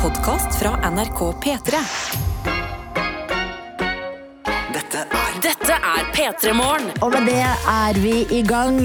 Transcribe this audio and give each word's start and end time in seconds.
podkast 0.00 0.58
fra 0.58 0.90
NRK 0.90 1.18
P3. 1.44 1.78
Dette 4.72 5.02
er 5.04 5.34
Dette 5.44 5.74
er 5.76 6.06
P3 6.14 6.54
Morgen. 6.56 6.88
Og 7.04 7.12
med 7.12 7.28
det 7.28 7.42
er 7.44 7.98
vi 8.00 8.22
i 8.32 8.40
gang 8.46 8.78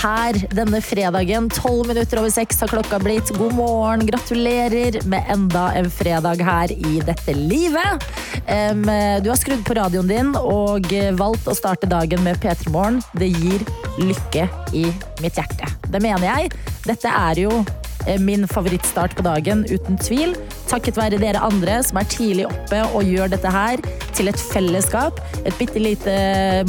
her 0.00 0.38
denne 0.56 0.80
fredagen. 0.80 1.50
Tolv 1.52 1.90
minutter 1.90 2.22
over 2.22 2.32
seks 2.32 2.62
har 2.64 2.72
klokka 2.72 3.02
blitt. 3.04 3.34
God 3.36 3.52
morgen, 3.58 4.06
gratulerer 4.08 4.96
med 5.04 5.28
enda 5.34 5.66
en 5.76 5.90
fredag 5.92 6.40
her 6.40 6.72
i 6.72 7.02
dette 7.04 7.36
livet. 7.36 8.08
Du 8.48 9.28
har 9.28 9.38
skrudd 9.42 9.66
på 9.68 9.76
radioen 9.76 10.08
din 10.08 10.32
og 10.40 10.88
valgt 11.20 11.52
å 11.52 11.58
starte 11.58 11.90
dagen 11.90 12.24
med 12.24 12.40
P3 12.40 12.72
Morgen. 12.72 13.02
Det 13.12 13.28
gir 13.28 13.68
lykke 14.00 14.48
i 14.72 14.88
mitt 15.20 15.36
hjerte. 15.36 15.68
Det 15.92 16.00
mener 16.00 16.30
jeg. 16.30 16.52
Dette 16.88 17.12
er 17.12 17.44
jo 17.44 17.60
min 18.20 18.48
favorittstart 18.50 19.16
på 19.18 19.24
dagen, 19.26 19.64
uten 19.70 19.98
tvil. 20.00 20.34
Takket 20.70 20.98
være 20.98 21.20
dere 21.20 21.42
andre 21.44 21.80
som 21.84 22.00
er 22.00 22.08
tidlig 22.10 22.46
oppe 22.48 22.80
og 22.92 23.06
gjør 23.06 23.32
dette 23.34 23.50
her 23.52 23.82
til 24.16 24.30
et 24.30 24.40
fellesskap. 24.52 25.20
Et 25.44 25.54
bitte 25.58 25.80
lite 25.82 26.14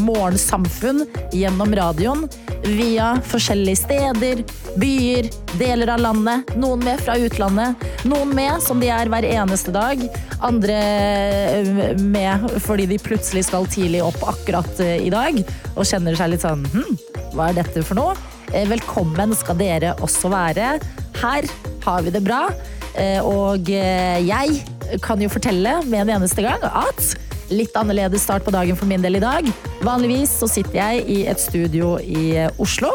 morgensamfunn 0.01 1.05
gjennom 1.33 1.73
radioen. 1.77 2.27
Via 2.63 3.13
forskjellige 3.27 3.81
steder, 3.81 4.43
byer, 4.79 5.27
deler 5.59 5.93
av 5.95 6.03
landet. 6.03 6.53
Noen 6.59 6.83
med 6.85 7.01
fra 7.03 7.17
utlandet. 7.19 7.87
Noen 8.07 8.31
med 8.35 8.63
som 8.63 8.79
de 8.79 8.91
er 8.93 9.11
hver 9.11 9.27
eneste 9.27 9.73
dag. 9.75 9.99
Andre 10.43 10.77
eh, 10.77 11.97
med 11.99 12.47
fordi 12.63 12.87
de 12.91 12.99
plutselig 13.03 13.45
skal 13.49 13.67
tidlig 13.71 14.03
opp 14.03 14.19
akkurat 14.33 14.79
eh, 14.83 14.99
i 15.03 15.11
dag 15.13 15.39
og 15.73 15.87
kjenner 15.87 16.17
seg 16.19 16.33
litt 16.33 16.43
sånn 16.43 16.65
hm, 16.73 16.97
hva 17.33 17.49
er 17.49 17.61
dette 17.61 17.83
for 17.85 17.99
noe? 17.99 18.17
Eh, 18.51 18.67
Velkommen 18.69 19.35
skal 19.37 19.59
dere 19.59 19.95
også 20.03 20.31
være. 20.33 20.75
Her 21.21 21.47
har 21.83 22.05
vi 22.05 22.13
det 22.13 22.23
bra. 22.25 22.47
Eh, 22.93 23.19
Og 23.25 23.69
eh, 23.73 24.21
jeg 24.21 24.99
kan 25.01 25.21
jo 25.21 25.29
fortelle 25.31 25.79
med 25.89 26.03
en 26.05 26.19
eneste 26.19 26.43
gang 26.45 26.61
at 26.63 27.13
litt 27.53 27.73
annerledes 27.77 28.23
start 28.25 28.45
på 28.45 28.53
dagen 28.53 28.77
for 28.77 28.89
min 28.89 29.01
del 29.03 29.17
i 29.17 29.23
dag. 29.23 29.47
Vanligvis 29.85 30.31
så 30.41 30.47
sitter 30.49 30.77
jeg 30.79 31.05
i 31.09 31.19
et 31.29 31.41
studio 31.41 31.95
i 32.01 32.35
eh, 32.45 32.61
Oslo. 32.61 32.91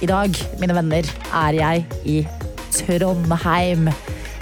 I 0.00 0.08
dag, 0.08 0.32
mine 0.60 0.74
venner, 0.76 1.06
er 1.32 1.56
jeg 1.56 1.84
i 2.04 2.16
Trondheim. 2.76 3.88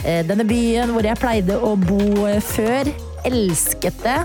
Denne 0.02 0.44
byen 0.44 0.90
hvor 0.92 1.06
jeg 1.06 1.16
pleide 1.16 1.54
å 1.62 1.76
bo 1.78 2.26
før. 2.42 2.90
Elsket 3.24 4.02
det. 4.02 4.16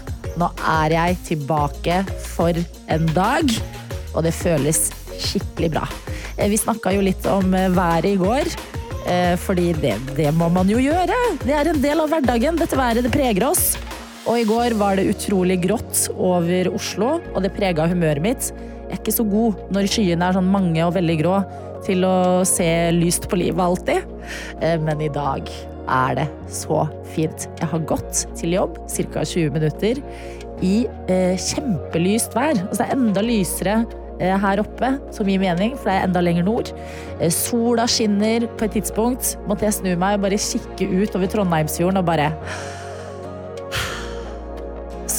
Nå 0.42 0.50
er 0.66 0.96
jeg 0.96 1.20
tilbake 1.28 2.00
for 2.34 2.58
en 2.90 3.06
dag, 3.14 3.54
og 4.16 4.26
det 4.26 4.34
føles 4.36 4.88
skikkelig 5.22 5.70
bra. 5.78 5.86
Vi 6.40 6.58
snakka 6.60 6.96
jo 6.98 7.06
litt 7.06 7.30
om 7.30 7.54
været 7.78 8.10
i 8.10 8.18
går. 8.20 8.50
Eh, 9.12 9.36
Fordi 9.42 9.72
det, 9.82 9.96
det 10.18 10.32
må 10.38 10.50
man 10.54 10.70
jo 10.72 10.80
gjøre. 10.82 11.18
Det 11.44 11.56
er 11.56 11.72
en 11.72 11.82
del 11.84 12.04
av 12.04 12.12
hverdagen. 12.14 12.60
Dette 12.60 12.80
været 12.80 13.06
det 13.06 13.14
preger 13.14 13.50
oss. 13.50 13.74
Og 14.30 14.42
i 14.42 14.46
går 14.46 14.76
var 14.78 15.00
det 15.00 15.08
utrolig 15.10 15.58
grått 15.64 16.06
over 16.14 16.70
Oslo, 16.76 17.16
og 17.34 17.42
det 17.42 17.54
prega 17.56 17.88
humøret 17.90 18.22
mitt. 18.22 18.52
Jeg 18.90 18.94
er 18.94 19.00
ikke 19.00 19.16
så 19.16 19.26
god 19.26 19.64
når 19.74 19.90
skyene 19.90 20.28
er 20.28 20.38
sånn 20.38 20.50
mange 20.50 20.82
og 20.86 20.96
veldig 20.98 21.18
grå 21.22 21.40
til 21.86 22.04
å 22.06 22.42
se 22.48 22.68
lyst 22.94 23.30
på 23.32 23.40
livet 23.40 23.62
alltid. 23.64 24.06
Eh, 24.62 24.78
Men 24.82 25.02
i 25.02 25.12
dag 25.14 25.50
er 25.90 26.20
det 26.20 26.28
så 26.54 26.84
fint. 27.16 27.48
Jeg 27.62 27.70
har 27.72 27.88
gått 27.90 28.26
til 28.38 28.54
jobb 28.54 28.78
ca. 28.86 29.24
20 29.26 29.56
minutter 29.56 30.02
i 30.66 30.84
eh, 31.08 31.40
kjempelyst 31.40 32.36
vær. 32.38 32.58
Altså 32.68 32.84
det 32.84 32.90
er 32.90 32.98
enda 32.98 33.24
lysere 33.26 33.78
her 34.20 34.64
oppe, 34.64 34.92
som 35.16 35.30
gir 35.30 35.40
mening, 35.42 35.78
for 35.78 35.92
det 35.92 35.96
er 35.98 36.10
enda 36.10 36.24
lenger 36.24 36.48
nord. 36.48 36.74
Eh, 37.20 37.32
sola 37.34 37.88
skinner. 37.88 38.48
På 38.60 38.68
et 38.68 38.76
tidspunkt 38.80 39.38
måtte 39.48 39.68
jeg 39.68 39.80
snu 39.80 39.94
meg 39.96 40.20
og 40.20 40.28
bare 40.28 40.42
kikke 40.42 40.90
ut 40.92 41.16
over 41.16 41.32
Trondheimsfjorden 41.32 42.02
og 42.02 42.10
bare 42.10 42.34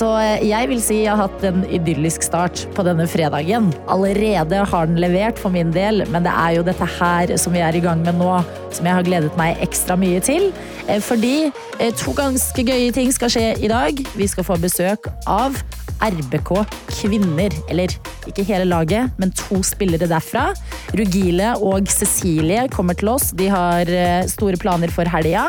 så 0.01 0.09
eh, 0.17 0.47
jeg 0.49 0.69
vil 0.71 0.81
si 0.83 1.03
jeg 1.03 1.13
har 1.13 1.29
hatt 1.29 1.43
en 1.45 1.65
idyllisk 1.69 2.25
start 2.25 2.65
på 2.77 2.85
denne 2.87 3.07
fredagen. 3.11 3.69
Allerede 3.93 4.63
har 4.73 4.89
den 4.89 5.01
levert 5.03 5.41
for 5.41 5.53
min 5.53 5.73
del, 5.75 6.05
men 6.13 6.25
det 6.25 6.33
er 6.33 6.57
jo 6.57 6.65
dette 6.67 6.89
her 6.97 7.35
som 7.41 7.55
vi 7.57 7.63
er 7.65 7.77
i 7.77 7.83
gang 7.85 8.05
med 8.07 8.17
nå, 8.21 8.31
som 8.73 8.89
jeg 8.89 8.97
har 8.97 9.07
gledet 9.07 9.37
meg 9.41 9.61
ekstra 9.65 9.99
mye 10.01 10.23
til. 10.25 10.51
Eh, 10.87 11.03
Fordi 11.05 11.51
eh, 11.51 11.93
to 12.01 12.15
ganske 12.17 12.65
gøye 12.65 12.95
ting 12.97 13.13
skal 13.13 13.33
skje 13.33 13.47
i 13.61 13.71
dag. 13.73 14.01
Vi 14.17 14.31
skal 14.31 14.47
få 14.47 14.57
besøk 14.63 15.11
av 15.29 15.61
RBK 16.05 16.53
Kvinner. 16.91 17.55
Eller 17.71 17.95
ikke 18.29 18.45
hele 18.49 18.69
laget, 18.69 19.13
men 19.21 19.33
to 19.37 19.61
spillere 19.67 20.09
derfra. 20.11 20.51
Rugile 20.97 21.55
og 21.59 21.89
Cecilie 21.91 22.67
kommer 22.73 22.99
til 22.99 23.13
oss. 23.13 23.31
De 23.37 23.49
har 23.53 23.89
eh, 23.91 24.27
store 24.31 24.61
planer 24.61 24.93
for 24.95 25.09
helga. 25.11 25.49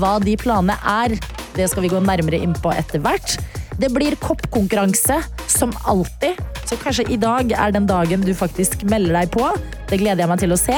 Hva 0.00 0.18
de 0.22 0.36
planene 0.40 0.76
er, 0.86 1.16
det 1.56 1.70
skal 1.70 1.84
vi 1.84 1.92
gå 1.92 2.02
nærmere 2.04 2.40
inn 2.40 2.54
på 2.62 2.72
etter 2.74 3.02
hvert. 3.02 3.38
Det 3.80 3.88
blir 3.94 4.12
koppkonkurranse, 4.20 5.22
som 5.48 5.70
alltid. 5.88 6.36
Så 6.68 6.76
kanskje 6.76 7.06
i 7.08 7.16
dag 7.16 7.48
er 7.56 7.72
den 7.72 7.86
dagen 7.88 8.20
du 8.20 8.34
faktisk 8.36 8.82
melder 8.90 9.16
deg 9.16 9.30
på. 9.32 9.46
Det 9.88 9.98
gleder 10.02 10.20
jeg 10.20 10.30
meg 10.30 10.42
til 10.42 10.52
å 10.52 10.58
se. 10.60 10.76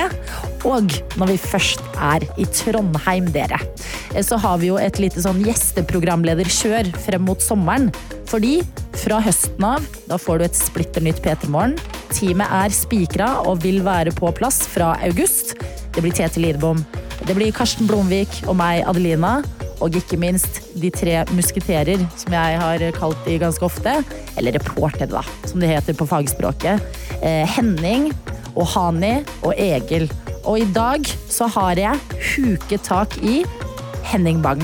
Og 0.70 0.94
når 1.18 1.32
vi 1.32 1.38
først 1.42 1.82
er 1.98 2.22
i 2.38 2.46
Trondheim, 2.46 3.26
dere, 3.34 3.58
eh, 4.14 4.22
så 4.22 4.38
har 4.38 4.60
vi 4.62 4.70
jo 4.70 4.78
et 4.78 5.00
lite 5.02 5.24
sånn 5.24 5.42
gjesteprogramlederkjør 5.42 6.92
frem 7.02 7.26
mot 7.26 7.42
sommeren. 7.42 7.90
Fordi 8.30 8.60
fra 9.02 9.18
høsten 9.24 9.66
av, 9.66 9.88
da 10.06 10.20
får 10.20 10.38
du 10.38 10.46
et 10.46 10.60
splitter 10.62 11.02
nytt 11.02 11.18
P3 11.24 11.50
Morgen. 11.50 11.74
Teamet 12.14 12.54
er 12.62 12.76
spikra 12.76 13.32
og 13.42 13.64
vil 13.66 13.82
være 13.82 14.14
på 14.14 14.30
plass 14.38 14.62
fra 14.70 14.94
august. 15.02 15.56
Det 15.92 16.04
blir 16.04 16.14
Tete 16.14 16.38
Lidbom, 16.40 16.86
det 17.26 17.34
blir 17.34 17.50
Karsten 17.54 17.90
Blomvik 17.90 18.44
og 18.46 18.56
meg, 18.62 18.86
Adelina. 18.86 19.40
Og 19.82 19.96
ikke 19.98 20.18
minst 20.20 20.60
de 20.78 20.90
tre 20.94 21.22
musketerer, 21.34 22.02
som 22.16 22.34
jeg 22.36 22.60
har 22.62 22.84
kalt 22.96 23.24
de 23.26 23.38
ganske 23.42 23.66
ofte. 23.66 23.96
Eller 24.38 24.56
reportere, 24.58 25.10
da, 25.10 25.24
som 25.48 25.62
de 25.62 25.70
heter 25.70 25.96
på 25.98 26.06
fagspråket. 26.08 26.82
Eh, 27.20 27.42
Henning 27.56 28.10
og 28.54 28.68
Hani 28.74 29.18
og 29.42 29.56
Egil. 29.56 30.08
Og 30.42 30.62
i 30.62 30.68
dag 30.74 31.06
så 31.30 31.48
har 31.50 31.78
jeg 31.78 32.22
huket 32.36 32.86
tak 32.86 33.18
i 33.22 33.42
Henning 34.06 34.42
Bang. 34.42 34.62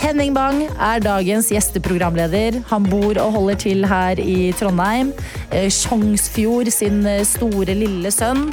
Henning 0.00 0.32
Bang 0.32 0.62
er 0.80 1.02
dagens 1.04 1.50
gjesteprogramleder. 1.52 2.62
Han 2.70 2.86
bor 2.88 3.18
og 3.20 3.34
holder 3.34 3.58
til 3.60 3.84
her 3.88 4.20
i 4.20 4.52
Trondheim. 4.56 5.12
Eh, 5.52 5.68
Sjongsfjord 5.68 6.70
sin 6.72 7.04
eh, 7.04 7.24
store, 7.28 7.76
lille 7.76 8.12
sønn. 8.14 8.48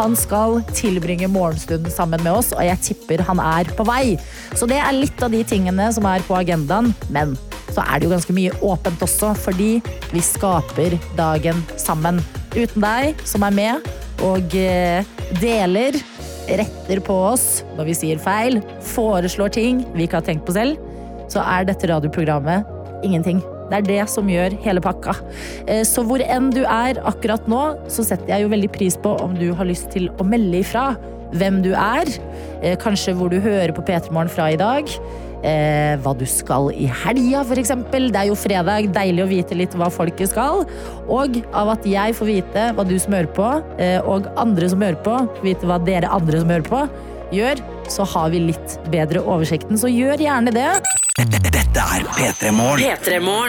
Han 0.00 0.14
skal 0.16 0.62
tilbringe 0.72 1.28
morgenstunden 1.28 1.92
sammen 1.92 2.22
med 2.24 2.32
oss, 2.32 2.54
og 2.56 2.64
jeg 2.64 2.80
tipper 2.86 3.20
han 3.28 3.40
er 3.44 3.68
på 3.76 3.84
vei. 3.84 4.16
Så 4.56 4.64
det 4.70 4.78
er 4.80 4.96
litt 4.96 5.20
av 5.20 5.34
de 5.34 5.42
tingene 5.44 5.90
som 5.92 6.08
er 6.08 6.24
på 6.24 6.38
agendaen. 6.38 6.94
Men 7.12 7.34
så 7.68 7.84
er 7.84 8.00
det 8.00 8.08
jo 8.08 8.14
ganske 8.14 8.36
mye 8.36 8.54
åpent 8.64 9.04
også, 9.04 9.34
fordi 9.36 9.74
vi 10.14 10.24
skaper 10.24 10.96
dagen 11.20 11.60
sammen. 11.76 12.22
Uten 12.56 12.80
deg, 12.80 13.20
som 13.28 13.44
er 13.44 13.54
med 13.58 13.92
og 14.24 14.56
eh, 14.56 15.04
deler, 15.40 16.00
retter 16.48 17.04
på 17.04 17.14
oss 17.28 17.60
når 17.76 17.92
vi 17.92 18.00
sier 18.00 18.24
feil, 18.24 18.58
foreslår 18.96 19.52
ting 19.54 19.84
vi 19.92 20.08
ikke 20.08 20.22
har 20.22 20.28
tenkt 20.32 20.48
på 20.48 20.56
selv, 20.56 20.80
så 21.30 21.44
er 21.44 21.68
dette 21.68 21.92
radioprogrammet 21.92 23.04
ingenting. 23.06 23.44
Det 23.70 23.78
er 23.78 23.86
det 23.86 24.00
som 24.10 24.26
gjør 24.28 24.58
hele 24.64 24.82
pakka. 24.84 25.14
Eh, 25.66 25.82
Så 25.86 26.02
hvor 26.06 26.20
enn 26.24 26.50
du 26.50 26.64
er 26.64 27.00
akkurat 27.06 27.46
nå, 27.48 27.62
så 27.88 28.04
setter 28.04 28.34
jeg 28.34 28.42
jo 28.44 28.52
veldig 28.52 28.72
pris 28.74 28.96
på 29.00 29.14
om 29.22 29.34
du 29.38 29.52
har 29.54 29.64
lyst 29.68 29.90
til 29.94 30.10
å 30.18 30.26
melde 30.26 30.60
ifra 30.64 30.96
hvem 31.32 31.62
du 31.62 31.72
er. 31.72 32.06
eh, 32.62 32.76
Kanskje 32.76 33.14
hvor 33.14 33.30
du 33.30 33.38
hører 33.40 33.72
på 33.72 33.84
P3 33.86 34.10
Morgen 34.10 34.28
fra 34.28 34.50
i 34.50 34.56
dag. 34.58 34.88
Eh, 35.42 35.96
hva 36.02 36.12
du 36.18 36.26
skal 36.28 36.68
i 36.74 36.84
helga, 36.84 37.40
f.eks. 37.46 37.70
Det 37.90 38.16
er 38.18 38.26
jo 38.28 38.34
fredag. 38.36 38.90
Deilig 38.92 39.22
å 39.24 39.28
vite 39.30 39.56
litt 39.56 39.72
hva 39.78 39.88
folket 39.88 40.28
skal. 40.28 40.66
Og 41.08 41.38
av 41.54 41.70
at 41.78 41.86
jeg 41.88 42.12
får 42.18 42.26
vite 42.28 42.66
hva 42.76 42.84
du 42.84 42.98
som 42.98 43.14
hører 43.16 43.30
på, 43.38 43.48
eh, 43.78 44.00
og 44.04 44.28
andre 44.36 44.68
som 44.68 44.82
hører 44.84 45.00
på, 45.06 45.16
vite 45.46 45.64
hva 45.70 45.78
dere 45.82 46.10
andre 46.12 46.42
som 46.42 46.52
hører 46.52 46.68
på, 46.68 46.82
gjør, 47.32 47.62
så 47.88 48.04
har 48.04 48.30
vi 48.34 48.40
litt 48.50 48.78
bedre 48.90 49.22
oversikten. 49.24 49.78
Så 49.78 49.88
gjør 49.88 50.18
gjerne 50.18 50.52
det. 50.52 51.59
Dette 51.70 51.84
er 51.86 52.02
P3 52.16 52.48
Morgen. 52.50 52.80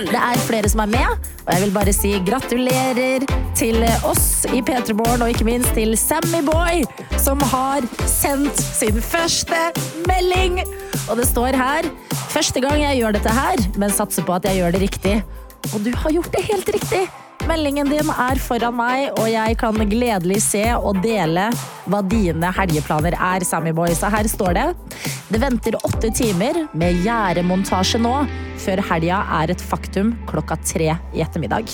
Det 0.05 0.19
er 0.21 0.41
flere 0.45 0.69
som 0.69 0.83
er 0.83 0.89
med, 0.91 1.29
og 1.41 1.47
jeg 1.55 1.61
vil 1.63 1.71
bare 1.73 1.93
si 1.95 2.11
gratulerer 2.21 3.23
til 3.57 3.81
oss 4.05 4.43
i 4.53 4.59
P3 4.61 4.93
Morgen, 4.93 5.23
og 5.25 5.31
ikke 5.33 5.47
minst 5.47 5.73
til 5.73 5.95
Sammy 5.97 6.43
Boy, 6.45 6.83
som 7.17 7.41
har 7.49 7.81
sendt 8.05 8.61
sin 8.61 9.01
første 9.01 9.63
melding. 10.05 10.61
Og 11.09 11.17
det 11.17 11.25
står 11.31 11.57
her 11.57 11.89
Første 12.31 12.61
gang 12.61 12.77
jeg 12.83 13.01
gjør 13.01 13.17
dette 13.17 13.33
her, 13.33 13.65
men 13.81 13.89
satser 13.91 14.23
på 14.27 14.37
at 14.37 14.45
jeg 14.45 14.61
gjør 14.61 14.77
det 14.77 14.83
riktig. 14.85 15.17
Og 15.73 15.81
du 15.81 15.89
har 16.03 16.13
gjort 16.13 16.29
det 16.37 16.45
helt 16.45 16.69
riktig. 16.77 17.01
Meldingen 17.49 17.89
din 17.89 18.09
er 18.13 18.39
foran 18.39 18.75
meg, 18.77 19.07
og 19.17 19.25
jeg 19.31 19.55
kan 19.59 19.77
gledelig 19.89 20.39
se 20.45 20.61
og 20.77 20.99
dele 21.03 21.47
hva 21.89 22.01
dine 22.05 22.51
helgeplaner 22.53 23.15
er, 23.17 23.45
Sammyboy. 23.47 23.91
Så 23.97 24.11
her 24.13 24.29
står 24.29 24.53
det. 24.57 24.67
Det 25.31 25.39
venter 25.41 25.77
åtte 25.87 26.11
timer 26.13 26.61
med 26.77 27.01
gjerdemontasje 27.05 28.01
nå, 28.03 28.13
før 28.61 28.83
helga 28.91 29.23
er 29.39 29.53
et 29.53 29.63
faktum 29.63 30.13
klokka 30.29 30.59
tre 30.61 30.93
i 31.15 31.23
ettermiddag. 31.25 31.71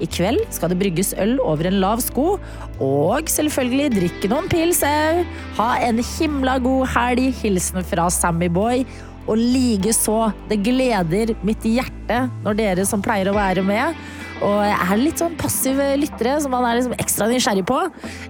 I 0.00 0.08
kveld 0.08 0.44
skal 0.54 0.72
det 0.72 0.78
brygges 0.80 1.12
øl 1.18 1.36
over 1.42 1.68
en 1.68 1.80
lav 1.82 2.04
sko, 2.04 2.38
og 2.78 3.30
selvfølgelig 3.34 3.90
drikke 3.98 4.30
noen 4.30 4.48
pils 4.52 4.84
au. 4.86 5.24
Ha 5.58 5.70
en 5.88 6.00
himla 6.14 6.60
god 6.62 6.86
helg. 6.94 7.30
Hilsen 7.42 7.82
fra 7.86 8.06
Sammyboy. 8.14 8.86
Og 9.30 9.36
likeså, 9.38 10.30
det 10.50 10.62
gleder 10.64 11.34
mitt 11.46 11.62
hjerte 11.68 12.24
når 12.42 12.56
dere 12.58 12.86
som 12.88 13.02
pleier 13.04 13.28
å 13.30 13.36
være 13.36 13.62
med, 13.62 13.94
og 14.40 14.60
er 14.64 15.00
litt 15.00 15.20
sånn 15.20 15.36
passive 15.40 15.92
lyttere 16.00 16.38
som 16.42 16.54
man 16.54 16.66
er 16.68 16.80
liksom 16.80 16.96
ekstra 17.00 17.28
nysgjerrig 17.30 17.66
på, 17.68 17.80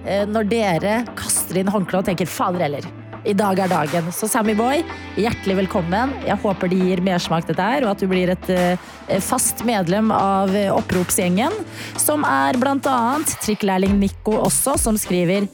eh, 0.05 0.25
når 0.29 0.49
dere 0.51 0.97
kaster 1.17 1.61
inn 1.61 1.71
håndkleet 1.71 2.03
og 2.03 2.11
tenker 2.11 2.27
'fader 2.27 2.67
heller'. 2.67 2.91
I 3.21 3.35
dag 3.37 3.59
er 3.59 3.69
dagen. 3.69 4.07
Så 4.09 4.25
Sammy 4.25 4.55
Boy, 4.57 4.81
hjertelig 5.19 5.59
velkommen. 5.59 6.09
Jeg 6.25 6.39
håper 6.41 6.71
det 6.71 6.79
gir 6.79 7.01
mersmak 7.05 7.45
dette 7.45 7.61
her, 7.61 7.85
og 7.85 7.93
at 7.93 8.01
du 8.01 8.07
blir 8.09 8.31
et 8.33 8.49
eh, 8.49 9.19
fast 9.21 9.61
medlem 9.67 10.09
av 10.15 10.49
eh, 10.55 10.73
oppropsgjengen. 10.73 11.53
Som 12.01 12.25
er 12.25 12.57
annet 12.57 13.35
trikklærling 13.45 13.99
Nico 13.99 14.33
også, 14.41 14.77
som 14.79 14.97
skriver 14.97 15.47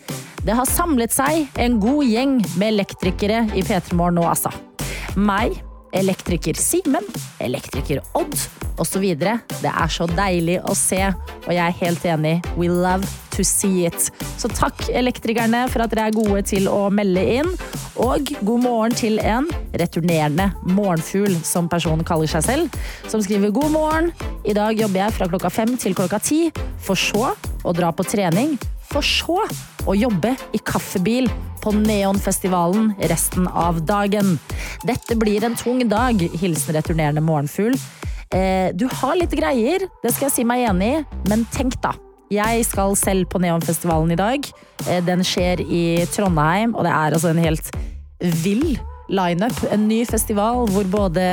Det 0.46 0.56
har 0.56 0.66
samlet 0.66 1.12
seg 1.12 1.48
en 1.60 1.80
god 1.80 2.06
gjeng 2.06 2.38
med 2.56 2.72
elektrikere 2.72 3.50
i 3.54 3.62
P3 3.68 3.94
Morgen 3.94 4.16
nå, 4.16 4.24
altså. 4.24 4.54
Meg, 5.18 5.60
elektriker 5.98 6.58
Simen, 6.60 7.06
elektriker 7.44 8.02
Odd 8.18 8.36
osv. 8.78 9.06
Det 9.18 9.72
er 9.72 9.92
så 9.92 10.08
deilig 10.12 10.60
å 10.68 10.76
se, 10.78 11.02
og 11.46 11.50
jeg 11.54 11.64
er 11.64 11.80
helt 11.82 12.06
enig. 12.06 12.36
We 12.58 12.70
love 12.70 13.08
to 13.36 13.46
see 13.46 13.86
it. 13.90 14.10
Så 14.38 14.50
takk, 14.54 14.88
elektrikerne, 14.94 15.66
for 15.74 15.86
at 15.86 15.94
dere 15.94 16.10
er 16.10 16.18
gode 16.18 16.44
til 16.50 16.70
å 16.70 16.88
melde 16.94 17.24
inn. 17.40 17.52
Og 17.98 18.30
god 18.46 18.64
morgen 18.64 18.98
til 18.98 19.18
en 19.26 19.50
returnerende 19.78 20.52
morgenfugl, 20.70 21.34
som 21.46 21.70
personen 21.72 22.06
kaller 22.08 22.30
seg 22.30 22.46
selv, 22.46 22.80
som 23.10 23.24
skriver 23.24 23.54
god 23.56 23.74
morgen. 23.74 24.12
I 24.46 24.56
dag 24.58 24.78
jobber 24.78 25.06
jeg 25.06 25.18
fra 25.18 25.30
klokka 25.32 25.54
fem 25.54 25.78
til 25.82 25.98
klokka 25.98 26.22
ti, 26.22 26.42
for 26.82 27.00
så 27.00 27.34
å 27.66 27.76
dra 27.76 27.90
på 27.92 28.06
trening, 28.08 28.56
for 28.88 29.06
så 29.06 29.44
å 29.88 29.96
jobbe 29.96 30.34
i 30.56 30.62
kaffebil 30.64 31.30
på 31.64 31.74
Neonfestivalen 31.76 32.94
resten 33.12 33.48
av 33.48 33.82
dagen. 33.88 34.38
Dette 34.88 35.18
blir 35.20 35.44
en 35.44 35.56
tung 35.60 35.84
dag. 35.90 36.22
Hilsen 36.40 36.78
returnerende 36.78 37.24
morgenfugl. 37.24 37.78
Eh, 38.36 38.74
du 38.76 38.88
har 38.92 39.16
litt 39.16 39.32
greier, 39.36 39.88
det 40.04 40.12
skal 40.14 40.28
jeg 40.28 40.36
si 40.36 40.44
meg 40.48 40.66
enig 40.68 40.92
i, 40.98 41.06
men 41.32 41.46
tenk 41.56 41.80
da. 41.84 41.94
Jeg 42.32 42.66
skal 42.68 42.96
selv 43.00 43.30
på 43.32 43.40
Neonfestivalen 43.40 44.12
i 44.12 44.20
dag. 44.20 44.50
Eh, 44.88 45.00
den 45.08 45.24
skjer 45.24 45.64
i 45.64 46.04
Trondheim, 46.12 46.76
og 46.76 46.84
det 46.88 46.92
er 46.92 47.16
altså 47.16 47.32
en 47.32 47.44
helt 47.44 47.72
vill 48.44 48.76
lineup. 49.08 49.60
En 49.72 49.88
ny 49.88 50.02
festival 50.08 50.66
hvor 50.74 50.88
både 50.92 51.28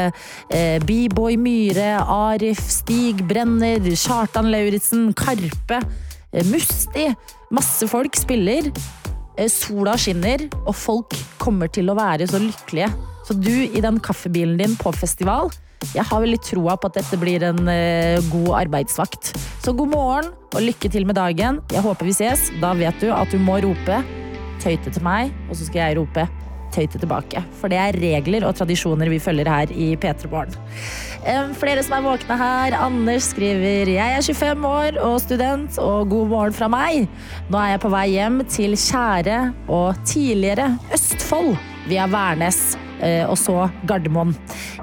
eh, 0.55 0.79
B-boy 0.87 1.35
Myhre, 1.41 1.97
Arif, 1.99 2.63
Stig 2.71 3.25
Brenner, 3.29 3.83
Kjartan 3.99 4.51
Lauritzen, 4.55 5.11
Karpe, 5.19 5.83
eh, 6.31 6.47
Musti 6.47 7.09
Masse 7.53 7.89
folk 7.91 8.17
spiller. 8.17 8.71
Eh, 9.37 9.51
sola 9.51 9.97
skinner, 9.99 10.47
og 10.65 10.75
folk 10.79 11.17
kommer 11.43 11.69
til 11.73 11.91
å 11.91 11.99
være 11.99 12.29
så 12.31 12.41
lykkelige. 12.41 12.93
Så 13.25 13.37
du 13.37 13.53
i 13.65 13.83
den 13.83 14.01
kaffebilen 14.05 14.59
din 14.61 14.77
på 14.79 14.93
festival, 14.95 15.51
jeg 15.93 16.05
har 16.09 16.23
veldig 16.23 16.41
troa 16.41 16.77
på 16.81 16.89
at 16.89 16.97
dette 17.01 17.19
blir 17.21 17.45
en 17.45 17.69
eh, 17.69 18.23
god 18.33 18.51
arbeidsvakt. 18.63 19.35
Så 19.65 19.75
god 19.77 19.91
morgen 19.93 20.31
og 20.55 20.63
lykke 20.63 20.89
til 20.93 21.05
med 21.09 21.19
dagen. 21.19 21.61
Jeg 21.73 21.85
håper 21.85 22.09
vi 22.09 22.15
ses. 22.17 22.49
Da 22.63 22.73
vet 22.79 22.97
du 23.03 23.11
at 23.13 23.33
du 23.33 23.41
må 23.43 23.59
rope 23.65 24.01
tøyte 24.63 24.89
til 24.89 25.05
meg, 25.05 25.35
og 25.51 25.59
så 25.59 25.67
skal 25.67 25.83
jeg 25.83 25.99
rope 25.99 26.25
tøyte 26.75 27.01
tilbake. 27.01 27.43
For 27.61 27.73
det 27.73 27.79
er 27.81 27.99
regler 28.03 28.47
og 28.49 28.57
tradisjoner 28.59 29.11
vi 29.13 29.23
følger 29.23 29.51
her 29.51 29.73
i 29.73 29.95
P3 30.01 30.31
Morgen. 30.33 30.57
Flere 31.57 31.83
som 31.85 31.97
er 31.97 32.05
våkne 32.05 32.37
her. 32.37 32.77
Anders 32.85 33.31
skriver 33.33 33.89
Jeg 33.95 34.19
er 34.19 34.25
25 34.27 34.67
år 34.69 34.99
og 35.01 35.21
student, 35.23 35.79
og 35.81 36.11
god 36.11 36.33
morgen 36.33 36.57
fra 36.57 36.69
meg. 36.69 37.07
Nå 37.49 37.61
er 37.61 37.75
jeg 37.75 37.85
på 37.85 37.93
vei 37.95 38.07
hjem 38.17 38.43
til 38.51 38.77
kjære 38.77 39.39
og 39.73 40.03
tidligere 40.09 40.75
Østfold 40.93 41.55
via 41.89 42.07
Værnes 42.11 42.75
eh, 43.05 43.25
og 43.29 43.39
så 43.41 43.69
Gardermoen. 43.89 44.35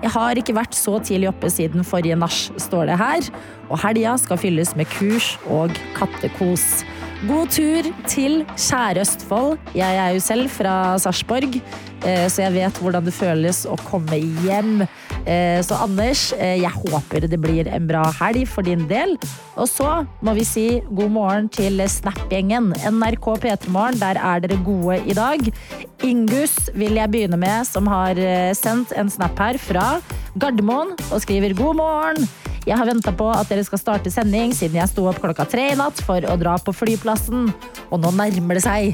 Jeg 0.01 0.13
har 0.15 0.39
ikke 0.39 0.55
vært 0.57 0.77
så 0.77 0.97
tidlig 1.03 1.29
oppe 1.31 1.51
siden 1.53 1.85
forrige 1.87 2.17
nach, 2.17 2.39
står 2.61 2.89
det 2.89 2.97
her. 3.01 3.29
Og 3.69 3.79
helga 3.85 4.17
skal 4.21 4.41
fylles 4.41 4.73
med 4.79 4.89
kurs 4.97 5.35
og 5.49 5.73
kattekos. 5.97 6.83
God 7.29 7.51
tur 7.53 7.85
til 8.09 8.39
kjære 8.57 9.03
Østfold. 9.03 9.59
Jeg 9.77 9.97
er 10.01 10.15
jo 10.15 10.21
selv 10.25 10.47
fra 10.49 10.97
Sarpsborg, 10.97 11.59
eh, 12.01 12.25
så 12.25 12.47
jeg 12.47 12.55
vet 12.55 12.79
hvordan 12.81 13.05
det 13.05 13.13
føles 13.13 13.59
å 13.69 13.75
komme 13.85 14.17
hjem. 14.41 14.87
Eh, 15.29 15.61
Så 15.61 15.77
Anders, 15.77 16.33
eh, 16.33 16.57
jeg 16.63 16.71
håper 16.71 17.27
det 17.29 17.39
blir 17.39 17.67
en 17.69 17.85
bra 17.85 18.01
helg 18.17 18.47
for 18.47 18.65
din 18.65 18.87
del. 18.87 19.19
Og 19.55 19.69
så 19.69 20.07
må 20.23 20.33
vi 20.33 20.43
si 20.43 20.81
god 20.89 21.11
morgen 21.11 21.49
til 21.49 21.77
Snap-gjengen. 21.77 22.73
NRK 22.89 23.37
P3 23.37 23.69
Morgen, 23.69 23.99
der 23.99 24.17
er 24.17 24.39
dere 24.39 24.57
gode 24.65 25.05
i 25.05 25.13
dag. 25.13 25.53
Ingus 26.01 26.71
vil 26.73 26.95
jeg 26.97 27.11
begynne 27.11 27.37
med, 27.37 27.67
som 27.67 27.85
har 27.85 28.15
sendt 28.57 28.97
en 28.97 29.09
snap 29.09 29.37
her 29.37 29.61
fra 29.61 30.01
Gardermoen 30.39 30.97
og 31.11 31.21
skriver 31.21 31.53
god 31.53 31.75
morgen. 31.75 32.29
Jeg 32.61 32.77
har 32.77 32.85
venta 32.85 33.09
på 33.17 33.25
at 33.33 33.49
dere 33.49 33.63
skal 33.65 33.79
starte 33.81 34.11
sending 34.13 34.51
siden 34.53 34.77
jeg 34.77 34.91
sto 34.91 35.07
opp 35.09 35.17
klokka 35.23 35.47
tre 35.49 35.71
i 35.71 35.77
natt 35.79 35.97
for 36.05 36.21
å 36.21 36.37
dra 36.37 36.57
på 36.61 36.73
flyplassen. 36.75 37.49
Og 37.89 38.03
nå 38.03 38.11
nærmer 38.13 38.59
det 38.59 38.65
seg, 38.67 38.93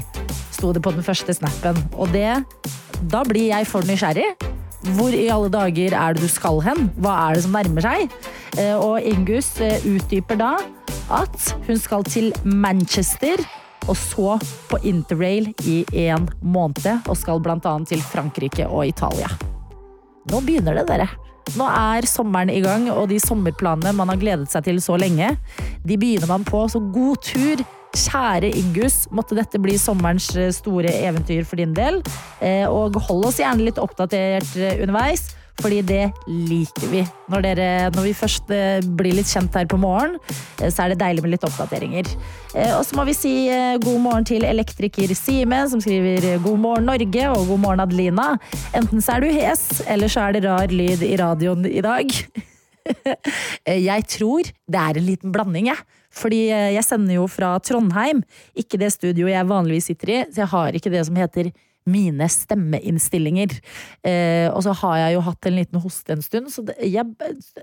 sto 0.56 0.72
det 0.72 0.80
på 0.84 0.94
den 0.96 1.04
første 1.04 1.36
snappen. 1.36 1.76
Og 1.96 2.12
det 2.14 2.40
Da 3.12 3.20
blir 3.22 3.52
jeg 3.52 3.68
for 3.70 3.86
nysgjerrig. 3.86 4.32
Hvor 4.96 5.14
i 5.14 5.28
alle 5.30 5.50
dager 5.52 5.94
er 5.94 6.14
det 6.16 6.24
du 6.24 6.30
skal 6.30 6.58
hen? 6.64 6.88
Hva 6.98 7.12
er 7.28 7.36
det 7.36 7.44
som 7.44 7.54
nærmer 7.54 7.84
seg? 7.84 8.16
Eh, 8.56 8.74
Og 8.74 9.04
Ingus 9.06 9.52
eh, 9.60 9.78
utdyper 9.86 10.38
da 10.40 10.56
at 11.14 11.54
hun 11.68 11.78
skal 11.78 12.02
til 12.04 12.32
Manchester 12.44 13.38
og 13.88 13.96
så 13.96 14.34
på 14.68 14.80
interrail 14.84 15.52
i 15.64 15.84
en 16.08 16.26
måned, 16.42 17.08
og 17.08 17.16
skal 17.16 17.40
annet 17.40 17.88
til 17.88 18.02
Frankrike 18.04 18.66
og 18.68 18.86
Italia. 18.86 19.30
Nå 20.28 20.42
begynner 20.44 20.76
det, 20.76 20.86
dere. 20.90 21.08
Nå 21.56 21.64
er 21.70 22.06
sommeren 22.08 22.50
i 22.52 22.60
gang, 22.64 22.90
og 22.92 23.08
de 23.12 23.18
sommerplanene 23.22 23.94
man 23.96 24.10
har 24.12 24.20
gledet 24.20 24.50
seg 24.52 24.66
til 24.68 24.80
så 24.84 24.98
lenge, 25.00 25.32
de 25.86 25.96
begynner 25.96 26.28
man 26.30 26.44
på. 26.46 26.66
Så 26.68 26.80
god 26.92 27.22
tur, 27.24 27.62
kjære 27.96 28.50
Ingus. 28.58 29.06
Måtte 29.14 29.38
dette 29.38 29.60
bli 29.62 29.78
sommerens 29.80 30.28
eh, 30.36 30.50
store 30.52 30.92
eventyr 31.08 31.46
for 31.48 31.56
din 31.60 31.72
del. 31.76 32.02
Eh, 32.44 32.66
Og 32.68 32.98
hold 33.08 33.30
oss 33.30 33.40
gjerne 33.40 33.64
litt 33.64 33.80
oppdatert 33.80 34.52
eh, 34.60 34.82
underveis. 34.84 35.30
Fordi 35.58 35.80
det 35.82 36.04
liker 36.30 36.90
vi. 36.92 37.00
Når, 37.32 37.42
dere, 37.42 37.68
når 37.94 38.04
vi 38.06 38.14
først 38.16 38.50
eh, 38.54 38.78
blir 38.98 39.16
litt 39.18 39.30
kjent 39.30 39.56
her 39.58 39.66
på 39.70 39.78
morgen, 39.80 40.14
eh, 40.60 40.70
så 40.70 40.84
er 40.84 40.92
det 40.92 41.00
deilig 41.02 41.24
med 41.24 41.34
litt 41.34 41.46
oppdateringer. 41.48 42.10
Eh, 42.54 42.74
Og 42.76 42.84
så 42.86 42.98
må 42.98 43.06
vi 43.08 43.16
si 43.18 43.32
god 43.82 44.00
morgen 44.04 44.28
til 44.28 44.46
elektriker 44.46 45.14
Sime, 45.18 45.64
som 45.70 45.82
skriver 45.82 46.38
god 46.44 46.62
morgen 46.62 46.86
Norge 46.88 47.26
og 47.32 47.50
god 47.50 47.62
morgen 47.64 47.82
Adelina. 47.82 48.28
Enten 48.78 49.02
så 49.02 49.16
er 49.16 49.26
du 49.26 49.34
hes, 49.34 49.66
eller 49.90 50.12
så 50.12 50.28
er 50.28 50.38
det 50.38 50.44
rar 50.46 50.70
lyd 50.70 51.02
i 51.02 51.16
radioen 51.18 51.66
i 51.66 51.82
dag. 51.84 52.14
Jeg 53.90 54.04
tror 54.08 54.46
det 54.48 54.80
er 54.80 54.96
en 54.96 55.04
liten 55.10 55.32
blanding, 55.34 55.66
jeg. 55.68 55.82
Fordi 56.18 56.38
jeg 56.48 56.82
sender 56.86 57.18
jo 57.18 57.26
fra 57.28 57.50
Trondheim, 57.60 58.22
ikke 58.56 58.78
det 58.80 58.88
studioet 58.94 59.34
jeg 59.34 59.48
vanligvis 59.50 59.90
sitter 59.90 60.12
i, 60.14 60.16
så 60.32 60.40
jeg 60.40 60.50
har 60.54 60.78
ikke 60.78 60.92
det 60.94 61.02
som 61.04 61.18
heter 61.20 61.50
mine 61.88 62.28
stemmeinnstillinger. 62.32 63.56
Eh, 64.06 64.46
og 64.52 64.62
så 64.66 64.76
har 64.82 65.00
jeg 65.04 65.16
jo 65.16 65.24
hatt 65.28 65.50
en 65.50 65.58
liten 65.58 65.82
hoste 65.82 66.14
en 66.16 66.24
stund, 66.24 66.52
så 66.54 66.64
det, 66.68 66.78
jeg, 66.84 67.04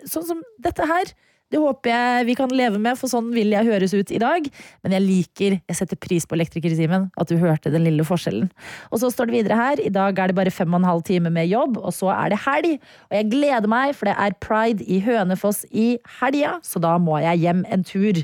sånn 0.09 0.27
som 0.27 0.43
dette 0.65 0.89
her, 0.89 1.13
det 1.53 1.61
håper 1.61 1.91
jeg 1.91 2.25
vi 2.25 2.35
kan 2.37 2.49
leve 2.49 2.79
med, 2.81 2.97
for 2.97 3.11
sånn 3.11 3.29
vil 3.35 3.53
jeg 3.53 3.67
høres 3.67 3.93
ut 3.93 4.11
i 4.11 4.19
dag. 4.21 4.47
Men 4.83 4.95
jeg 4.95 5.03
liker, 5.05 5.57
jeg 5.61 5.77
setter 5.77 5.99
pris 6.01 6.25
på 6.25 6.37
elektrikertimen, 6.37 7.09
at 7.21 7.29
du 7.29 7.37
hørte 7.41 7.71
den 7.73 7.85
lille 7.85 8.05
forskjellen. 8.07 8.49
Og 8.89 9.01
så 9.01 9.11
står 9.13 9.29
det 9.29 9.37
videre 9.37 9.59
her, 9.59 9.81
i 9.81 9.91
dag 9.93 10.17
er 10.17 10.31
det 10.31 10.37
bare 10.39 10.53
fem 10.53 10.73
og 10.73 10.81
en 10.81 10.89
halv 10.89 11.05
time 11.05 11.29
med 11.33 11.49
jobb, 11.51 11.77
og 11.77 11.93
så 11.93 12.09
er 12.15 12.33
det 12.33 12.41
helg. 12.47 12.79
Og 13.11 13.17
jeg 13.19 13.29
gleder 13.35 13.69
meg, 13.71 13.93
for 13.93 14.09
det 14.09 14.17
er 14.25 14.37
pride 14.41 14.85
i 14.89 14.99
Hønefoss 15.05 15.63
i 15.69 15.87
helga, 16.19 16.57
så 16.65 16.81
da 16.81 16.95
må 17.01 17.21
jeg 17.23 17.43
hjem 17.45 17.63
en 17.69 17.85
tur. 17.85 18.23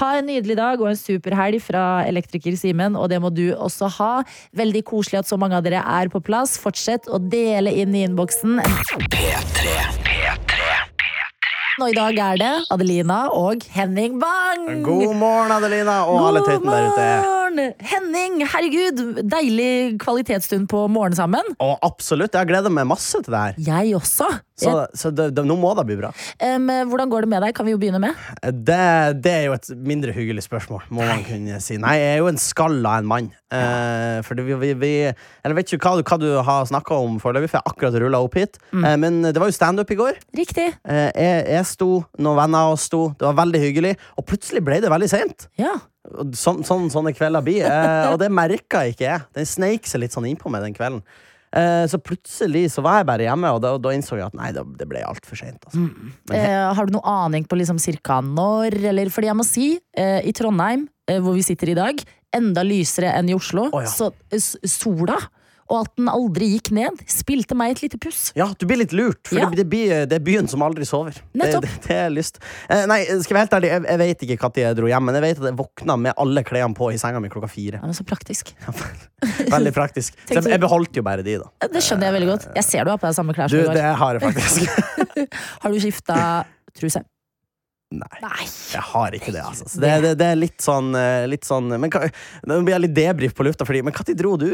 Ha 0.00 0.08
en 0.16 0.30
nydelig 0.30 0.56
dag 0.56 0.80
og 0.80 0.88
en 0.88 0.96
super 0.96 1.36
helg 1.36 1.60
fra 1.60 1.84
elektriker 2.08 2.56
Simen, 2.56 2.96
og 2.96 3.12
det 3.12 3.20
må 3.20 3.28
du 3.34 3.50
også 3.52 3.90
ha. 3.98 4.12
Veldig 4.56 4.84
koselig 4.88 5.20
at 5.20 5.28
så 5.28 5.36
mange 5.40 5.60
av 5.60 5.66
dere 5.66 5.84
er 5.84 6.08
på 6.12 6.22
plass. 6.24 6.56
Fortsett 6.60 7.10
å 7.12 7.20
dele 7.20 7.74
inn 7.84 7.92
i 7.92 8.06
innboksen. 8.08 8.56
Og 11.82 11.90
i 11.90 11.94
dag 11.98 12.18
er 12.22 12.36
det 12.38 12.50
Adelina 12.70 13.16
og 13.34 13.64
Henning 13.74 14.20
Bang! 14.22 14.84
God 14.86 15.14
morgen, 15.18 15.50
Adelina, 15.50 16.04
og 16.06 16.28
alle 16.28 16.46
tøytene 16.46 16.76
der 16.78 16.92
ute. 16.92 17.41
Morgen! 17.52 17.74
Henning, 17.82 18.40
herregud, 18.48 19.00
deilig 19.28 19.98
kvalitetsstund 20.02 20.68
på 20.70 20.86
morgen 20.92 21.16
sammen. 21.16 21.54
Å, 21.60 21.74
absolutt, 21.84 22.34
jeg 22.34 22.48
gleder 22.48 22.72
meg 22.72 22.88
masse 22.88 23.20
til 23.22 23.32
det 23.32 23.42
her. 23.42 23.60
Jeg 23.62 23.96
også. 23.98 24.30
Så, 24.62 24.72
så 24.94 25.10
det, 25.10 25.32
det, 25.34 25.42
nå 25.48 25.56
må 25.58 25.72
det 25.74 25.84
bli 25.88 25.96
bra. 25.98 26.12
Um, 26.38 26.68
hvordan 26.90 27.10
går 27.10 27.24
det 27.24 27.30
med 27.32 27.42
deg? 27.42 27.54
Kan 27.56 27.66
vi 27.66 27.74
jo 27.74 27.80
begynne 27.82 27.98
med? 28.02 28.18
Det, 28.42 28.78
det 29.24 29.32
er 29.32 29.46
jo 29.48 29.56
et 29.56 29.70
mindre 29.74 30.14
hyggelig 30.14 30.44
spørsmål, 30.46 30.84
må 30.94 31.06
man 31.08 31.24
kunne 31.26 31.58
si. 31.64 31.78
Nei, 31.82 31.96
jeg 31.98 32.16
er 32.16 32.20
jo 32.22 32.30
en 32.30 32.40
skalla 32.40 32.96
en 33.00 33.08
mann. 33.10 33.30
Eh, 33.52 34.20
for 34.24 34.38
det, 34.38 34.46
vi, 34.46 34.54
vi, 34.56 34.70
vi 34.80 34.92
Eller 35.44 35.56
vet 35.58 35.74
ikke 35.74 35.90
hva, 35.90 36.00
hva 36.00 36.16
du 36.16 36.28
har 36.46 36.68
snakka 36.70 36.96
om 37.04 37.18
foreløpig, 37.20 37.50
for 37.52 37.58
jeg 37.58 37.74
akkurat 37.74 37.98
rulla 38.00 38.22
opp 38.24 38.38
hit. 38.38 38.60
Mm. 38.70 38.86
Uh, 38.86 38.96
men 39.02 39.22
det 39.28 39.38
var 39.40 39.50
jo 39.50 39.56
standup 39.58 39.90
i 39.92 39.98
går. 39.98 40.20
Riktig. 40.38 40.68
Uh, 40.86 41.08
jeg, 41.10 41.46
jeg 41.56 41.70
sto, 41.72 41.90
noen 42.22 42.38
venner 42.44 42.68
av 42.68 42.76
oss 42.76 42.86
sto. 42.90 43.08
Det 43.18 43.26
var 43.28 43.40
veldig 43.42 43.64
hyggelig. 43.66 43.96
Og 44.20 44.28
plutselig 44.30 44.62
ble 44.64 44.78
det 44.84 44.92
veldig 44.92 45.10
seint. 45.10 45.50
Ja. 45.60 45.74
Og 46.10 46.32
Sånn, 46.34 46.64
sånn, 46.66 46.88
sånne 46.90 47.12
kvelder 47.14 47.44
blir. 47.46 47.62
Eh, 47.68 48.08
og 48.12 48.16
det 48.18 48.30
merka 48.34 48.80
ikke 48.90 49.06
jeg. 49.06 49.20
Den 49.38 49.46
sneik 49.46 49.86
seg 49.86 50.02
litt 50.02 50.14
sånn 50.16 50.26
innpå 50.26 50.50
meg 50.50 50.64
den 50.66 50.74
kvelden. 50.74 51.02
Eh, 51.52 51.84
så 51.86 51.98
plutselig 52.00 52.64
så 52.72 52.80
var 52.82 53.02
jeg 53.02 53.06
bare 53.10 53.26
hjemme, 53.28 53.50
og 53.52 53.60
da, 53.62 53.74
da 53.78 53.90
innså 53.92 54.16
jeg 54.16 54.24
at 54.30 54.34
nei, 54.38 54.48
det, 54.56 54.62
det 54.80 54.86
ble 54.88 55.02
altfor 55.04 55.36
seint. 55.38 55.60
Altså. 55.68 55.82
Mm. 55.84 56.12
Eh, 56.32 56.72
har 56.74 56.88
du 56.88 56.94
noe 56.96 57.04
aning 57.26 57.44
på 57.46 57.58
liksom 57.60 57.78
cirka 57.82 58.18
når, 58.24 58.78
eller 58.90 59.10
fordi 59.12 59.28
jeg 59.30 59.36
må 59.38 59.44
si, 59.46 59.66
eh, 59.94 60.20
i 60.26 60.32
Trondheim, 60.34 60.86
eh, 61.06 61.20
hvor 61.22 61.36
vi 61.36 61.44
sitter 61.44 61.74
i 61.74 61.76
dag, 61.78 62.00
enda 62.32 62.64
lysere 62.64 63.12
enn 63.18 63.28
i 63.28 63.36
Oslo, 63.36 63.68
Oh, 63.70 63.82
ja. 63.84 63.90
så 63.92 64.08
eh, 64.32 64.38
s- 64.40 64.56
sola, 64.64 65.18
og 65.72 65.86
at 65.86 65.92
den 65.96 66.10
aldri 66.12 66.50
gikk 66.52 66.68
ned, 66.76 67.00
spilte 67.08 67.56
meg 67.56 67.72
et 67.78 67.82
lite 67.86 67.98
puss. 68.02 68.26
Ja, 68.36 68.50
du 68.52 68.66
blir 68.68 68.76
litt 68.82 68.92
lurt, 68.92 69.22
for 69.30 69.40
Ja. 69.40 69.46
det, 69.48 69.62
det, 69.62 69.66
blir, 69.72 69.94
det 70.10 70.18
er 70.18 70.24
byen 70.26 70.50
som 70.52 70.60
aldri 70.66 70.84
sover. 70.88 71.16
Det, 71.32 71.48
det, 71.64 71.96
er 71.96 72.12
lyst. 72.12 72.38
Eh, 72.68 72.84
nei, 72.90 73.00
skal 73.08 73.32
jeg 73.32 73.38
være 73.38 73.44
helt 73.46 73.56
ærlig, 73.58 73.70
jeg, 73.72 73.84
jeg 73.88 74.02
vet 74.02 74.24
ikke 74.26 74.38
når 74.52 74.60
jeg 74.66 74.78
dro 74.82 74.90
hjem, 74.92 75.06
men 75.08 75.18
jeg 75.18 75.24
vet 75.24 75.40
at 75.42 75.48
jeg 75.48 75.58
våkna 75.62 75.96
med 76.04 76.12
alle 76.26 76.44
klærne 76.44 76.76
på 76.76 76.90
i 76.92 76.98
senga 77.00 77.22
mi 77.24 77.32
klokka 77.32 77.48
fire. 77.50 77.80
Ja, 77.80 77.88
men 77.88 77.96
så 77.96 78.04
praktisk. 78.04 78.52
Veldig 79.48 79.72
praktisk. 79.76 80.18
Så 80.28 80.34
jeg, 80.38 80.44
du- 80.44 80.66
beholdt 80.66 80.96
jo 81.00 81.02
bare 81.06 81.24
de, 81.24 81.38
da. 81.42 81.68
Det 81.72 81.82
skjønner 81.82 82.10
jeg 82.10 82.16
veldig 82.18 82.30
godt. 82.34 82.48
Jeg 82.58 82.68
ser 82.68 82.84
du 82.84 82.92
har 82.92 83.00
på 83.00 83.08
deg 83.08 83.16
samme 83.16 83.34
klær 83.36 83.48
Du, 83.48 83.56
som 83.56 83.64
i 83.64 83.68
går. 83.70 83.80
det 83.80 83.96
har 84.02 84.18
jeg 84.18 84.22
faktisk. 84.28 84.68
Har 85.62 85.72
du 85.72 85.78
skifta 85.82 86.16
truse? 86.76 87.02
Nei. 87.92 88.20
Nei. 88.24 88.46
Jeg 88.72 88.84
har 88.92 89.16
ikke 89.18 89.34
det, 89.34 89.42
altså. 89.44 89.68
Så 89.68 89.82
det, 89.82 89.92
det, 90.04 90.12
det 90.20 90.28
er 90.32 90.38
litt 90.38 90.62
sånn, 90.64 90.92
eh, 90.98 91.24
litt 91.30 91.46
sånn 91.48 91.68
Men 91.72 91.92
Nå 92.48 92.60
blir 92.64 92.76
jeg 92.76 92.84
litt 92.86 92.96
debrief 92.96 93.36
på 93.36 93.46
lufta, 93.46 93.66
fordi 93.68 93.82
Men 93.86 93.96
når 93.96 94.16
dro 94.18 94.36
du? 94.40 94.48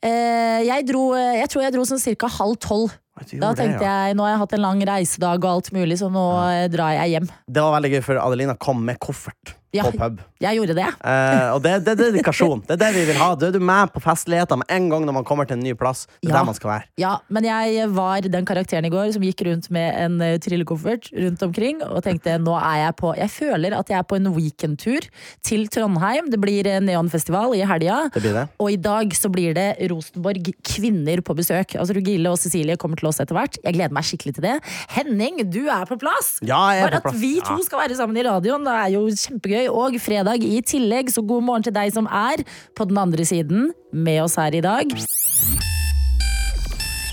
Eh, 0.00 0.60
jeg 0.66 0.88
dro 0.88 1.06
eh, 1.18 1.38
Jeg 1.40 1.52
tror 1.52 1.66
jeg 1.66 1.76
dro 1.76 1.86
sånn 1.88 2.02
cirka 2.02 2.30
halv 2.40 2.58
tolv. 2.62 2.98
Da 3.38 3.52
tenkte 3.54 3.84
ja. 3.84 4.06
jeg 4.08 4.16
nå 4.16 4.24
har 4.24 4.34
jeg 4.34 4.40
hatt 4.40 4.54
en 4.56 4.62
lang 4.64 4.80
reisedag 4.88 5.44
og 5.44 5.50
alt 5.50 5.68
mulig, 5.76 5.98
så 6.00 6.08
nå 6.10 6.22
ja. 6.32 6.68
drar 6.72 6.96
jeg 6.96 7.12
hjem. 7.16 7.26
Det 7.46 7.64
var 7.64 7.76
veldig 7.76 7.90
gøy, 7.92 8.00
for 8.08 8.20
Adelina 8.22 8.56
kom 8.58 8.80
med 8.88 8.98
koffert 9.04 9.52
Ja. 9.72 9.84
på 9.88 9.96
pub. 9.96 10.18
Jeg 10.42 10.58
gjorde 10.58 10.74
det. 10.76 10.84
Eh, 11.00 11.46
og 11.54 11.62
det, 11.64 11.72
det 11.86 11.92
er 11.94 12.00
dedikasjon. 12.10 12.60
Det 12.68 12.74
er 12.76 12.80
det 12.82 12.90
vi 12.96 13.04
vil 13.08 13.16
ha. 13.20 13.30
Da 13.40 13.46
er 13.48 13.52
du 13.54 13.60
med 13.62 13.92
på 13.94 14.00
festligheter 14.04 14.58
med 14.60 14.66
en 14.68 14.88
gang 14.92 15.04
når 15.08 15.14
man 15.16 15.24
kommer 15.24 15.46
til 15.48 15.56
en 15.56 15.62
ny 15.64 15.72
plass. 15.78 16.06
Det 16.20 16.28
er 16.28 16.32
Ja. 16.32 16.38
der 16.40 16.44
man 16.50 16.54
skal 16.58 16.70
være. 16.70 16.84
Ja, 17.00 17.12
men 17.32 17.44
jeg 17.48 17.86
var 17.94 18.20
den 18.20 18.44
karakteren 18.48 18.84
i 18.84 18.90
går 18.92 19.12
som 19.14 19.22
gikk 19.24 19.40
rundt 19.48 19.70
med 19.72 19.94
en 19.96 20.18
uh, 20.20 20.36
trillekoffert 20.42 21.08
rundt 21.16 21.42
omkring 21.46 21.80
og 21.86 22.02
tenkte 22.04 22.36
nå 22.42 22.52
er 22.58 22.76
jeg 22.86 22.96
på 23.00 23.14
Jeg 23.16 23.30
føler 23.32 23.76
at 23.78 23.88
jeg 23.88 23.98
er 23.98 24.06
på 24.08 24.16
en 24.20 24.28
weekendtur 24.34 25.06
til 25.44 25.66
Trondheim. 25.72 26.28
Det 26.32 26.40
blir 26.42 26.66
eh, 26.68 26.80
neonfestival 26.84 27.54
i 27.56 27.64
helga. 27.68 28.02
Det 28.14 28.22
det. 28.36 28.44
Og 28.60 28.72
i 28.72 28.76
dag 28.76 29.14
så 29.16 29.30
blir 29.32 29.54
det 29.56 29.68
Rosenborg 29.92 30.52
kvinner 30.68 31.22
på 31.24 31.36
besøk. 31.38 31.76
Altså 31.80 31.96
Rugille 31.96 32.28
og 32.32 32.38
Cecilie 32.40 32.76
kommer 32.76 33.00
til 33.00 33.08
oss 33.08 33.20
etter 33.24 33.36
hvert. 33.36 33.56
Jeg 33.64 33.76
gleder 33.78 33.92
meg 33.96 34.04
skikkelig 34.08 34.36
til 34.36 34.46
det. 34.50 34.56
Henning, 34.96 35.40
du 35.52 35.62
er 35.72 35.86
på 35.88 35.96
plass! 36.00 36.36
Ja, 36.44 36.60
jeg 36.76 36.84
er 36.84 36.90
Bare 36.90 37.02
på 37.08 37.14
at 37.14 37.20
vi 37.22 37.34
to 37.40 37.56
Ja. 37.56 37.64
skal 37.66 37.84
være 37.86 37.96
sammen 37.98 38.16
i 38.20 38.24
radioen, 38.26 38.64
det 38.66 38.72
er 38.76 38.88
jo 38.96 39.04
kjempegøy. 39.08 39.61
Og 39.70 39.98
fredag 40.02 40.42
i 40.46 40.60
tillegg, 40.66 41.12
så 41.12 41.22
god 41.26 41.44
morgen 41.46 41.66
til 41.66 41.74
deg 41.76 41.92
som 41.94 42.08
er 42.10 42.42
på 42.76 42.88
den 42.88 42.98
andre 42.98 43.26
siden 43.28 43.70
med 43.92 44.22
oss 44.24 44.38
her 44.40 44.54
i 44.56 44.62
dag. 44.64 44.94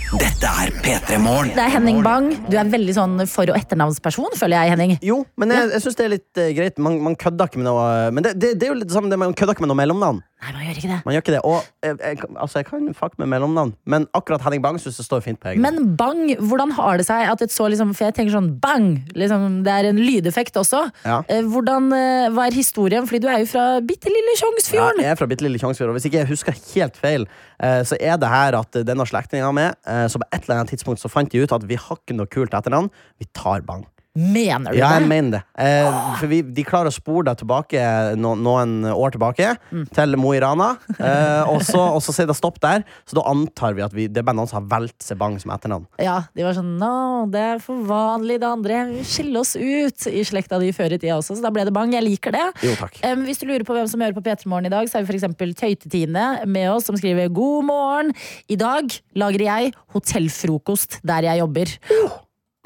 Dette 0.09 0.49
er 0.49 0.71
P3 0.81 1.19
Morgen. 1.21 1.51
Det 1.53 1.61
er 1.61 1.69
Henning 1.75 1.99
Bang. 2.01 2.31
Du 2.49 2.55
er 2.57 2.65
veldig 2.65 2.95
sånn 2.97 3.27
for- 3.29 3.51
og 3.51 3.59
etternavnsperson, 3.59 4.33
føler 4.39 4.57
jeg, 4.57 4.71
Henning. 4.73 4.95
Jo, 5.05 5.19
men 5.37 5.53
jeg, 5.53 5.69
jeg 5.75 5.83
syns 5.83 5.99
det 5.99 6.05
er 6.07 6.13
litt 6.15 6.41
eh, 6.41 6.49
greit. 6.57 6.81
Man, 6.81 6.97
man 7.05 7.15
kødder 7.19 7.45
ikke 7.51 7.61
med 7.61 7.69
noe 7.69 8.09
Men 8.15 8.25
det, 8.25 8.33
det, 8.41 8.55
det 8.57 8.65
er 8.65 8.73
jo 8.73 8.79
litt 8.79 8.89
det 8.89 8.97
samme, 8.97 9.11
det, 9.13 9.19
man 9.21 9.35
kødder 9.37 9.53
ikke 9.53 9.67
med 9.67 9.73
noe 9.73 9.77
mellomnavn. 9.77 10.23
Nei, 10.39 10.53
man 10.55 10.63
gjør 10.63 10.77
ikke 10.79 10.89
det. 10.89 10.97
Man 11.03 11.15
gjør 11.15 11.23
ikke 11.25 11.33
det. 11.35 11.39
Og 11.43 11.57
jeg, 11.83 11.95
jeg, 11.99 12.19
altså, 12.39 12.59
jeg 12.61 12.67
kan 12.69 12.93
fuck 12.95 13.17
med 13.19 13.27
mellomnavn, 13.33 13.73
men 13.91 14.07
akkurat 14.15 14.43
Henning 14.45 14.63
Bang 14.63 14.79
syns 14.79 14.99
det 15.01 15.05
står 15.05 15.23
fint 15.25 15.39
på 15.41 15.51
egen. 15.51 15.63
Men 15.65 15.97
bang, 15.99 16.21
hvordan 16.39 16.71
har 16.77 17.01
det 17.01 17.07
seg 17.09 17.27
at 17.27 17.43
et 17.43 17.51
så 17.51 17.67
liksom 17.67 17.91
For 17.97 18.07
jeg 18.07 18.15
tenker 18.15 18.37
sånn 18.37 18.53
bang, 18.63 18.87
liksom, 19.19 19.59
det 19.67 19.73
er 19.73 19.89
en 19.89 19.99
lydeffekt 19.99 20.55
også. 20.61 20.85
Ja. 21.03 21.19
Eh, 21.27 21.43
Hvordan, 21.43 21.91
var 22.35 22.55
historien? 22.55 23.07
Fordi 23.09 23.19
du 23.25 23.27
er 23.31 23.43
jo 23.43 23.49
fra 23.51 23.65
bitte 23.83 24.11
lille 24.11 24.37
Ja, 24.39 24.89
jeg 25.03 25.11
er 25.11 25.19
fra 25.19 25.27
bitte 25.27 25.43
lille 25.43 25.59
Tjongsfjorden. 25.59 25.91
og 25.91 25.99
hvis 25.99 26.07
ikke 26.07 26.21
jeg 26.21 26.31
husker 26.31 26.55
helt 26.73 26.97
feil, 26.97 27.27
eh, 27.59 27.83
så 27.83 27.99
er 27.99 28.15
det 28.21 28.31
her 28.31 28.59
at 28.59 28.81
denne 28.87 29.05
slektninga 29.09 29.51
mi, 29.55 29.67
eh, 29.67 30.05
så 30.07 30.21
på 30.21 30.27
et 30.31 30.43
eller 30.43 30.61
annet 30.61 30.71
tidspunkt 30.75 31.03
så 31.03 31.11
fant 31.11 31.31
de 31.31 31.43
ut 31.43 31.51
at 31.51 31.67
vi 31.67 31.75
har 31.75 31.99
ikke 31.99 32.15
noe 32.15 32.29
kult 32.31 32.55
etternavn, 32.55 32.89
vi 33.19 33.27
tar 33.35 33.61
Bang. 33.67 33.85
Mener 34.19 34.73
du 34.73 34.77
Ja, 34.79 34.89
jeg 34.97 35.05
det? 35.05 35.09
mener 35.11 35.31
det. 35.37 35.41
Eh, 35.63 35.99
for 36.19 36.27
vi, 36.31 36.41
de 36.43 36.63
klarer 36.67 36.91
å 36.91 36.95
spore 36.95 37.29
deg 37.29 37.39
tilbake 37.41 37.83
no, 38.19 38.33
noen 38.35 38.83
år 38.91 39.13
tilbake, 39.15 39.55
Mm. 39.71 39.85
til 39.95 40.15
Mo 40.19 40.31
i 40.35 40.39
Rana, 40.43 40.71
eh, 40.99 41.43
og, 41.49 41.61
så, 41.65 41.79
og 41.95 42.01
så 42.03 42.13
sier 42.15 42.27
det 42.29 42.35
stopp 42.37 42.59
der, 42.63 42.83
så 43.07 43.17
da 43.19 43.23
antar 43.31 43.75
vi 43.77 43.83
at 43.85 43.93
vi, 43.95 44.07
det 44.11 44.23
noen 44.27 44.47
som 44.49 44.59
har 44.61 44.67
valgt 44.79 45.05
seg 45.05 45.17
Bang 45.21 45.37
som 45.41 45.51
etternavn. 45.55 45.85
Ja, 46.01 46.19
de 46.35 46.43
var 46.45 46.53
sånn 46.57 46.75
Nå, 46.79 46.91
det 47.33 47.41
er 47.55 47.61
for 47.63 47.79
vanlig, 47.87 48.39
det 48.41 48.47
andre. 48.49 48.81
Vi 48.93 49.03
skiller 49.07 49.41
oss 49.41 49.55
ut 49.59 50.07
i 50.11 50.21
slekta 50.27 50.59
di 50.61 50.69
før 50.75 50.93
i 50.95 50.99
tida 51.01 51.17
også, 51.17 51.35
så 51.39 51.43
da 51.45 51.51
ble 51.53 51.65
det 51.67 51.73
bang. 51.75 51.91
Jeg 51.95 52.05
liker 52.05 52.35
det. 52.35 52.45
Jo. 52.65 52.75
Em, 53.07 53.23
hvis 53.27 53.39
du 53.41 53.47
lurer 53.49 53.65
på 53.67 53.75
hvem 53.75 53.87
som 53.89 54.01
hører 54.03 54.15
på 54.17 54.23
P3 54.25 54.47
Morgen 54.51 54.69
i 54.69 54.73
dag, 54.73 54.87
så 54.89 54.99
er 54.99 55.07
vi 55.07 55.17
eksempel 55.19 55.53
Tøytetine 55.57 56.45
med 56.49 56.69
oss, 56.71 56.85
som 56.89 56.95
skriver 56.99 57.29
God 57.33 57.65
morgen. 57.69 58.13
I 58.49 58.55
dag 58.59 58.93
lager 59.19 59.43
jeg 59.47 59.73
hotellfrokost 59.95 60.99
der 61.07 61.27
jeg 61.29 61.41
jobber. 61.41 61.71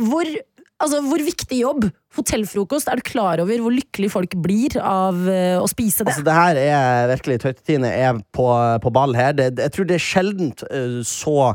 Hvor, 0.03 0.29
altså, 0.81 1.01
hvor 1.05 1.23
viktig 1.25 1.59
jobb? 1.61 1.89
Hotellfrokost, 2.13 2.89
er 2.91 2.99
du 2.99 3.05
klar 3.07 3.41
over 3.41 3.61
hvor 3.63 3.73
lykkelig 3.73 4.11
folk 4.13 4.35
blir 4.43 4.77
av 4.79 5.17
eh, 5.29 5.57
å 5.57 5.67
spise 5.69 6.05
det? 6.05 6.13
Altså, 6.13 6.25
det 6.25 6.37
her 6.37 6.59
er 6.61 7.11
virkelig 7.15 7.39
Tøytetine 7.43 7.93
er 7.93 8.23
på, 8.35 8.47
på 8.83 8.93
ball 8.93 9.15
her. 9.17 9.33
Det, 9.37 9.51
jeg 9.57 9.75
tror 9.77 9.89
det 9.89 9.97
er 9.97 10.05
sjeldent 10.07 10.67
uh, 10.69 10.99
så 11.07 11.53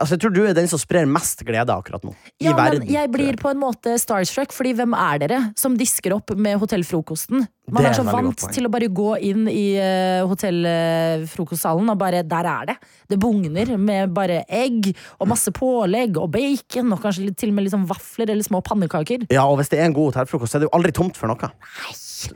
Altså, 0.00 0.14
jeg 0.14 0.22
tror 0.22 0.32
du 0.32 0.38
er 0.48 0.54
den 0.56 0.68
som 0.70 0.80
sprer 0.80 1.04
mest 1.04 1.42
glede 1.44 1.74
akkurat 1.74 2.04
nå. 2.06 2.14
I 2.40 2.46
Ja, 2.46 2.54
verden. 2.56 2.86
men 2.86 2.94
jeg 2.94 3.10
blir 3.12 3.36
på 3.36 3.50
en 3.50 3.58
måte 3.60 3.98
starstruck, 4.00 4.54
fordi 4.56 4.72
hvem 4.78 4.94
er 4.96 5.18
dere 5.20 5.40
som 5.60 5.74
disker 5.76 6.14
opp 6.16 6.32
med 6.40 6.56
hotellfrokosten? 6.62 7.44
Man 7.74 7.86
er 7.86 7.92
er 7.92 7.98
så 7.98 8.04
vant 8.06 8.44
til 8.54 8.66
å 8.66 8.72
bare 8.72 8.90
gå 8.92 9.10
inn 9.30 9.46
i 9.50 9.64
uh, 9.78 10.26
hotellfrokostsalen 10.30 11.92
og 11.92 11.98
bare 12.00 12.22
Der 12.26 12.48
er 12.50 12.70
det! 12.72 12.76
Det 13.10 13.18
bugner 13.20 13.74
med 13.80 14.14
bare 14.14 14.42
egg 14.46 14.92
og 15.18 15.30
masse 15.30 15.50
pålegg 15.54 16.18
og 16.20 16.30
bacon 16.34 16.94
og 16.94 17.02
kanskje 17.02 17.32
til 17.34 17.50
og 17.52 17.58
med 17.58 17.72
sånn 17.72 17.88
vafler 17.90 18.30
eller 18.30 18.46
små 18.46 18.62
pannekaker. 18.66 19.26
Ja, 19.32 19.46
og 19.48 19.58
hvis 19.60 19.72
det 19.72 19.80
er 19.80 19.88
en 19.88 19.96
god 19.96 20.12
hotellfrokost, 20.12 20.52
så 20.52 20.58
er 20.58 20.64
det 20.64 20.70
jo 20.70 20.76
aldri 20.78 20.94
tomt 20.96 21.18
for 21.18 21.30
noe. 21.30 21.50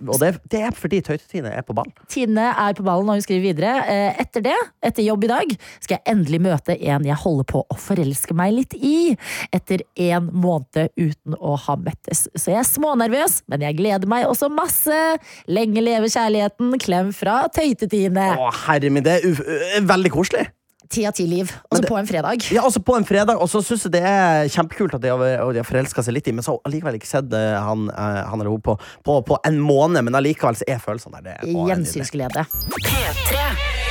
Og 0.09 0.17
det, 0.21 0.31
det 0.53 0.61
er 0.65 0.77
fordi 0.77 1.01
Tøytetine 1.05 1.51
er 1.53 1.65
på 1.67 1.75
ball. 1.77 1.91
Tine 2.11 2.47
er 2.51 2.77
på 2.77 2.85
ballen 2.87 3.11
og 3.11 3.19
hun 3.19 3.25
skriver 3.25 3.45
videre. 3.51 3.73
Eh, 3.91 4.21
Etter 4.25 4.45
det, 4.47 4.57
etter 4.85 5.05
jobb 5.05 5.27
i 5.27 5.31
dag, 5.31 5.55
skal 5.85 5.99
jeg 5.99 6.15
endelig 6.15 6.41
møte 6.47 6.77
en 6.79 7.05
jeg 7.05 7.19
holder 7.21 7.49
på 7.51 7.65
å 7.69 7.79
forelske 7.79 8.37
meg 8.37 8.55
litt 8.57 8.77
i. 8.79 9.13
Etter 9.55 9.85
en 10.07 10.31
måned 10.33 10.95
uten 10.97 11.37
å 11.37 11.57
ha 11.67 11.77
møttes. 11.81 12.27
Så 12.33 12.55
jeg 12.55 12.63
er 12.63 12.69
smånervøs, 12.69 13.43
men 13.53 13.67
jeg 13.67 13.79
gleder 13.81 14.11
meg 14.11 14.29
også 14.31 14.49
masse. 14.53 15.01
Lenge 15.49 15.83
leve 15.85 16.11
kjærligheten. 16.13 16.75
Klem 16.83 17.13
fra 17.17 17.45
Tøytetine. 17.55 18.29
Å, 18.39 18.51
herre 18.67 18.91
min, 18.93 19.05
det 19.07 19.19
er 19.21 19.27
øh, 19.31 19.81
veldig 19.89 20.13
koselig. 20.15 20.47
Ti 20.95 21.07
av 21.09 21.15
ti 21.17 21.25
liv. 21.27 21.49
Også 21.73 21.81
det- 21.83 21.89
på 21.91 21.97
en 21.99 22.07
fredag. 22.07 22.45
Ja, 22.53 22.63
også 22.63 22.83
På 22.85 22.97
en 22.97 23.07
fredag, 23.09 23.41
og 23.41 23.49
så 23.49 23.63
syns 23.65 23.87
jeg 23.89 23.93
det 23.97 24.03
er 24.05 24.45
kjempekult 24.53 24.95
at 24.95 25.01
de 25.03 25.09
har, 25.11 25.39
har 25.41 25.65
forelska 25.67 26.05
seg 26.05 26.15
litt 26.15 26.29
i, 26.29 26.33
men 26.37 26.45
så 26.45 26.55
har 26.55 26.61
allikevel 26.69 26.99
ikke 27.01 27.09
sett 27.09 27.33
eh, 27.33 27.57
han, 27.59 27.89
eh, 27.91 28.21
han 28.29 28.41
eller 28.41 28.53
hun 28.53 28.61
på, 28.63 28.77
på, 29.03 29.21
på 29.27 29.39
en 29.49 29.59
måned. 29.65 30.05
Men 30.05 30.15
allikevel 30.21 30.61
så 30.61 30.69
er 30.69 30.79
følelsene 30.85 31.23
der. 31.25 31.41
Er 31.41 31.49
nydelig. 31.49 31.73
Gjensynsglede. 31.73 32.47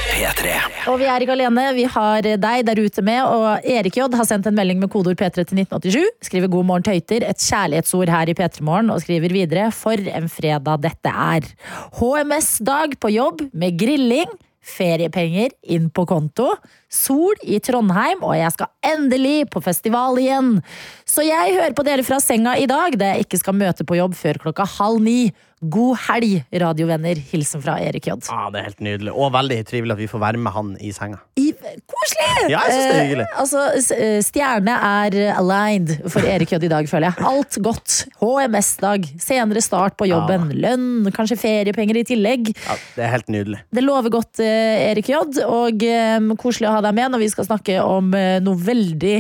P3. 0.03 0.53
Og 0.91 0.99
vi 0.99 1.07
er 1.07 1.23
ikke 1.23 1.35
alene. 1.35 1.65
Vi 1.77 1.85
har 1.89 2.25
deg 2.25 2.65
der 2.67 2.81
ute 2.83 3.03
med. 3.05 3.21
Og 3.23 3.67
Erik 3.75 3.97
J 3.97 4.07
har 4.13 4.27
sendt 4.27 4.47
en 4.49 4.57
melding 4.57 4.81
med 4.81 4.91
kodeord 4.93 5.19
P3 5.19 5.43
til 5.43 5.63
1987. 5.63 6.27
Skriver 6.27 6.51
'God 6.51 6.67
morgen, 6.69 6.85
tøyter'. 6.87 7.27
Et 7.29 7.39
kjærlighetsord 7.49 8.11
her 8.11 8.29
i 8.29 8.37
P3 8.37 8.61
Morgen. 8.61 8.89
Og 8.89 9.01
skriver 9.01 9.31
videre 9.31 9.71
'For 9.71 9.99
en 9.99 10.29
fredag 10.29 10.81
dette 10.83 11.09
er'. 11.09 11.53
HMS-dag 11.99 12.99
på 12.99 13.13
jobb 13.13 13.47
med 13.53 13.79
grilling. 13.79 14.29
Feriepenger 14.63 15.51
inn 15.63 15.89
på 15.89 16.05
konto. 16.07 16.53
Sol 16.87 17.35
i 17.43 17.59
Trondheim, 17.59 18.23
og 18.23 18.37
jeg 18.37 18.51
skal 18.55 18.67
endelig 18.93 19.49
på 19.51 19.59
festival 19.63 20.15
igjen. 20.21 20.61
Så 21.05 21.25
jeg 21.27 21.57
hører 21.57 21.75
på 21.75 21.83
dere 21.83 22.03
fra 22.03 22.19
senga 22.23 22.55
i 22.55 22.67
dag, 22.69 22.95
da 22.95 23.11
jeg 23.11 23.25
ikke 23.25 23.41
skal 23.41 23.57
møte 23.59 23.83
på 23.83 23.97
jobb 23.99 24.15
før 24.15 24.39
klokka 24.39 24.67
halv 24.77 25.03
ni. 25.03 25.33
God 25.71 25.97
helg, 26.07 26.43
radiovenner. 26.63 27.19
Hilsen 27.31 27.61
fra 27.63 27.77
Erik 27.79 28.07
J. 28.07 28.17
Ja, 28.27 28.49
Det 28.51 28.59
er 28.59 28.67
helt 28.67 28.81
nydelig. 28.83 29.13
Og 29.15 29.31
veldig 29.33 29.59
trivelig 29.69 29.95
at 29.95 30.01
vi 30.01 30.07
får 30.11 30.19
være 30.23 30.41
med 30.43 30.51
han 30.55 30.73
i 30.83 30.91
senga. 30.95 31.19
I, 31.39 31.51
koselig! 31.87 32.49
Ja, 32.51 32.63
jeg 32.67 32.73
synes 32.73 32.87
det 32.89 32.99
er 32.99 33.21
Eh, 33.23 33.39
altså, 33.39 33.61
eh, 33.95 34.19
stjerne 34.25 34.73
er 34.73 35.15
aligned 35.37 35.93
for 36.11 36.25
Erik 36.27 36.51
J 36.51 36.59
i 36.65 36.71
dag, 36.71 36.87
føler 36.89 37.11
jeg. 37.11 37.25
Alt 37.29 37.57
godt. 37.63 37.97
HMS-dag, 38.19 39.05
senere 39.21 39.61
start 39.63 39.95
på 39.99 40.07
jobben, 40.09 40.49
lønn, 40.57 41.11
kanskje 41.15 41.37
feriepenger 41.39 42.01
i 42.01 42.05
tillegg. 42.07 42.53
Ja, 42.65 42.75
Det 42.95 43.03
er 43.05 43.11
helt 43.13 43.29
nydelig. 43.29 43.61
Det 43.71 43.83
lover 43.83 44.09
godt, 44.09 44.39
eh, 44.39 44.91
Erik 44.91 45.07
J, 45.09 45.21
og 45.47 45.83
eh, 45.83 46.19
koselig 46.41 46.69
å 46.69 46.75
ha 46.77 46.81
deg 46.81 46.95
med 46.95 47.11
når 47.13 47.19
vi 47.23 47.29
skal 47.29 47.45
snakke 47.47 47.79
om 47.83 48.13
eh, 48.17 48.39
noe 48.43 48.55
veldig 48.57 49.17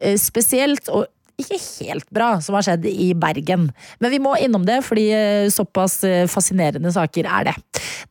eh, 0.00 0.16
spesielt. 0.16 0.88
og 0.88 1.06
ikke 1.42 1.60
helt 1.60 2.08
bra 2.14 2.34
som 2.44 2.56
har 2.56 2.66
skjedd 2.66 2.88
i 2.88 3.12
Bergen. 3.18 3.70
Men 4.02 4.12
vi 4.12 4.20
må 4.22 4.34
innom 4.40 4.64
det, 4.68 4.80
fordi 4.86 5.08
eh, 5.14 5.50
såpass 5.52 6.02
eh, 6.08 6.26
fascinerende 6.30 6.92
saker 6.94 7.28
er 7.28 7.50
det. 7.50 7.56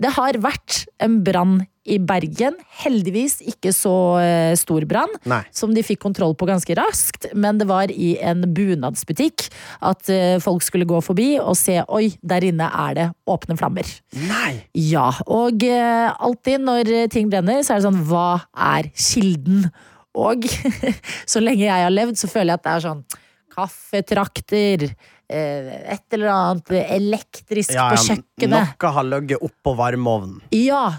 Det 0.01 0.13
har 0.17 0.39
vært 0.41 0.85
en 1.01 1.19
brann 1.25 1.59
i 1.89 1.97
Bergen. 1.97 2.57
Heldigvis 2.83 3.39
ikke 3.49 3.73
så 3.73 3.93
eh, 4.21 4.53
stor 4.59 4.85
brann 4.89 5.15
som 5.55 5.73
de 5.73 5.83
fikk 5.85 6.03
kontroll 6.03 6.35
på 6.37 6.47
ganske 6.49 6.75
raskt. 6.77 7.31
Men 7.33 7.61
det 7.61 7.67
var 7.71 7.91
i 7.91 8.13
en 8.21 8.45
bunadsbutikk 8.53 9.47
at 9.89 10.11
folk 10.43 10.65
skulle 10.65 10.87
gå 10.89 10.99
forbi 11.03 11.33
og 11.41 11.55
se 11.57 11.79
oi, 11.87 12.11
der 12.21 12.45
inne 12.51 12.67
er 12.69 12.97
det 12.97 13.07
åpne 13.29 13.57
flammer. 13.59 13.87
Nei! 14.29 14.61
Ja, 14.77 15.09
og 15.25 15.65
alltid 15.65 16.67
når 16.67 16.93
ting 17.13 17.31
brenner, 17.33 17.63
så 17.65 17.75
er 17.75 17.81
det 17.81 17.89
sånn 17.89 18.03
hva 18.09 18.27
er 18.53 18.91
kilden? 18.93 19.71
Og 20.17 20.45
så 21.31 21.41
lenge 21.43 21.65
jeg 21.65 21.85
har 21.87 21.93
levd, 21.93 22.19
så 22.19 22.29
føler 22.31 22.53
jeg 22.53 22.61
at 22.61 22.65
det 22.67 22.75
er 22.75 22.85
sånn 22.87 23.03
kaffetrakter, 23.51 24.87
eh, 25.29 25.69
et 25.95 26.13
eller 26.17 26.31
annet 26.33 26.73
elektrisk 26.81 27.73
Ja, 27.75 27.89
på 27.91 27.99
ja, 27.99 28.03
kjøkkenet. 28.15 28.75
noe 28.81 28.91
har 28.97 29.07
ligget 29.11 29.41
oppå 29.47 29.75
varmeovnen. 29.77 30.41
Ja, 30.55 30.93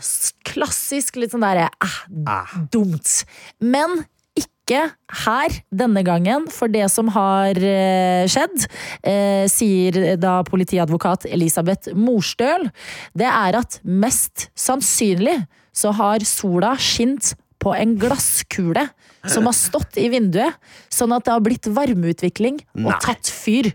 klassisk 0.49 1.17
litt 1.21 1.33
sånn 1.35 1.45
derre 1.45 1.69
eh, 1.83 2.01
eh, 2.27 2.57
dumt. 2.73 3.25
Men 3.61 4.05
ikke 4.39 4.85
her 5.27 5.57
denne 5.75 6.01
gangen, 6.07 6.47
for 6.49 6.71
det 6.73 6.87
som 6.91 7.09
har 7.13 7.59
eh, 7.59 8.25
skjedd, 8.31 8.69
eh, 9.05 9.45
sier 9.51 10.17
da 10.17 10.39
politiadvokat 10.47 11.27
Elisabeth 11.29 11.93
Morstøl, 11.99 12.71
det 13.19 13.29
er 13.29 13.59
at 13.59 13.81
mest 13.85 14.49
sannsynlig 14.57 15.43
så 15.77 15.93
har 15.97 16.25
sola 16.29 16.75
skint 16.81 17.35
på 17.63 17.75
en 17.79 17.95
glasskule 18.01 18.89
som 19.31 19.47
har 19.47 19.55
stått 19.55 19.99
i 20.03 20.09
vinduet, 20.13 20.57
sånn 20.91 21.15
at 21.15 21.27
det 21.27 21.35
har 21.35 21.45
blitt 21.45 21.69
varmeutvikling 21.71 22.59
og 22.75 22.89
Nei. 22.89 22.99
tatt 23.05 23.31
fyr. 23.31 23.71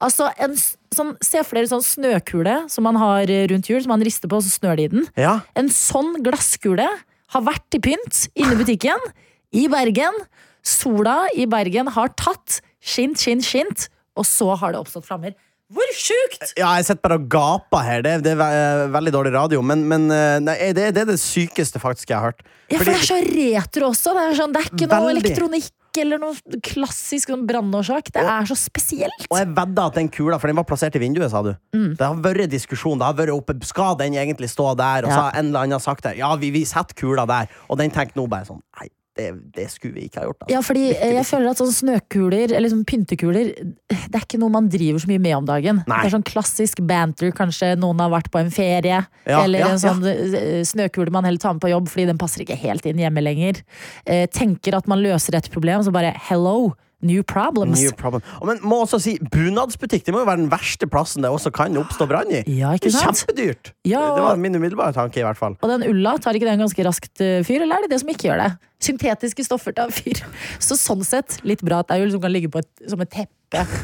Altså, 0.00 0.30
en, 0.40 0.54
sånn, 0.56 1.12
Se 1.20 1.42
for 1.44 1.58
dere 1.58 1.68
sånn 1.68 1.84
snøkule 1.84 2.54
som 2.72 2.86
man 2.88 2.96
har 3.00 3.28
rundt 3.52 3.68
hjul, 3.68 3.82
som 3.84 3.92
man 3.92 4.04
rister 4.06 4.30
på, 4.32 4.40
og 4.40 4.46
så 4.46 4.54
snør 4.54 4.80
det 4.80 4.86
i 4.88 4.92
den. 4.94 5.08
Ja, 5.20 5.40
En 5.54 5.68
sånn 5.68 6.16
glasskule 6.24 6.88
har 7.34 7.44
vært 7.46 7.76
i 7.76 7.82
pynt 7.84 8.24
inne 8.32 8.56
i 8.56 8.60
butikken 8.62 9.10
i 9.52 9.66
Bergen. 9.70 10.16
Sola 10.64 11.26
i 11.36 11.46
Bergen 11.50 11.92
har 11.92 12.12
tatt 12.16 12.60
skint, 12.80 13.20
skint, 13.20 13.44
skint, 13.44 13.88
og 14.16 14.26
så 14.28 14.54
har 14.56 14.72
det 14.72 14.80
oppstått 14.80 15.08
flammer. 15.08 15.36
Hvor 15.70 15.90
sjukt! 15.94 16.52
ja 16.58 16.70
jeg 16.80 16.88
sitter 16.88 17.02
bare 17.04 17.18
og 17.20 17.26
gaper 17.30 17.84
her. 17.86 18.02
Det, 18.02 18.14
det 18.26 18.32
er 18.34 18.88
veldig 18.90 19.12
dårlig 19.14 19.34
radio, 19.36 19.60
men, 19.62 19.84
men 19.90 20.08
eh, 20.14 20.38
nei, 20.42 20.56
det, 20.76 20.88
det 20.96 21.04
er 21.04 21.12
det 21.12 21.20
sykeste 21.22 21.82
faktisk 21.82 22.10
jeg 22.10 22.18
har 22.18 22.32
hørt. 22.32 22.42
Ja, 22.70 22.80
for 22.80 22.90
det 22.90 22.96
er 22.96 23.06
så 23.06 23.20
retro 23.22 23.90
også. 23.92 24.16
Det 24.16 24.24
er, 24.24 24.34
sånn, 24.38 24.56
det 24.56 24.64
er 24.64 24.72
ikke 24.72 24.88
noe 24.90 25.06
Veldig. 25.10 25.22
elektronikk 25.22 25.76
eller 25.98 26.20
noe 26.22 26.60
klassisk 26.62 27.32
sånn 27.32 27.46
brannårsak. 27.48 28.12
Det 28.14 28.22
er 28.22 28.46
så 28.46 28.56
spesielt. 28.58 29.26
Og 29.26 29.38
jeg 29.40 29.50
vedda 29.56 29.88
at 29.90 29.98
den 29.98 30.10
kula, 30.12 30.38
for 30.38 30.50
den 30.50 30.58
var 30.60 30.66
plassert 30.68 30.94
i 30.98 31.02
vinduet, 31.02 31.30
sa 31.32 31.42
du. 31.46 31.50
Mm. 31.74 31.88
Det 31.98 32.06
har 32.06 32.20
vært 32.26 32.52
diskusjon. 32.52 32.98
Det 33.00 33.08
har 33.08 33.18
vært 33.18 33.34
oppe, 33.34 33.56
Skal 33.66 33.98
den 33.98 34.14
egentlig 34.18 34.50
stå 34.52 34.72
der? 34.78 35.06
Og 35.06 35.10
så 35.10 35.18
har 35.26 35.38
en 35.38 35.50
eller 35.50 35.66
annen 35.66 35.82
sagt 35.82 36.06
det. 36.06 36.16
Ja, 36.20 36.30
vi, 36.38 36.52
vi 36.54 36.62
setter 36.68 36.94
kula 36.98 37.26
der. 37.30 37.50
Og 37.68 37.78
den 37.82 37.94
tenker 37.94 38.18
nå 38.18 38.26
bare 38.30 38.46
sånn 38.46 38.62
Nei, 38.78 38.90
det, 39.18 39.26
det 39.56 39.66
skulle 39.72 39.94
vi 39.98 40.06
ikke 40.06 40.20
ha 40.20 40.26
gjort. 40.28 40.38
Da. 40.42 40.48
Ja, 40.52 40.60
fordi 40.64 40.84
Virkelig. 40.92 41.14
jeg 41.18 41.26
føler 41.28 41.50
at 41.50 41.60
sånn 41.60 41.72
snøkuler, 41.74 42.54
eller 42.56 42.72
sånn 42.72 42.84
pyntekuler, 42.88 43.50
det 43.90 44.16
er 44.16 44.22
ikke 44.22 44.40
noe 44.40 44.54
man 44.54 44.68
driver 44.70 45.02
så 45.02 45.10
mye 45.10 45.22
med 45.22 45.36
om 45.40 45.48
dagen. 45.48 45.80
Nei. 45.90 45.98
Det 46.04 46.10
er 46.10 46.14
sånn 46.14 46.26
klassisk 46.30 46.82
banter, 46.88 47.32
kanskje 47.36 47.72
noen 47.80 48.00
har 48.04 48.12
vært 48.14 48.30
på 48.32 48.40
en 48.42 48.52
ferie, 48.54 49.02
Ja, 49.26 49.42
eller 49.42 49.64
ja, 49.64 49.72
en 49.74 49.82
sånn 49.82 50.04
ja. 50.06 50.62
snøkule 50.70 51.12
man 51.14 51.26
heller 51.28 51.42
tar 51.42 51.56
med 51.56 51.64
på 51.64 51.72
jobb 51.72 51.90
fordi 51.90 52.06
den 52.10 52.20
passer 52.20 52.44
ikke 52.44 52.58
helt 52.62 52.86
inn 52.86 53.02
hjemme 53.02 53.24
lenger. 53.24 53.60
Eh, 54.06 54.26
tenker 54.30 54.78
at 54.78 54.88
man 54.90 55.02
løser 55.02 55.36
et 55.36 55.50
problem, 55.52 55.82
så 55.84 55.92
bare 55.94 56.14
hello, 56.30 56.72
new 57.02 57.22
problems. 57.22 57.80
New 57.80 57.92
problem. 57.96 58.22
Og 58.40 58.46
men 58.50 58.60
må 58.62 58.82
også 58.84 59.00
si, 59.02 59.16
bunadsbutikk 59.32 60.04
det 60.06 60.14
må 60.14 60.22
jo 60.24 60.28
være 60.28 60.42
den 60.44 60.50
verste 60.52 60.88
plassen 60.90 61.24
det 61.24 61.30
også 61.32 61.52
kan 61.54 61.76
oppstå 61.80 62.06
brann 62.10 62.30
i. 62.32 62.42
Ja, 62.58 62.74
ikke 62.76 62.90
Det 62.90 62.96
sant? 62.96 63.22
Kjempedyrt. 63.24 63.72
Ja, 63.88 64.00
Det 64.16 64.22
var 64.22 64.32
og- 64.32 64.38
min 64.38 64.54
umiddelbare 64.56 64.92
tanke, 64.96 65.20
i 65.20 65.26
hvert 65.26 65.38
fall. 65.38 65.56
Og 65.62 65.68
den 65.68 65.84
ulla, 65.88 66.16
tar 66.18 66.32
ikke 66.34 66.48
den 66.50 66.60
ganske 66.60 66.84
raskt 66.84 67.20
eh, 67.20 67.42
fyr, 67.42 67.62
eller 67.62 67.76
er 67.76 67.82
det 67.86 67.90
det 67.90 68.00
som 68.00 68.08
ikke 68.12 68.28
gjør 68.30 68.42
det? 68.44 68.50
Syntetiske 68.80 69.44
stoffer 69.44 69.74
tar 69.76 69.90
fyr. 69.92 70.22
Så 70.58 70.76
sånn 70.76 71.04
sett, 71.04 71.40
litt 71.44 71.60
bra 71.62 71.80
at 71.80 71.88
det 71.88 71.98
er 71.98 72.06
ull 72.06 72.12
som 72.12 72.20
kan 72.22 72.32
ligge 72.32 72.48
på 72.52 72.58
et, 72.62 72.68
som 72.88 73.00
et 73.00 73.10
teppe 73.10 73.36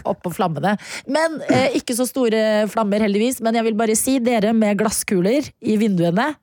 oppå 0.06 0.30
flammene. 0.32 0.76
Men 1.10 1.40
eh, 1.50 1.74
ikke 1.74 1.96
så 1.98 2.06
store 2.06 2.68
flammer, 2.70 3.02
heldigvis. 3.02 3.40
Men 3.42 3.54
jeg 3.58 3.64
vil 3.66 3.74
bare 3.74 3.96
si, 3.98 4.18
dere 4.22 4.52
med 4.54 4.78
glasskuler 4.78 5.48
i 5.60 5.76
vinduene, 5.76 6.34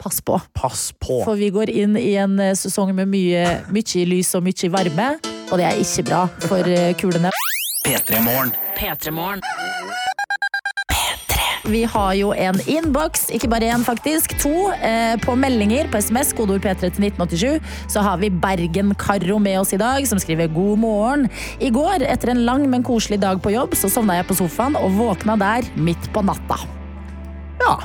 pass 0.00 0.22
på. 0.24 0.40
Pass 0.56 0.90
på. 0.98 1.20
For 1.26 1.36
vi 1.36 1.50
går 1.50 1.68
inn 1.70 1.94
i 2.00 2.14
en 2.16 2.38
eh, 2.40 2.56
sesong 2.56 2.94
med 2.96 3.12
mye, 3.12 3.44
mye 3.70 4.06
lys 4.08 4.32
og 4.34 4.42
mye 4.48 4.72
varme, 4.72 5.10
og 5.50 5.58
det 5.58 5.66
er 5.66 5.82
ikke 5.82 6.06
bra 6.10 6.24
for 6.46 6.70
eh, 6.70 6.92
kulene. 6.98 7.32
Petremorne. 7.84 8.54
Petremorne. 8.78 9.42
Vi 11.70 11.82
har 11.84 12.14
jo 12.16 12.30
en 12.32 12.56
innboks, 12.66 13.28
ikke 13.36 13.50
bare 13.52 13.68
én 13.70 13.84
faktisk, 13.84 14.32
to. 14.40 14.70
Eh, 14.72 15.14
på 15.22 15.36
meldinger 15.38 15.90
på 15.92 16.00
SMS, 16.00 16.32
kodeord 16.34 16.64
P3 16.64 16.88
til 16.96 17.04
1987, 17.10 17.74
så 17.92 18.02
har 18.02 18.18
vi 18.22 18.30
Bergen-Karo 18.32 19.38
med 19.38 19.60
oss 19.60 19.74
i 19.76 19.80
dag, 19.80 20.06
som 20.08 20.18
skriver 20.18 20.50
god 20.54 20.80
morgen. 20.82 21.28
I 21.60 21.70
går, 21.70 22.06
etter 22.08 22.32
en 22.32 22.44
lang, 22.48 22.64
men 22.70 22.86
koselig 22.86 23.20
dag 23.22 23.42
på 23.44 23.52
jobb, 23.54 23.76
så 23.78 23.92
sovna 23.92 24.18
jeg 24.18 24.30
på 24.30 24.38
sofaen 24.40 24.78
og 24.80 24.96
våkna 24.98 25.36
der 25.40 25.68
midt 25.76 26.10
på 26.14 26.24
natta. 26.26 26.58
Ja. 27.60 27.76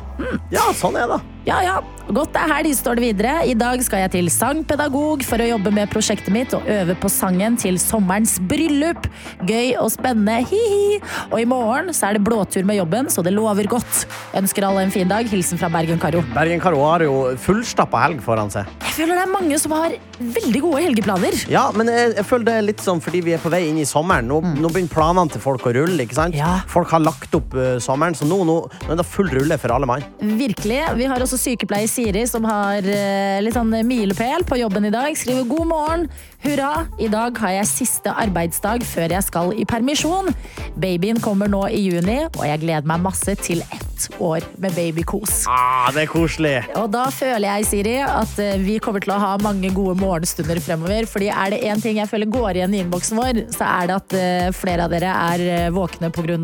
ja, 0.53 0.69
sånn 0.73 0.95
er 0.97 1.11
det. 1.11 1.19
Ja, 1.45 1.59
ja. 1.65 1.79
Godt 2.05 2.35
det 2.35 2.41
er 2.43 2.51
helg, 2.51 2.73
står 2.77 2.99
det 2.99 3.01
videre. 3.01 3.31
I 3.49 3.55
dag 3.57 3.81
skal 3.81 4.03
jeg 4.03 4.11
til 4.13 4.27
sangpedagog 4.29 5.23
for 5.25 5.41
å 5.41 5.47
jobbe 5.47 5.71
med 5.73 5.89
prosjektet 5.89 6.29
mitt 6.33 6.53
og 6.53 6.67
øve 6.69 6.93
på 7.01 7.09
sangen 7.09 7.57
til 7.57 7.79
sommerens 7.81 8.35
bryllup. 8.45 9.07
Gøy 9.49 9.73
og 9.81 9.89
spennende, 9.95 10.37
hi-hi. 10.45 10.99
Og 11.31 11.39
i 11.41 11.47
morgen 11.49 11.89
så 11.97 12.11
er 12.11 12.19
det 12.19 12.25
blåtur 12.27 12.61
med 12.67 12.77
jobben, 12.77 13.09
så 13.09 13.25
det 13.25 13.33
lover 13.33 13.65
godt. 13.71 14.05
Ønsker 14.37 14.67
alle 14.67 14.83
en 14.85 14.93
fin 14.93 15.09
dag. 15.09 15.25
Hilsen 15.31 15.57
fra 15.57 15.71
Bergen-Karo. 15.73 16.21
Bergen-Karo 16.35 16.83
har 16.85 17.07
jo 17.07 17.15
fullstappa 17.41 18.03
helg 18.05 18.21
foran 18.25 18.53
seg. 18.53 18.69
Jeg 18.85 18.99
føler 18.99 19.17
det 19.17 19.25
er 19.25 19.33
mange 19.33 19.57
som 19.59 19.73
har 19.75 19.97
veldig 20.19 20.61
gode 20.63 20.83
helgeplaner. 20.85 21.39
Ja, 21.51 21.65
men 21.75 21.89
jeg, 21.91 22.13
jeg 22.19 22.27
føler 22.29 22.47
det 22.47 22.55
er 22.59 22.67
litt 22.69 22.85
sånn 22.85 23.01
fordi 23.03 23.23
vi 23.25 23.33
er 23.35 23.41
på 23.41 23.49
vei 23.51 23.65
inn 23.71 23.81
i 23.81 23.87
sommeren. 23.89 24.29
Nå, 24.29 24.39
nå 24.61 24.69
begynner 24.69 24.93
planene 24.93 25.33
til 25.33 25.43
folk 25.43 25.65
å 25.67 25.73
rulle. 25.75 25.97
ikke 26.05 26.19
sant? 26.21 26.37
Mm. 26.37 26.43
Ja. 26.43 26.53
Folk 26.71 26.93
har 26.93 27.01
lagt 27.03 27.33
opp 27.35 27.57
uh, 27.57 27.75
sommeren, 27.83 28.15
så 28.15 28.29
nå, 28.29 28.43
nå, 28.47 28.61
nå 28.85 28.93
er 28.93 29.01
det 29.01 29.09
full 29.09 29.33
rulle 29.33 29.57
for 29.59 29.73
alle 29.73 29.89
mann. 29.89 30.05
Virkelig. 30.21 30.79
Vi 31.01 31.09
har 31.09 31.25
også 31.25 31.41
sykepleier 31.41 31.89
Siri 31.95 32.25
som 32.27 32.43
har 32.43 32.83
eh, 32.83 33.39
litt 33.39 33.55
sånn 33.55 33.71
milepæl 33.87 34.43
på 34.47 34.57
jobben 34.59 34.89
i 34.89 34.91
dag. 34.91 35.15
Skriver 35.15 35.47
god 35.47 35.69
morgen. 35.69 36.07
Hurra! 36.43 36.85
I 36.99 37.07
dag 37.09 37.37
har 37.39 37.53
jeg 37.55 37.69
siste 37.71 38.11
arbeidsdag 38.11 38.83
før 38.85 39.15
jeg 39.15 39.25
skal 39.25 39.53
i 39.55 39.63
permisjon. 39.69 40.27
Babyen 40.75 41.21
kommer 41.23 41.49
nå 41.49 41.63
i 41.71 41.85
juni, 41.87 42.17
og 42.27 42.43
jeg 42.43 42.61
gleder 42.65 42.89
meg 42.89 43.05
masse 43.05 43.37
til 43.39 43.63
ett 43.63 44.09
år 44.19 44.43
med 44.59 44.75
babykos. 44.75 45.45
Ah, 45.47 45.87
det 45.95 46.03
er 46.03 46.11
koselig. 46.11 46.53
Og 46.75 46.91
da 46.91 47.05
føler 47.15 47.47
jeg, 47.47 47.69
Siri, 47.71 47.95
at 48.03 48.35
eh, 48.43 48.59
vi 48.59 48.75
kommer 48.83 49.05
til 49.05 49.15
å 49.15 49.21
ha 49.23 49.31
mange 49.41 49.71
gode 49.73 49.95
morgenstunder 50.03 50.59
fremover. 50.59 51.07
Fordi 51.07 51.31
er 51.31 51.55
det 51.55 51.63
én 51.63 51.81
ting 51.81 52.01
jeg 52.01 52.11
føler 52.11 52.27
går 52.35 52.59
igjen 52.59 52.75
i 52.75 52.83
innboksen 52.83 53.23
vår, 53.23 53.43
så 53.55 53.71
er 53.71 53.89
det 53.89 53.99
at 54.01 54.19
eh, 54.19 54.51
flere 54.57 54.89
av 54.89 54.91
dere 54.91 55.15
er 55.31 55.73
våkne 55.75 56.11
pga. 56.11 56.37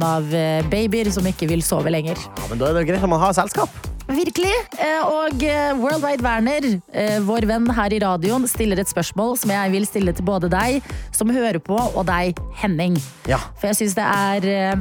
babyer 0.72 1.12
som 1.12 1.28
ikke 1.28 1.52
vil 1.52 1.66
sove 1.66 1.92
lenger. 1.92 2.16
Ja, 2.16 2.48
men 2.48 2.62
da 2.62 2.72
er 2.72 2.80
det 2.80 2.88
greit 2.88 3.04
om 3.04 3.18
man 3.20 3.28
har 3.28 3.36
selskap. 3.36 3.90
Virkelig. 4.12 4.52
Eh, 4.78 5.02
Og 5.08 5.41
World 5.41 5.82
Worldwide 5.82 6.24
Werner, 6.26 6.65
eh, 6.93 7.19
vår 7.24 7.45
venn 7.47 7.69
her 7.71 7.93
i 7.93 8.00
radioen, 8.00 8.47
stiller 8.47 8.80
et 8.80 8.89
spørsmål 8.89 9.38
som 9.39 9.52
jeg 9.54 9.71
vil 9.71 9.86
stille 9.88 10.13
til 10.13 10.26
både 10.26 10.50
deg 10.52 10.82
som 11.15 11.30
hører 11.30 11.60
på, 11.63 11.78
og 11.78 12.06
deg, 12.06 12.38
Henning. 12.60 12.97
Ja. 13.30 13.38
For 13.60 13.71
jeg 13.71 13.80
syns 13.80 13.95
det 13.95 14.08
er 14.08 14.47
eh, 14.52 14.76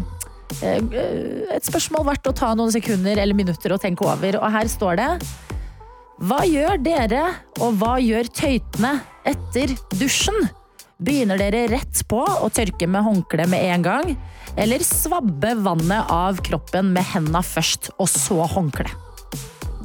eh, 0.62 1.54
et 1.56 1.68
spørsmål 1.68 2.06
verdt 2.10 2.30
å 2.30 2.34
ta 2.34 2.54
noen 2.54 2.72
sekunder 2.74 3.18
eller 3.18 3.34
minutter 3.38 3.74
og 3.74 3.82
tenke 3.82 4.06
over. 4.06 4.40
Og 4.40 4.50
her 4.50 4.70
står 4.70 4.96
det 5.00 5.10
Hva 6.20 6.40
gjør 6.44 6.82
dere, 6.82 7.26
og 7.60 7.78
hva 7.80 7.98
gjør 8.02 8.28
tøytene 8.28 8.96
etter 9.24 9.76
dusjen? 9.96 10.50
Begynner 11.00 11.38
dere 11.40 11.68
rett 11.72 12.02
på 12.10 12.20
å 12.20 12.50
tørke 12.52 12.88
med 12.90 13.06
håndkle 13.06 13.46
med 13.48 13.62
en 13.72 13.86
gang? 13.86 14.16
Eller 14.58 14.82
svabbe 14.84 15.54
vannet 15.62 16.10
av 16.12 16.42
kroppen 16.44 16.90
med 16.92 17.06
henda 17.14 17.40
først, 17.40 17.92
og 17.96 18.10
så 18.10 18.42
håndkle? 18.44 18.90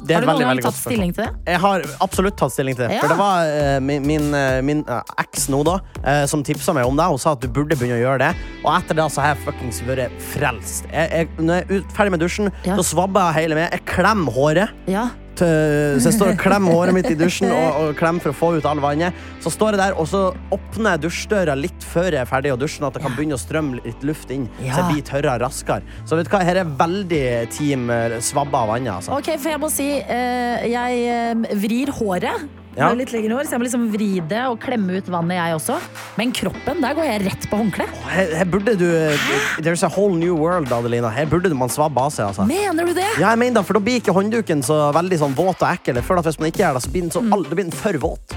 Det 0.06 0.14
er 0.14 0.22
Har 0.22 0.22
du 0.22 0.28
noen 0.28 0.36
veldig, 0.36 0.44
gang 0.44 0.52
veldig 0.54 0.64
tatt 0.66 0.78
stilling 0.78 1.12
til 1.16 1.24
det? 1.24 1.32
Jeg 1.50 1.60
har 1.64 1.84
absolutt 2.04 2.36
tatt 2.38 2.54
stilling 2.54 2.76
til 2.78 2.86
det. 2.86 2.96
Ja. 2.96 3.02
For 3.02 3.12
det 3.12 3.18
var 3.18 3.50
uh, 3.50 3.78
min, 3.82 4.06
min, 4.06 4.28
eh, 4.38 4.60
min 4.66 4.84
eh, 4.86 5.14
eks 5.24 5.48
nå, 5.52 5.62
da, 5.66 5.76
uh, 6.04 6.22
som 6.30 6.44
tipsa 6.46 6.74
meg 6.76 6.86
om 6.86 6.98
det. 6.98 7.08
Hun 7.10 7.20
sa 7.22 7.34
at 7.34 7.42
du 7.42 7.48
burde 7.50 7.78
begynne 7.78 7.98
å 7.98 8.04
gjøre 8.04 8.22
det. 8.22 8.32
Og 8.62 8.70
etter 8.76 9.00
det 9.00 9.08
så 9.12 9.24
har 9.24 9.34
jeg 9.34 9.42
fuckings 9.48 9.82
vært 9.88 10.16
frelst. 10.32 10.86
Jeg, 10.92 11.10
jeg, 11.10 11.30
når 11.42 11.62
jeg 11.62 11.80
er 11.80 11.94
ferdig 11.98 12.16
med 12.16 12.22
dusjen, 12.22 12.52
Ja. 12.66 12.78
så 12.78 12.86
svabber 12.94 13.30
jeg 13.32 13.42
hele 13.42 13.58
med. 13.58 13.70
Jeg 13.74 13.86
klemmer 13.90 14.36
håret. 14.36 14.82
Ja. 14.90 15.08
Til- 15.38 16.00
Så 16.00 16.10
jeg 16.10 16.16
står 16.18 16.32
og 16.34 16.38
klemmer 16.42 16.72
håret 16.76 16.94
mitt 16.96 17.08
i 17.10 17.14
dusjen 17.18 17.50
og, 17.52 17.80
og 17.82 17.94
klemmer 17.98 18.20
for 18.24 18.32
å 18.32 18.36
få 18.36 18.50
ut 18.58 18.66
all 18.66 18.80
vannet. 18.82 19.14
Så 19.44 19.52
står 19.54 19.76
jeg 19.76 19.82
der, 19.84 19.96
og 20.00 20.08
så 20.10 20.22
åpner 20.54 20.96
jeg 20.96 21.04
dusjdøra 21.06 21.54
litt 21.60 21.86
før 21.92 22.10
jeg 22.16 22.20
er 22.24 22.30
ferdig 22.30 22.52
å 22.54 22.58
dusje, 22.60 22.80
sånn 22.80 22.88
at 22.88 22.98
det 22.98 23.02
kan 23.06 23.14
begynne 23.16 23.36
å 23.38 23.42
strømme 23.42 23.80
litt 23.84 24.02
luft 24.06 24.30
inn. 24.34 24.48
Så 24.58 24.66
jeg 24.72 24.86
blir 24.92 25.02
tørrere 25.12 25.38
raskere. 25.44 25.82
Så 26.04 26.16
vet 26.18 26.28
du 26.28 26.34
hva, 26.34 26.42
her 26.44 26.62
er 26.64 26.64
veldig 26.78 27.24
team 27.54 27.88
eh, 27.90 28.18
svabba 28.20 28.64
av 28.66 28.74
vannet, 28.74 28.92
altså. 28.98 29.16
Ok, 29.18 29.32
for 29.38 29.52
jeg 29.54 29.60
må 29.62 29.70
si 29.72 29.88
eh, 30.02 30.66
Jeg 30.72 31.02
eh, 31.08 31.58
vrir 31.60 31.92
håret. 32.00 32.48
Ja. 32.76 32.90
Litt 32.92 33.12
lengre 33.14 33.38
hår, 33.38 33.46
så 33.48 33.56
jeg 33.56 33.60
må 33.62 33.64
liksom 33.68 33.86
vri 33.92 34.08
det 34.28 34.42
og 34.50 34.58
klemme 34.60 34.98
ut 34.98 35.06
vannet, 35.08 35.38
jeg 35.38 35.56
også. 35.56 35.76
Men 36.18 36.32
kroppen, 36.36 36.82
der 36.84 36.96
går 36.98 37.06
jeg 37.08 37.22
rett 37.24 37.46
på 37.48 37.60
håndkle. 37.62 37.86
Her, 38.12 38.34
her 38.42 38.44
burde 38.52 38.74
du 38.76 38.84
There's 39.64 39.82
a 39.86 39.88
whole 39.88 40.14
new 40.16 40.34
world, 40.36 40.68
Adelina. 40.72 41.08
Her 41.10 41.24
burde 41.30 41.52
man 41.56 41.72
svabbe 41.72 41.96
av 42.04 42.12
seg, 42.12 42.26
altså. 42.28 42.44
Mener 42.46 42.84
du 42.84 42.92
det? 42.92 43.08
Ja, 43.16 43.30
jeg 43.32 43.38
mener 43.40 43.60
da, 43.60 43.62
for 43.66 43.78
da 43.78 43.80
blir 43.86 44.02
ikke 44.02 44.12
håndduken 44.16 44.60
så 44.66 44.90
veldig 44.96 45.18
sånn 45.24 45.34
våt 45.38 45.62
og 45.64 45.70
ekkel. 45.70 45.96
Jeg 46.02 46.04
føler 46.04 46.20
at 46.20 46.28
Hvis 46.30 46.38
man 46.42 46.52
ikke 46.52 46.64
gjør 46.66 46.76
det, 46.76 46.84
så 46.84 46.92
blir 46.92 47.06
den, 47.06 47.10
så 47.16 47.22
Mm. 47.24 47.48
blir 47.48 47.64
den 47.64 47.72
for 47.72 47.92
våt. 48.02 48.36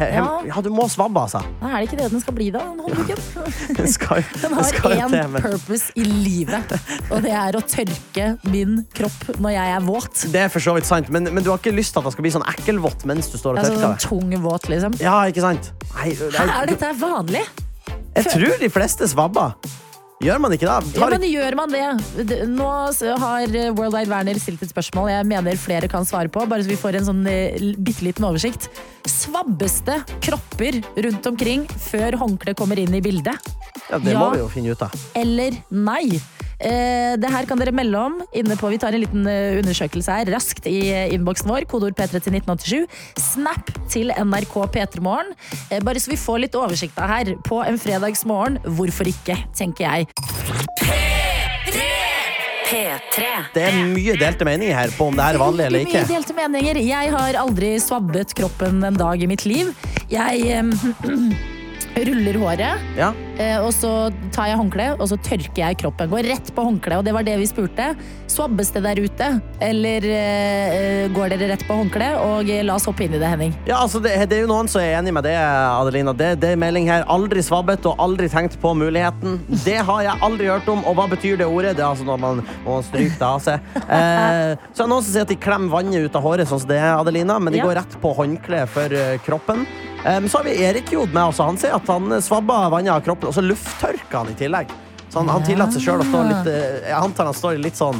Ja, 0.00 0.60
du 0.64 0.70
må 0.72 0.86
svabbe, 0.90 1.20
altså. 1.26 1.42
Nei, 1.60 1.70
er 1.70 1.82
det 1.82 1.88
ikke 1.90 1.98
det 2.00 2.08
den 2.12 2.22
skal 2.22 2.36
bli, 2.36 2.46
da? 2.54 2.62
Den 2.70 2.80
håndduken? 2.84 3.20
Den 3.80 3.88
skal, 3.92 4.22
Den 4.40 4.54
den 4.54 4.56
har 4.56 5.18
én 5.20 5.34
purpose 5.40 5.92
i 5.98 6.04
livet, 6.04 6.72
og 7.10 7.22
det 7.24 7.32
er 7.36 7.56
å 7.58 7.60
tørke 7.64 8.26
min 8.50 8.80
kropp 8.96 9.28
når 9.40 9.54
jeg 9.54 9.74
er 9.76 9.84
våt. 9.86 10.24
Det 10.32 10.42
er 10.46 10.52
for 10.52 10.64
så 10.64 10.74
vidt 10.76 10.88
sant, 10.88 11.10
men, 11.12 11.28
men 11.30 11.44
du 11.44 11.50
har 11.52 11.60
ikke 11.60 11.74
lyst 11.76 11.94
til 11.94 12.02
at 12.02 12.08
det 12.08 12.14
skal 12.16 12.26
bli 12.26 12.32
sånn 12.34 12.46
ekkelvått 12.50 13.04
mens 13.10 13.30
du 13.32 13.36
står 13.40 13.56
og 13.58 13.62
Altså 13.62 13.76
Ja, 13.76 13.80
sånn 13.82 13.96
deg? 13.96 14.06
tung 14.08 14.44
våt, 14.46 14.68
liksom. 14.72 14.96
Ja, 15.02 15.16
ikke 15.30 15.44
sant? 15.44 15.70
Nei, 15.96 16.08
det 16.18 16.30
er, 16.32 16.54
er 16.60 16.72
dette 16.72 16.92
vanlig? 17.00 17.44
jeg 18.16 18.26
tror 18.32 18.56
de 18.60 18.68
fleste 18.72 19.06
svabber. 19.10 19.54
Gjør 20.20 20.36
man 20.36 20.52
ikke 20.52 20.66
det? 20.68 20.98
Ja, 21.00 21.06
men 21.08 21.22
gjør 21.24 21.54
man 21.56 21.70
det? 21.72 22.40
Nå 22.52 22.64
har 23.22 23.54
World 23.72 23.94
Wide 23.94 24.10
Werner 24.10 24.36
stilt 24.36 24.60
et 24.66 24.68
spørsmål 24.68 25.08
jeg 25.08 25.24
mener 25.30 25.56
flere 25.56 25.88
kan 25.88 26.04
svare 26.04 26.28
på, 26.28 26.42
bare 26.50 26.60
så 26.66 26.68
vi 26.68 26.76
får 26.76 26.98
en 26.98 27.06
sånn 27.06 27.22
eh, 27.30 27.56
bitte 27.80 28.04
liten 28.04 28.26
oversikt. 28.28 28.68
Svabbes 29.08 29.78
det 29.86 29.96
kropper 30.26 30.82
rundt 31.06 31.30
omkring 31.30 31.64
før 31.86 32.18
håndkleet 32.20 32.60
kommer 32.60 32.76
inn 32.82 32.92
i 32.92 33.00
bildet? 33.00 33.32
ja, 33.88 33.98
det 33.98 34.12
Ja. 34.12 34.18
må 34.20 34.28
vi 34.34 34.42
jo 34.42 34.48
finne 34.52 34.76
ut 34.76 34.82
av. 34.84 34.92
Eller 35.16 35.56
nei? 35.72 36.20
Eh, 36.60 37.14
det 37.20 37.30
her 37.32 37.46
kan 37.48 37.60
dere 37.60 37.72
melde 37.72 37.96
om 37.96 38.18
inne 38.36 38.56
på 38.60 38.68
Vi 38.68 38.78
tar 38.80 38.92
en 38.92 39.00
liten 39.00 39.24
eh, 39.30 39.58
undersøkelse 39.62 40.18
her 40.20 40.30
raskt 40.34 40.68
i 40.68 40.78
eh, 40.92 41.14
innboksen 41.14 41.48
vår. 41.48 41.64
Kodeord 41.70 41.96
P3 41.96 42.20
til 42.20 42.36
1987. 42.36 43.00
Snap 43.20 43.72
til 43.90 44.12
NRK 44.12 44.56
P3morgen. 44.74 45.32
Eh, 45.70 45.80
bare 45.84 46.02
så 46.02 46.12
vi 46.12 46.20
får 46.20 46.44
litt 46.44 46.58
oversikt 46.58 47.00
av 47.00 47.12
her 47.14 47.34
på 47.46 47.62
en 47.64 47.80
fredagsmorgen. 47.80 48.60
Hvorfor 48.76 49.08
ikke, 49.08 49.38
tenker 49.56 49.88
jeg. 49.88 50.10
P3. 52.70 53.30
Det 53.54 53.62
er 53.66 53.78
mye 53.90 54.14
delte 54.20 54.46
meninger 54.46 54.76
her 54.76 54.92
på 54.94 55.08
om 55.10 55.16
det 55.18 55.24
er 55.26 55.38
vanlig 55.40 55.64
eller 55.66 55.86
ikke. 55.86 56.04
Mye 56.04 56.12
delte 56.12 56.36
meninger. 56.36 56.82
Jeg 56.86 57.14
har 57.16 57.38
aldri 57.40 57.72
svabbet 57.82 58.36
kroppen 58.38 58.84
en 58.86 59.00
dag 59.00 59.24
i 59.24 59.30
mitt 59.30 59.46
liv. 59.48 59.72
Jeg 60.12 60.44
eh, 60.46 61.50
ruller 62.08 62.38
håret, 62.40 62.80
Ja. 62.96 63.12
eh, 63.38 63.58
og 63.60 63.72
så 63.76 64.12
tar 64.32 64.46
jeg 64.50 64.56
håndkleet, 64.60 65.00
og 65.00 65.08
så 65.08 65.16
tørker 65.20 65.56
jeg 65.64 65.78
kroppen. 65.78 66.08
Går 66.10 66.28
rett 66.30 66.54
på 66.54 66.62
håndkleet, 66.64 66.98
og 66.98 67.04
det 67.04 67.12
var 67.14 67.22
det 67.26 67.38
vi 67.38 67.46
spurte. 67.46 67.94
Svabbes 68.30 68.68
det 68.70 68.80
der 68.84 69.00
ute, 69.02 69.28
eller 69.60 70.04
uh, 70.06 71.08
går 71.16 71.32
dere 71.32 71.48
rett 71.50 71.64
på 71.66 71.74
håndkle? 71.80 72.10
Og 72.22 72.50
eh, 72.52 72.62
la 72.66 72.76
oss 72.78 72.86
hoppe 72.86 73.02
inn 73.06 73.16
i 73.16 73.20
det, 73.20 73.26
Henning. 73.26 73.54
Ja, 73.66 73.80
altså 73.82 73.98
det, 74.04 74.12
det 74.30 74.38
er 74.38 74.44
jo 74.44 74.50
noen 74.52 74.70
som 74.70 74.82
er 74.84 74.94
enig 75.00 75.12
med 75.16 75.26
det, 75.26 75.34
Adelina. 75.34 76.14
Det, 76.16 76.30
det 76.42 76.52
er 76.54 76.60
melding 76.60 76.86
her. 76.92 77.02
Aldri 77.10 77.42
svabbet 77.42 77.88
og 77.90 77.98
aldri 78.02 78.30
tenkt 78.30 78.54
på 78.62 78.72
muligheten. 78.78 79.40
Det 79.64 79.80
har 79.88 80.06
jeg 80.06 80.22
aldri 80.26 80.48
hørt 80.52 80.70
om. 80.70 80.84
Og 80.86 80.96
hva 80.98 81.08
betyr 81.10 81.40
det 81.42 81.48
ordet? 81.50 81.74
Det 81.78 81.84
er 81.84 81.90
altså 81.90 82.06
når 82.06 82.22
man, 82.22 82.42
må 82.66 82.78
stryke 82.86 83.18
det 83.18 83.26
av 83.26 83.42
seg. 83.42 83.70
Eh, 83.82 84.54
så 84.70 84.84
er 84.86 84.90
noen 84.92 85.02
som 85.02 85.10
sier 85.10 85.26
at 85.26 85.32
de 85.32 85.38
klemmer 85.40 85.74
vannet 85.74 86.06
ut 86.06 86.18
av 86.20 86.24
håret, 86.24 86.48
sånn 86.50 86.62
som 86.62 86.70
det 86.70 86.78
er, 86.78 86.92
Adelina. 87.00 87.40
Men 87.42 87.52
de 87.56 87.60
Ja. 87.60 87.66
går 87.66 87.80
rett 87.82 88.00
på 88.00 88.14
håndkleet 88.16 88.70
for 88.70 88.94
kroppen. 89.26 89.66
Um, 90.00 90.28
så 90.28 90.38
har 90.38 90.44
vi 90.46 90.54
Erik 90.64 90.92
Jod 90.94 91.12
med 91.12 91.28
oss. 91.28 91.42
Han 91.44 91.58
sier 91.60 91.74
at 91.76 91.88
han 91.90 92.08
svabber 92.24 92.70
vannet 92.72 92.94
av 92.94 93.02
kroppen, 93.04 93.28
og 93.28 93.36
så 93.36 93.44
lufttørker 93.44 94.22
han 94.22 94.30
i 94.32 94.38
tillegg. 94.38 94.70
Så 95.10 95.18
han, 95.18 95.28
han 95.28 95.42
tillater 95.46 95.74
seg 95.78 95.88
sjøl 95.88 96.04
å 96.04 96.06
stå 96.06 96.22
litt 96.28 96.50
eh, 96.52 96.80
Jeg 96.86 96.96
antar 96.96 97.26
han 97.30 97.34
står 97.36 97.58
litt 97.62 97.78
sånn 97.78 97.98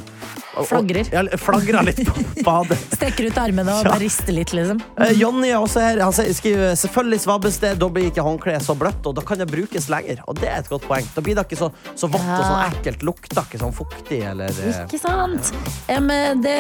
Flagrer. 0.67 1.07
Ja, 1.15 1.23
flagrer 1.39 1.85
litt 1.87 2.01
på 2.09 2.23
badet. 2.47 2.79
Strekker 2.97 3.29
ut 3.31 3.37
armene 3.39 3.71
og 3.75 3.85
Ja. 3.87 3.93
bare 3.93 4.03
rister 4.03 4.35
litt, 4.35 4.51
liksom. 4.57 4.81
Eh, 4.99 5.13
Jonny 5.21 5.49
er 5.53 5.61
også 5.63 5.81
her. 5.85 6.01
Han 6.03 6.13
skriver 6.13 6.75
selvfølgelig 6.77 7.21
svabbes 7.23 7.59
det, 7.63 7.71
da 7.79 7.89
blir 7.89 8.09
ikke 8.11 8.25
håndkleet 8.27 8.65
så 8.67 8.75
bløtt, 8.79 9.07
og 9.07 9.15
da 9.17 9.23
kan 9.27 9.39
det 9.39 9.47
brukes 9.51 9.87
lenger. 9.93 10.23
Og 10.29 10.41
det 10.41 10.49
er 10.51 10.59
et 10.65 10.69
godt 10.73 10.89
poeng. 10.91 11.07
Da 11.15 11.23
blir 11.23 11.39
det 11.39 11.47
ikke 11.47 11.61
så, 11.61 11.71
så 11.95 12.11
vått 12.11 12.27
og 12.27 12.43
sånn 12.45 12.65
ekkelt. 12.67 13.05
Lukter 13.07 13.43
ikke 13.47 13.61
sånn 13.63 13.75
fuktig 13.77 14.21
eller 14.27 14.51
eh, 14.51 14.83
Ikke 14.89 14.99
sant? 15.01 15.53
Um, 15.91 16.11
det 16.43 16.57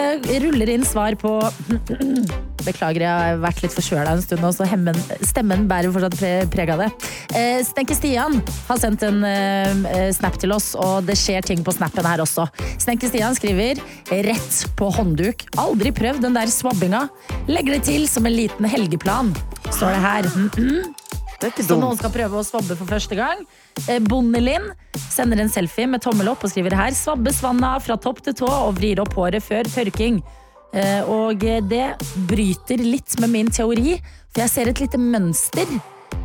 ruller 0.46 0.70
inn 0.76 0.86
svar 0.86 1.18
på 1.20 1.34
Beklager, 2.60 3.00
jeg 3.06 3.08
har 3.08 3.38
vært 3.40 3.62
litt 3.64 3.72
forkjøla 3.72 4.12
en 4.18 4.20
stund, 4.22 4.44
og 4.44 4.52
så 4.52 4.66
hemmen, 4.68 4.96
stemmen 5.24 5.62
bærer 5.70 5.88
fortsatt 5.94 6.16
pre- 6.20 6.46
preg 6.52 6.72
av 6.74 6.82
det. 6.84 6.88
Eh, 7.32 7.62
Stenke 7.64 7.96
Stian 7.96 8.36
har 8.68 8.80
sendt 8.82 9.04
en 9.06 9.22
eh, 9.24 10.10
snap 10.12 10.36
til 10.42 10.52
oss, 10.52 10.74
og 10.76 11.06
det 11.08 11.16
skjer 11.16 11.46
ting 11.48 11.64
på 11.64 11.72
snappen 11.72 12.04
her 12.04 12.20
også. 12.20 12.44
Stenke 12.80 13.08
Stian 13.08 13.32
skriver 13.38 13.79
'rett 14.10 14.66
på 14.76 14.90
håndduk'. 14.92 15.46
Aldri 15.58 15.92
prøvd 15.92 16.22
den 16.26 16.34
der 16.34 16.46
svabbinga. 16.46 17.08
Legger 17.48 17.78
det 17.78 17.84
til 17.84 18.08
som 18.08 18.26
en 18.26 18.36
liten 18.36 18.64
helgeplan, 18.64 19.34
står 19.70 19.94
det 19.94 20.02
her. 20.04 20.22
Det 21.40 21.46
er 21.48 21.52
ikke 21.54 21.64
Så 21.64 21.78
noen 21.80 21.96
skal 21.96 22.12
prøve 22.12 22.36
å 22.36 22.44
svabbe 22.44 22.76
for 22.76 22.84
første 22.84 23.16
gang. 23.16 23.46
Eh, 23.88 23.98
Bondelin 23.98 24.72
sender 25.08 25.40
en 25.40 25.48
selfie 25.48 25.88
med 25.88 26.02
tommel 26.02 26.28
opp 26.28 26.44
og 26.44 26.50
skriver 26.52 26.76
her 26.76 26.92
Svabbes 26.92 27.40
vanna 27.40 27.78
fra 27.80 27.96
topp 27.96 28.20
til 28.22 28.34
tå 28.34 28.50
og 28.50 28.76
vrir 28.76 29.00
opp 29.00 29.14
håret 29.14 29.42
før 29.42 29.64
tørking. 29.64 30.22
Eh, 30.74 31.00
Og 31.08 31.40
det 31.40 31.96
bryter 32.28 32.76
litt 32.76 33.18
med 33.20 33.30
min 33.30 33.50
teori, 33.50 33.96
for 34.30 34.42
jeg 34.42 34.50
ser 34.50 34.68
et 34.68 34.80
lite 34.80 34.98
mønster 34.98 35.66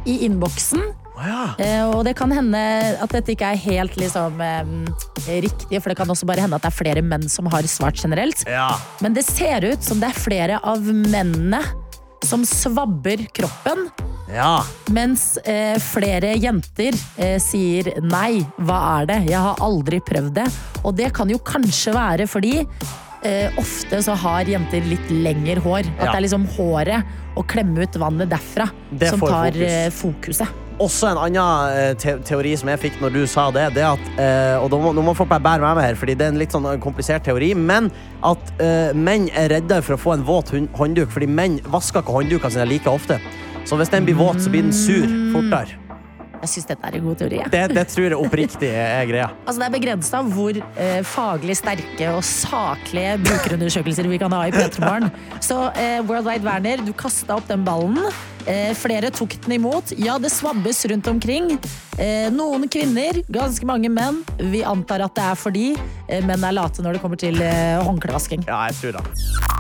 i 0.06 0.26
innboksen. 0.28 0.84
Å 1.16 1.28
ja. 1.28 1.44
Eh, 1.64 1.84
Og 1.88 2.04
det 2.08 2.16
kan 2.20 2.32
hende 2.36 2.60
at 3.02 3.10
dette 3.16 3.32
ikke 3.36 3.52
er 3.54 3.62
helt 3.62 3.96
liksom, 4.00 4.42
eh, 4.42 5.40
riktig, 5.42 5.82
for 5.82 5.90
det 5.90 5.98
kan 5.98 6.08
også 6.12 6.28
bare 6.28 6.44
hende 6.44 6.56
at 6.60 6.66
det 6.66 6.72
er 6.74 6.76
flere 6.84 7.02
menn 7.06 7.28
som 7.32 7.46
har 7.48 7.64
svart 7.72 7.96
generelt. 8.02 8.44
ja. 8.48 8.76
Men 9.02 9.14
det 9.14 9.24
ser 9.26 9.64
ut 9.64 9.84
som 9.84 10.00
det 10.00 10.10
er 10.12 10.20
flere 10.20 10.60
av 10.64 10.80
mennene 10.82 11.62
som 12.26 12.44
svabber 12.44 13.22
kroppen. 13.36 13.90
Ja. 14.34 14.64
Mens 14.90 15.38
eh, 15.46 15.78
flere 15.80 16.34
jenter 16.42 16.96
eh, 17.22 17.38
sier 17.40 17.92
nei, 18.02 18.42
hva 18.58 18.80
er 19.02 19.06
det? 19.12 19.20
Jeg 19.30 19.40
har 19.40 19.60
aldri 19.62 20.00
prøvd 20.02 20.34
det. 20.40 20.48
Og 20.84 20.96
det 20.98 21.12
kan 21.14 21.30
jo 21.30 21.38
kanskje 21.46 21.94
være 21.94 22.26
fordi 22.28 22.56
eh, 23.24 23.54
ofte 23.62 24.02
så 24.02 24.16
har 24.18 24.50
jenter 24.50 24.82
litt 24.90 25.12
lengre 25.14 25.62
hår. 25.62 25.86
At 26.00 26.10
det 26.10 26.16
er 26.18 26.26
liksom 26.26 26.48
håret 26.58 27.06
og 27.38 27.46
klemme 27.52 27.84
ut 27.86 27.96
vannet 28.02 28.32
derfra 28.32 28.70
Det 28.90 29.10
som 29.14 29.20
tar 29.22 29.52
fokus. 29.54 30.02
fokuset. 30.02 30.62
Også 30.76 31.08
en 31.08 31.20
annen 31.22 31.72
eh, 31.72 31.94
te 31.96 32.18
teori 32.28 32.52
som 32.60 32.68
jeg 32.74 32.82
fikk 32.82 32.98
når 33.00 33.14
du 33.16 33.22
sa 33.32 33.46
det, 33.56 33.70
det 33.78 33.86
at 33.88 34.10
eh, 34.20 34.58
Og 34.60 34.68
nå 34.74 34.82
må, 34.84 34.92
må 35.08 35.14
folk 35.16 35.32
bare 35.32 35.44
bære 35.46 35.64
med 35.64 35.80
meg 35.80 35.88
her, 35.88 36.00
fordi 36.00 36.18
det 36.20 36.28
er 36.28 36.34
en 36.34 36.42
litt 36.42 36.56
sånn 36.56 36.68
komplisert 36.84 37.24
teori. 37.28 37.54
Men 37.56 37.88
at 38.28 38.52
eh, 38.60 38.92
menn 38.92 39.30
er 39.32 39.54
redde 39.56 39.80
for 39.86 39.96
å 39.96 40.02
få 40.02 40.18
en 40.18 40.28
våt 40.28 40.52
håndduk, 40.52 41.14
fordi 41.16 41.32
menn 41.32 41.62
vasker 41.72 42.04
ikke 42.04 42.20
hånddukene 42.20 42.58
sine 42.58 42.68
like 42.74 42.92
ofte. 42.92 43.22
Så 43.66 43.80
hvis 43.80 43.94
den 43.94 44.06
blir 44.06 44.20
våt, 44.20 44.44
så 44.44 44.52
blir 44.52 44.68
den 44.68 44.76
sur 44.76 45.08
fortere. 45.34 45.85
Jeg 46.46 46.54
syns 46.54 46.70
dette 46.70 46.86
er 46.92 47.00
en 47.00 47.08
god 47.10 47.18
teori. 47.24 47.40
Ja. 47.42 47.50
Det, 47.50 47.64
det 47.74 47.86
tror 47.90 48.06
jeg 48.08 48.20
oppriktig 48.20 48.70
er 48.70 49.08
greia. 49.10 49.32
Altså, 49.46 49.58
det 49.64 49.68
er 49.68 49.74
begrensa 49.74 50.22
hvor 50.30 50.60
eh, 50.62 51.00
faglig 51.10 51.58
sterke 51.58 52.12
og 52.14 52.22
saklige 52.28 53.18
brukerundersøkelser 53.26 54.10
vi 54.12 54.22
kan 54.22 54.36
ha 54.36 54.44
i 54.46 54.54
P3 54.54 54.86
Morgen. 54.86 55.10
Så 55.44 55.58
eh, 55.74 56.00
World 56.06 56.30
Wide 56.30 56.46
Werner, 56.46 56.86
du 56.86 56.94
kasta 56.98 57.40
opp 57.40 57.50
den 57.50 57.66
ballen. 57.66 57.98
Eh, 58.46 58.76
flere 58.78 59.10
tok 59.10 59.34
den 59.46 59.58
imot. 59.58 59.96
Ja, 59.98 60.20
det 60.22 60.30
svabbes 60.36 60.84
rundt 60.92 61.10
omkring. 61.10 61.56
Eh, 61.98 62.30
noen 62.34 62.70
kvinner, 62.70 63.24
ganske 63.34 63.66
mange 63.66 63.90
menn. 63.90 64.22
Vi 64.38 64.62
antar 64.68 65.08
at 65.08 65.18
det 65.18 65.26
er 65.32 65.40
fordi 65.40 65.68
eh, 65.74 66.22
menn 66.26 66.46
er 66.46 66.54
late 66.60 66.86
når 66.86 67.00
det 67.00 67.06
kommer 67.06 67.22
til 67.22 67.42
eh, 67.42 67.82
håndklevasking. 67.82 68.46
Ja, 68.46 68.68
jeg 68.70 68.82
tror 68.84 69.00
det. 69.00 69.55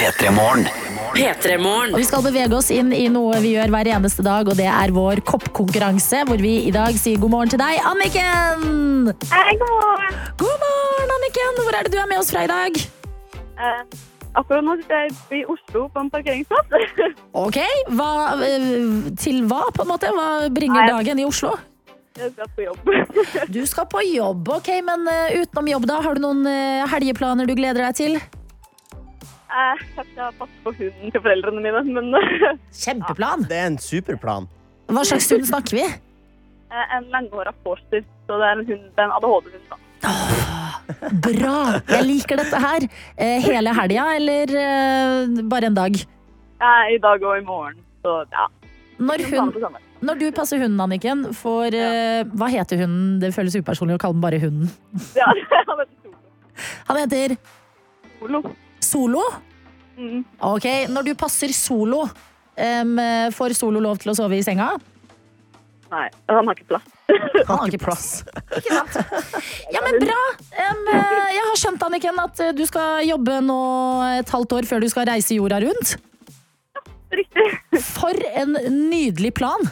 P3 0.00 0.30
Morgen. 0.32 0.64
P3 1.12 1.58
Morgen. 1.60 1.92
Vi 1.96 2.06
skal 2.08 2.22
bevege 2.24 2.56
oss 2.56 2.70
inn 2.72 2.88
i 2.96 3.02
noe 3.12 3.36
vi 3.44 3.50
gjør 3.52 3.68
hver 3.74 3.90
eneste 3.98 4.24
dag, 4.24 4.48
og 4.48 4.56
det 4.56 4.64
er 4.72 4.94
vår 4.96 5.20
koppkonkurranse, 5.28 6.22
hvor 6.24 6.40
vi 6.40 6.54
i 6.64 6.72
dag 6.72 6.96
sier 6.96 7.20
god 7.20 7.34
morgen 7.34 7.52
til 7.52 7.60
deg, 7.60 7.76
Anniken! 7.84 9.10
Hei, 9.28 9.58
god 9.60 9.74
morgen. 9.74 10.16
God 10.40 10.64
morgen, 10.64 11.12
Anniken! 11.18 11.60
Hvor 11.60 11.76
er 11.76 11.84
det 11.84 11.92
du 11.92 11.98
er 12.00 12.08
med 12.08 12.22
oss 12.22 12.32
fra 12.32 12.46
i 12.46 12.48
dag? 12.48 12.80
Eh, 13.60 14.00
akkurat 14.40 14.64
nå 14.70 14.78
sitter 14.80 15.04
jeg 15.04 15.42
i 15.42 15.44
Oslo 15.52 15.84
på 15.92 16.06
en 16.06 16.10
parkeringsplass. 16.16 16.96
Ok, 17.44 17.60
hva, 17.92 18.10
eh, 18.48 18.80
til 19.20 19.44
hva 19.52 19.66
på 19.68 19.84
en 19.84 19.92
måte? 19.92 20.16
Hva 20.16 20.48
bringer 20.48 20.80
Nei. 20.80 20.90
dagen 20.96 21.20
i 21.20 21.28
Oslo? 21.28 21.52
jeg 22.16 22.32
skal 22.32 22.52
på 22.56 22.70
jobb. 22.70 22.92
Du 23.60 23.62
skal 23.68 23.92
på 23.92 24.08
jobb, 24.08 24.48
ok, 24.56 24.74
men 24.88 25.08
uh, 25.12 25.40
utenom 25.44 25.74
jobb 25.76 25.90
da, 25.92 26.00
har 26.08 26.16
du 26.16 26.24
noen 26.24 26.46
uh, 26.48 26.88
helgeplaner 26.88 27.44
du 27.44 27.58
gleder 27.58 27.90
deg 27.90 28.00
til? 28.00 28.22
Eh, 29.50 29.82
jeg 29.96 30.06
skal 30.12 30.34
passe 30.38 30.62
på 30.64 30.72
hunden 30.78 31.10
til 31.14 31.22
foreldrene 31.24 31.62
mine, 31.64 31.82
men 31.96 32.14
eh, 32.20 32.52
Kjempeplan! 32.84 33.44
Det 33.50 33.58
er 33.58 33.66
en 33.72 33.78
superplan. 33.82 34.46
Hva 34.90 35.02
slags 35.06 35.30
hund 35.34 35.46
snakker 35.50 35.80
vi? 35.80 35.88
en 36.70 37.08
langhåra 37.10 37.50
forster. 37.64 38.04
Så 38.28 38.36
det 38.38 38.46
er 38.46 38.60
en 38.60 38.66
hund, 38.68 38.82
det 38.94 39.02
er 39.02 39.08
en 39.08 39.14
ADHD-hund. 39.16 39.64
da. 39.72 39.78
Bra! 41.26 41.56
Jeg 41.90 42.06
liker 42.06 42.40
dette 42.40 42.60
her. 42.62 42.86
Eh, 43.18 43.42
Hele 43.42 43.74
helga, 43.74 44.06
eller 44.20 44.54
eh, 44.62 45.42
bare 45.50 45.70
en 45.70 45.78
dag? 45.78 45.98
Eh, 45.98 46.94
I 46.94 46.98
dag 47.02 47.26
og 47.26 47.38
i 47.38 47.44
morgen. 47.44 47.82
Så 48.04 48.20
ja. 48.30 48.46
Når, 49.00 49.26
hun, 49.32 49.76
når 50.04 50.18
du 50.20 50.26
passer 50.36 50.60
hunden, 50.60 50.80
Anniken, 50.84 51.24
får 51.36 51.74
eh, 51.76 52.22
Hva 52.36 52.50
heter 52.52 52.82
hunden? 52.84 53.14
Det 53.22 53.32
føles 53.34 53.56
upersonlig 53.56 53.96
å 53.96 54.02
kalle 54.02 54.16
den 54.18 54.24
bare 54.24 54.40
hunden. 54.42 54.70
Ja, 55.16 55.26
han 55.70 55.80
heter 55.82 55.94
Solo. 56.04 56.18
Han 56.90 57.00
heter 57.02 57.36
Solo. 58.20 58.42
Solo. 58.84 59.22
Mm. 60.00 60.22
Ok, 60.48 60.66
Når 60.88 61.10
du 61.10 61.14
passer 61.18 61.52
Solo, 61.52 62.06
um, 62.56 62.94
får 63.36 63.54
Solo 63.58 63.82
lov 63.84 64.00
til 64.00 64.12
å 64.12 64.16
sove 64.16 64.38
i 64.38 64.44
senga? 64.46 64.72
Nei, 65.90 66.06
han 66.30 66.46
har 66.46 66.54
ikke 66.54 66.68
plass. 66.70 66.84
Han 67.48 67.56
har 67.58 67.66
ikke 67.72 67.82
plass. 67.82 68.04
Ikke 68.60 68.76
sant? 68.76 68.94
Ja, 69.74 69.80
men 69.82 69.96
bra! 69.98 70.18
Eh, 70.54 70.84
jeg 71.34 71.42
har 71.48 71.58
skjønt, 71.58 71.82
Anniken, 71.82 72.20
at 72.22 72.42
du 72.54 72.62
skal 72.68 73.02
jobbe 73.08 73.40
nå 73.42 73.56
et 74.20 74.30
halvt 74.30 74.54
år 74.60 74.68
før 74.70 74.84
du 74.84 74.86
skal 74.92 75.08
reise 75.10 75.34
jorda 75.34 75.58
rundt. 75.64 75.96
riktig. 77.10 77.48
For 77.82 78.14
en 78.38 78.54
nydelig 78.86 79.34
plan! 79.40 79.66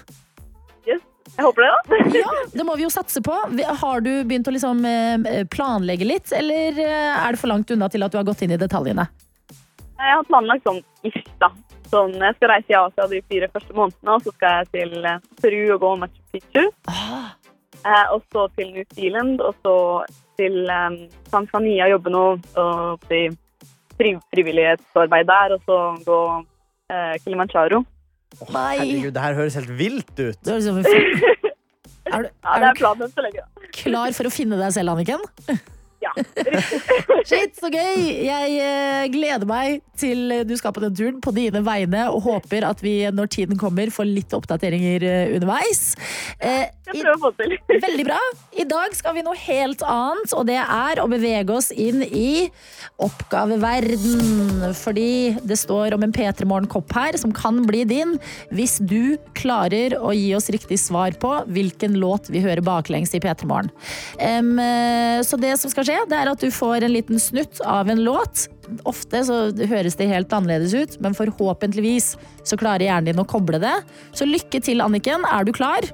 Jeg 1.38 1.46
håper 1.46 1.64
det, 1.64 1.70
da. 1.70 2.00
Ja, 2.18 2.34
det 2.52 2.66
må 2.66 2.74
vi 2.76 2.84
jo 2.84 2.90
satse 2.90 3.22
på. 3.22 3.34
Har 3.82 4.02
du 4.02 4.10
begynt 4.26 4.50
å 4.50 4.54
liksom 4.54 4.82
eh, 4.88 5.44
planlegge 5.50 6.08
litt, 6.08 6.32
eller 6.34 6.82
eh, 6.82 7.14
er 7.14 7.34
det 7.34 7.40
for 7.40 7.52
langt 7.52 7.70
unna 7.70 7.88
til 7.92 8.02
at 8.02 8.14
du 8.14 8.18
har 8.18 8.26
gått 8.26 8.42
inn 8.42 8.56
i 8.56 8.60
detaljene? 8.60 9.06
Jeg 9.98 10.14
har 10.14 10.26
planlagt 10.26 10.66
sånn 10.66 10.82
ish, 11.06 11.22
da. 11.42 11.52
Sånn, 11.88 12.18
jeg 12.20 12.36
skal 12.36 12.50
reise 12.52 12.74
i 12.74 12.76
Asia 12.76 13.06
de 13.10 13.22
fire 13.30 13.48
første 13.54 13.74
månedene, 13.74 14.18
og 14.18 14.26
så 14.26 14.34
skal 14.34 14.60
jeg 14.60 14.72
til 14.74 15.06
eh, 15.06 15.22
Peru 15.40 15.62
og 15.76 15.84
gå 15.86 15.94
Machu 16.02 16.24
Picchu. 16.34 16.66
Ah, 16.90 17.30
Eh, 17.86 18.06
og 18.14 18.22
så 18.32 18.48
til 18.56 18.72
New 18.74 18.84
Zealand, 18.94 19.40
og 19.40 19.54
så 19.62 19.74
til 20.38 20.66
eh, 20.70 20.96
Tanzania 21.30 21.88
jobbe 21.92 22.10
nå 22.10 22.24
og 22.62 23.04
bli 23.06 23.22
fri, 23.98 24.16
frivillighetsarbeid 24.34 25.28
der, 25.30 25.54
og 25.56 25.62
så 25.68 25.78
gå 26.06 26.18
eh, 26.92 27.14
Kilimanjaro. 27.22 27.84
Nei! 28.54 28.76
Herregud, 28.78 29.12
det 29.16 29.22
her 29.24 29.34
høres 29.38 29.56
helt 29.58 29.72
vilt 29.78 30.12
ut. 30.18 30.38
Det 30.44 30.52
høres 30.54 30.68
som 30.68 30.78
en. 30.78 30.84
Er 32.08 32.22
du, 32.24 32.28
Ja, 32.30 32.54
er 32.54 32.62
det 32.62 32.68
er 32.70 32.72
du 32.72 32.78
planen 32.80 33.10
så 33.12 33.20
lenge. 33.20 33.42
klar 33.76 34.14
for 34.16 34.24
å 34.24 34.30
finne 34.32 34.56
deg 34.56 34.70
selv, 34.72 34.94
Anniken? 34.94 35.20
Ja. 35.98 36.12
Shit, 37.28 37.56
så 37.58 37.68
gøy! 37.74 38.04
Jeg 38.22 38.52
eh, 38.62 39.06
gleder 39.10 39.48
meg 39.50 39.80
til 39.98 40.30
du 40.46 40.52
skal 40.58 40.70
på 40.76 40.82
den 40.84 40.94
turen 40.94 41.16
på 41.24 41.32
dine 41.34 41.58
vegne, 41.66 42.04
og 42.14 42.22
håper 42.22 42.62
at 42.68 42.78
vi 42.84 43.00
når 43.10 43.30
tiden 43.34 43.58
kommer 43.58 43.90
får 43.90 44.06
litt 44.06 44.34
oppdateringer 44.36 45.02
eh, 45.02 45.32
underveis. 45.34 45.96
Eh, 46.38 46.68
Jeg 46.86 47.00
i- 47.00 47.02
prøver 47.02 47.16
å 47.16 47.22
få 47.24 47.32
til. 47.40 47.56
Veldig 47.86 48.06
bra. 48.06 48.20
I 48.62 48.66
dag 48.70 48.94
skal 48.94 49.16
vi 49.18 49.24
noe 49.26 49.34
helt 49.42 49.82
annet, 49.82 50.34
og 50.38 50.46
det 50.48 50.60
er 50.62 51.02
å 51.02 51.08
bevege 51.10 51.56
oss 51.58 51.72
inn 51.74 52.04
i 52.06 52.46
oppgaveverden. 53.02 54.62
Fordi 54.78 55.08
det 55.46 55.58
står 55.60 55.94
om 55.98 56.06
en 56.06 56.14
P3 56.14 56.46
Morgen-kopp 56.48 56.94
her 56.96 57.18
som 57.20 57.34
kan 57.34 57.60
bli 57.68 57.82
din 57.88 58.16
hvis 58.54 58.78
du 58.80 59.16
klarer 59.38 59.98
å 59.98 60.12
gi 60.14 60.30
oss 60.38 60.48
riktig 60.54 60.78
svar 60.82 61.14
på 61.20 61.34
hvilken 61.50 61.98
låt 62.00 62.30
vi 62.32 62.42
hører 62.44 62.62
baklengs 62.66 63.14
i 63.18 63.20
P3 63.22 63.50
Morgen. 63.50 63.70
Eh, 64.22 65.20
så 65.26 65.38
det 65.40 65.54
som 65.60 65.70
skal 65.74 65.87
skje, 65.88 65.98
det 66.10 66.18
er 66.20 66.30
at 66.30 66.44
du 66.44 66.50
får 66.52 66.84
en 66.84 66.94
liten 66.94 67.22
snutt 67.22 67.62
av 67.64 67.88
en 67.90 68.02
låt. 68.04 68.46
Ofte 68.88 69.22
så 69.24 69.38
høres 69.70 69.96
det 69.98 70.10
helt 70.10 70.32
annerledes 70.34 70.74
ut, 70.76 70.98
men 71.04 71.16
forhåpentligvis 71.16 72.12
så 72.44 72.60
klarer 72.60 72.88
hjernen 72.88 73.12
din 73.12 73.22
å 73.22 73.28
koble 73.28 73.60
det. 73.62 73.74
Så 74.12 74.28
lykke 74.28 74.60
til, 74.64 74.84
Anniken. 74.84 75.24
Er 75.28 75.48
du 75.48 75.54
klar? 75.56 75.88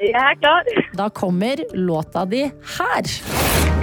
Jeg 0.00 0.16
er 0.18 0.40
klar. 0.40 0.68
Da 0.96 1.10
kommer 1.12 1.60
låta 1.76 2.24
di 2.26 2.46
her. 2.78 3.73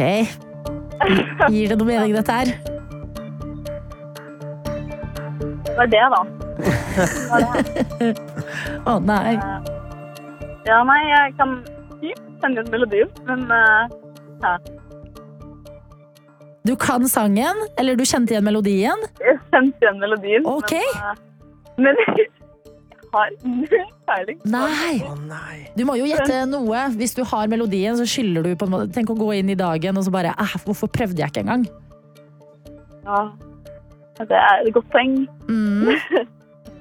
Ok. 0.00 0.32
Gir 1.52 1.68
det 1.68 1.76
noe 1.76 1.84
mening, 1.84 2.14
dette 2.16 2.32
her? 2.32 2.48
Det 5.66 5.74
var 5.76 5.84
det, 5.92 6.00
da. 6.14 6.20
Å 8.90 8.92
nei. 9.04 9.34
Ja, 10.68 10.78
nei, 10.88 11.00
jeg 11.04 11.34
kan 11.36 11.50
typ 12.00 12.16
sende 12.40 12.60
ut 12.64 12.70
melodien, 12.72 13.08
men 13.28 13.44
eh, 13.52 13.84
Du 16.64 16.72
kan 16.80 17.04
sangen, 17.08 17.56
eller 17.80 17.92
du 18.00 18.04
kjente 18.08 18.32
igjen 18.32 18.44
melodien? 18.48 18.96
jeg 19.20 19.36
sendte 19.52 19.76
igjen 19.84 20.00
melodien. 20.00 20.40
Ok. 20.48 20.72
Men, 20.80 21.04
eh, 21.04 21.12
men 21.84 21.92
jeg 22.08 22.24
har 23.12 23.28
null 23.44 23.84
peiling. 24.10 24.40
Nei. 24.50 24.96
Å 25.06 25.14
nei. 25.24 25.58
Du 25.78 25.84
må 25.88 25.96
jo 26.00 26.08
gjette 26.10 26.42
noe. 26.50 26.86
Hvis 26.98 27.14
du 27.16 27.22
har 27.26 27.50
melodien, 27.52 27.96
så 27.98 28.08
skylder 28.08 28.50
du 28.50 28.56
på 28.58 28.66
en 28.68 28.74
måte 28.74 28.90
Tenk 28.94 29.12
å 29.12 29.18
gå 29.18 29.30
inn 29.38 29.52
i 29.52 29.58
dagen 29.58 29.96
og 30.00 30.06
så 30.06 30.12
bare 30.14 30.34
eh, 30.34 30.56
Hvorfor 30.66 30.90
prøvde 30.92 31.22
jeg 31.22 31.32
ikke 31.32 31.44
engang? 31.46 31.64
Ja, 33.06 33.22
det 34.20 34.36
er 34.36 34.66
et 34.66 34.74
godt 34.74 34.90
poeng. 34.92 35.24
Mm. 35.48 35.94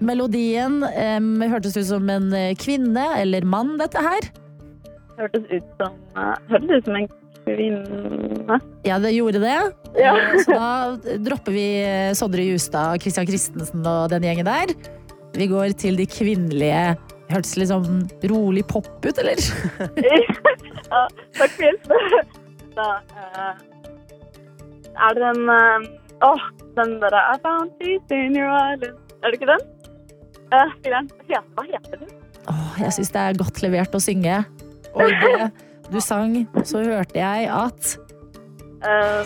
Melodien 0.10 0.80
um, 0.84 1.32
hørtes 1.44 1.76
ut 1.76 1.88
som 1.89 2.10
en 2.12 2.30
eh, 2.36 2.54
kvinne 2.60 3.06
eller 3.20 3.48
mann, 3.48 3.76
dette 3.80 4.00
her. 4.04 4.30
Hørtes 5.20 5.48
ut 5.52 5.74
som, 5.80 5.96
eh, 6.15 6.36
hørtes 6.52 6.72
ut 6.72 6.88
som 6.88 7.00
en 7.00 7.10
kvinne. 7.44 8.60
Ja, 8.88 9.00
det 9.04 9.12
gjorde 9.15 9.42
det. 9.44 9.58
Ja. 10.00 10.13
Eh, 10.15 10.38
Så 10.46 10.56
da 10.56 11.18
dropper 11.26 11.56
vi 11.56 11.68
Sondre 12.15 12.48
Justad, 12.48 13.02
Christian 13.04 13.28
Christensen 13.28 13.84
og 13.84 14.10
den 14.13 14.28
gjengen 14.28 14.48
der. 14.48 14.76
Vi 15.36 15.50
går 15.52 15.76
til 15.80 16.00
de 16.00 16.08
kvinnelige. 16.10 16.96
Hørtes 17.30 17.56
litt 17.60 17.70
sånn 17.70 18.04
rolig 18.32 18.63
pop 18.70 18.89
ut, 19.06 19.20
eller? 19.22 19.42
ja, 20.89 21.02
takk 21.38 21.56
for 21.56 21.65
hjelp. 21.68 21.89
Da, 22.80 22.86
eh, 23.12 23.56
er 25.04 25.18
det 25.18 25.24
den 25.24 25.50
eh, 25.52 25.88
Åh, 26.24 26.44
den 26.78 26.94
derre 27.02 27.24
I 27.34 27.39
found 27.44 27.74
peace 27.80 28.15
in 28.15 28.38
your 28.38 28.54
island. 28.54 29.00
Er 29.20 29.34
det 29.34 29.39
ikke 29.39 29.50
den? 29.50 29.65
Uh, 30.54 30.70
Hva 31.58 31.65
heter 31.65 31.98
den? 32.06 32.13
Oh, 32.48 32.78
jeg 32.80 32.94
syns 32.96 33.12
det 33.12 33.24
er 33.26 33.39
godt 33.42 33.60
levert 33.65 33.98
å 33.98 34.02
synge. 34.04 34.38
Og 34.94 35.12
det 35.26 35.50
du 35.89 36.00
sang, 36.04 36.38
så 36.63 36.86
hørte 36.86 37.20
jeg 37.20 37.50
at 37.52 37.98
Eh, 38.80 39.26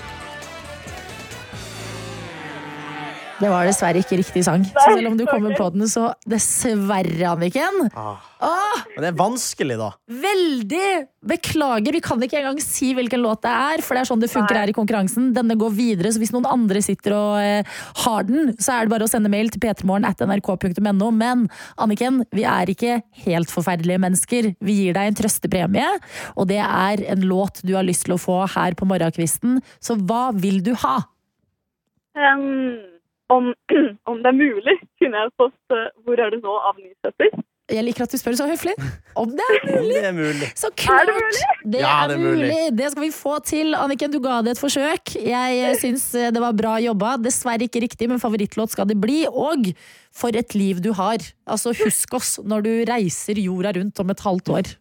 det 3.44 3.50
var 3.52 3.68
dessverre 3.68 4.00
ikke 4.02 4.18
riktig 4.22 4.44
sang. 4.48 4.64
Så 4.72 4.86
selv 4.94 5.10
om 5.12 5.18
du 5.20 5.26
kommer 5.28 5.56
på 5.58 5.70
den, 5.76 5.86
så 5.92 6.10
dessverre, 6.30 7.34
Anniken. 7.34 7.90
Ah. 7.94 8.30
Åh, 8.44 8.80
Men 8.96 9.06
det 9.06 9.10
er 9.14 9.20
vanskelig, 9.20 9.76
da. 9.80 9.92
veldig! 10.08 10.88
Beklager, 11.24 11.96
vi 11.96 12.02
kan 12.04 12.20
ikke 12.20 12.42
engang 12.42 12.58
si 12.60 12.90
hvilken 12.98 13.22
låt 13.24 13.46
det 13.46 13.52
er, 13.56 13.84
for 13.86 13.96
det 13.96 14.02
er 14.02 14.10
sånn 14.10 14.20
det 14.20 14.28
funker 14.34 14.58
her 14.60 14.68
i 14.68 14.76
konkurransen. 14.76 15.30
Denne 15.36 15.56
går 15.60 15.72
videre, 15.78 16.12
så 16.12 16.20
hvis 16.20 16.34
noen 16.36 16.48
andre 16.50 16.82
sitter 16.84 17.16
og 17.16 17.38
eh, 17.40 17.78
har 18.04 18.28
den, 18.28 18.52
så 18.60 18.76
er 18.76 18.84
det 18.84 18.92
bare 18.92 19.08
å 19.08 19.12
sende 19.12 19.32
mail 19.32 19.48
til 19.54 19.64
p3morgen.nrk.no. 19.64 21.10
Men 21.16 21.46
Anniken, 21.80 22.24
vi 22.36 22.44
er 22.44 22.74
ikke 22.74 22.98
helt 23.24 23.54
forferdelige 23.54 24.02
mennesker. 24.04 24.52
Vi 24.60 24.78
gir 24.82 24.98
deg 25.00 25.14
en 25.14 25.20
trøstepremie, 25.22 25.88
og 26.36 26.52
det 26.52 26.60
er 26.60 27.06
en 27.16 27.24
låt 27.30 27.64
du 27.64 27.72
har 27.78 27.88
lyst 27.88 28.08
til 28.10 28.18
å 28.18 28.22
få 28.22 28.42
her 28.58 28.76
på 28.76 28.88
morgenkvisten. 28.92 29.62
Så 29.80 29.96
hva 30.04 30.26
vil 30.36 30.60
du 30.68 30.74
ha? 30.84 30.98
em, 32.14 32.78
om, 33.32 33.54
om 34.12 34.20
det 34.24 34.30
er 34.34 34.38
mulig, 34.38 34.76
kunne 35.00 35.24
jeg 35.24 35.34
fått 35.40 35.76
eh, 35.78 35.90
Hvor 36.04 36.20
er 36.20 36.32
det 36.36 36.42
nå 36.44 36.54
av 36.70 36.76
Nysæter? 36.82 37.32
Jeg 37.72 37.80
liker 37.88 38.04
at 38.04 38.12
du 38.12 38.18
spør 38.20 38.36
så 38.36 38.46
høflig. 38.50 38.74
Om 39.18 39.30
det 39.38 39.46
er 39.48 39.62
mulig! 39.72 39.94
Det 39.96 40.02
er 40.10 40.16
mulig. 40.18 40.50
Så 40.60 40.68
klart! 40.76 41.08
Er 41.08 41.08
det 41.08 41.16
mulig? 41.16 41.46
Det 41.74 41.80
Ja, 41.80 41.94
det 42.12 42.18
er 42.18 42.22
mulig. 42.22 42.50
mulig. 42.50 42.74
Det 42.78 42.90
skal 42.92 43.06
vi 43.06 43.12
få 43.16 43.38
til. 43.48 43.72
Anniken, 43.80 44.12
du 44.12 44.20
ga 44.22 44.42
det 44.44 44.58
et 44.58 44.62
forsøk. 44.62 45.14
Jeg 45.24 45.62
eh, 45.64 45.78
syns 45.80 46.10
eh, 46.20 46.28
det 46.36 46.44
var 46.44 46.52
bra 46.60 46.76
jobba. 46.84 47.14
Dessverre 47.24 47.64
ikke 47.70 47.86
riktig, 47.86 48.10
men 48.12 48.20
favorittlåt 48.22 48.76
skal 48.76 48.90
det 48.92 49.00
bli. 49.02 49.24
Og 49.32 49.72
for 50.14 50.36
et 50.36 50.54
liv 50.60 50.84
du 50.84 50.92
har. 51.00 51.24
Altså, 51.48 51.72
husk 51.86 52.20
oss 52.20 52.36
når 52.44 52.68
du 52.68 52.72
reiser 52.92 53.40
jorda 53.40 53.72
rundt 53.80 54.04
om 54.04 54.12
et 54.12 54.26
halvt 54.28 54.54
år. 54.60 54.74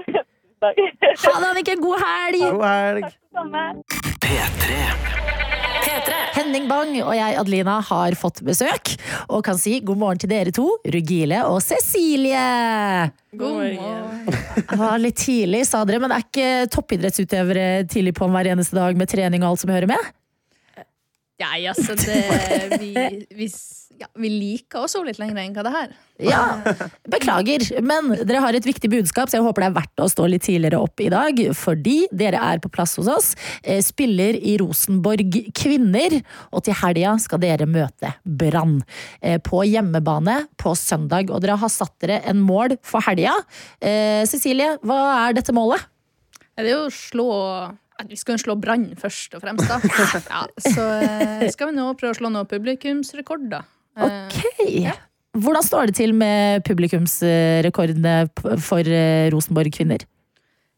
Takk. 0.64 0.80
Ha 1.28 1.38
det, 1.44 1.48
Anniken! 1.52 1.84
God 1.84 2.00
helg! 2.08 2.40
God 2.56 2.68
helg. 2.72 3.16
Samme. 3.36 3.66
P3. 4.24 5.43
Henning 6.34 6.66
Bang 6.70 6.92
og 7.02 7.12
jeg, 7.16 7.36
Adelina, 7.38 7.76
har 7.84 8.16
fått 8.18 8.40
besøk. 8.46 8.94
Og 9.28 9.44
kan 9.46 9.58
si 9.60 9.78
god 9.84 10.00
morgen 10.00 10.20
til 10.22 10.30
dere 10.32 10.52
to, 10.54 10.66
Rugile 10.94 11.44
og 11.48 11.60
Cecilie. 11.64 12.42
God 13.34 13.56
morgen. 13.58 14.28
Det 14.58 14.78
var 14.80 14.98
litt 15.02 15.18
tidlig, 15.20 15.64
sa 15.68 15.84
dere, 15.86 16.02
men 16.02 16.14
er 16.14 16.24
ikke 16.24 16.50
toppidrettsutøvere 16.74 17.66
tidlig 17.90 18.14
på 18.18 18.28
hver 18.30 18.52
eneste 18.54 18.78
dag 18.78 18.98
med 18.98 19.10
trening 19.10 19.44
og 19.44 19.54
alt 19.54 19.64
som 19.64 19.74
hører 19.74 19.90
med? 19.90 20.12
Nei, 21.42 21.64
altså, 21.66 21.96
det, 21.98 22.78
vi, 22.78 22.92
vi, 23.34 23.48
ja, 24.00 24.08
vi 24.18 24.30
liker 24.30 24.84
å 24.84 24.88
sove 24.90 25.08
litt 25.08 25.20
lenger 25.20 25.38
enn 25.42 25.54
hva 25.54 25.64
det 25.66 25.72
her. 25.74 25.92
Ja, 26.22 26.40
beklager, 27.10 27.64
men 27.82 28.12
dere 28.22 28.42
har 28.44 28.54
et 28.54 28.66
viktig 28.66 28.90
budskap, 28.92 29.30
så 29.30 29.40
jeg 29.40 29.46
håper 29.46 29.64
det 29.64 29.68
er 29.70 29.76
verdt 29.80 30.02
å 30.04 30.08
stå 30.10 30.28
litt 30.30 30.44
tidligere 30.46 30.78
opp 30.82 31.02
i 31.02 31.08
dag, 31.12 31.40
fordi 31.58 31.96
dere 32.14 32.38
er 32.38 32.62
på 32.62 32.70
plass 32.74 32.94
hos 33.00 33.10
oss, 33.10 33.30
eh, 33.62 33.82
spiller 33.82 34.38
i 34.38 34.56
Rosenborg 34.62 35.40
Kvinner, 35.58 36.20
og 36.54 36.64
til 36.66 36.78
helga 36.78 37.16
skal 37.22 37.42
dere 37.42 37.66
møte 37.66 38.14
Brann 38.22 38.80
eh, 39.20 39.40
på 39.42 39.64
hjemmebane 39.66 40.44
på 40.60 40.76
søndag, 40.78 41.34
og 41.34 41.42
dere 41.42 41.58
har 41.58 41.72
satt 41.72 41.96
dere 42.04 42.22
en 42.30 42.42
mål 42.46 42.78
for 42.86 43.02
helga. 43.08 43.34
Eh, 43.82 44.22
Cecilie, 44.30 44.76
hva 44.86 45.00
er 45.26 45.38
dette 45.40 45.54
målet? 45.56 45.82
Det 46.54 46.68
er 46.68 46.76
jo 46.76 46.84
å 46.86 46.94
slå 46.94 47.30
Vi 48.06 48.16
skal 48.18 48.36
jo 48.36 48.42
slå 48.44 48.54
Brann 48.58 48.92
først 48.98 49.34
og 49.34 49.42
fremst, 49.42 49.66
da. 49.66 49.78
Ja, 50.30 50.46
så 50.62 50.88
skal 51.50 51.70
vi 51.70 51.78
nå 51.78 51.90
prøve 51.98 52.14
å 52.14 52.18
slå 52.22 52.30
noen 52.30 52.46
publikumsrekorder. 52.50 53.66
Eh, 53.96 54.28
Ok. 54.28 55.00
Hvordan 55.34 55.64
står 55.66 55.86
det 55.90 55.96
til 55.98 56.12
med 56.14 56.62
publikumsrekordene 56.62 58.12
for 58.62 58.86
eh, 58.86 59.30
Rosenborg 59.34 59.72
Kvinner? 59.74 60.04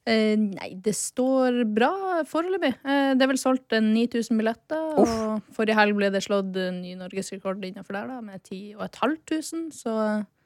Eh, 0.07 0.37
nei, 0.39 0.71
det 0.81 0.95
står 0.97 1.65
bra 1.75 2.23
foreløpig. 2.31 2.71
Eh, 2.87 3.11
det 3.19 3.27
er 3.27 3.31
vel 3.33 3.41
solgt 3.41 3.75
9000 3.75 4.39
billetter. 4.39 4.85
Og 5.03 5.43
forrige 5.57 5.77
helg 5.77 5.97
ble 5.99 6.09
det 6.15 6.23
slått 6.25 6.55
ny 6.79 6.95
norgesrekord 6.97 7.61
innenfor 7.67 7.99
der, 7.99 8.07
da, 8.15 8.21
med 8.25 8.41
10 8.47 8.77
500. 8.79 9.73
Så 9.75 9.93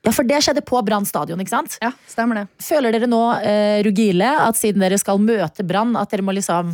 Ja, 0.03 0.11
for 0.17 0.25
det 0.25 0.39
skjedde 0.43 0.63
på 0.65 0.81
Brann 0.83 1.05
stadion, 1.05 1.39
ikke 1.45 1.53
sant? 1.53 1.77
ja, 1.83 1.91
stemmer 2.09 2.41
det. 2.41 2.47
Føler 2.65 2.91
dere 2.97 3.07
nå, 3.11 3.21
eh, 3.45 3.83
Rugile, 3.85 4.31
at 4.49 4.57
siden 4.57 4.81
dere 4.81 4.97
skal 4.99 5.21
møte 5.21 5.63
Brann, 5.69 5.93
at 6.01 6.09
dere 6.11 6.25
må 6.25 6.33
liksom 6.33 6.73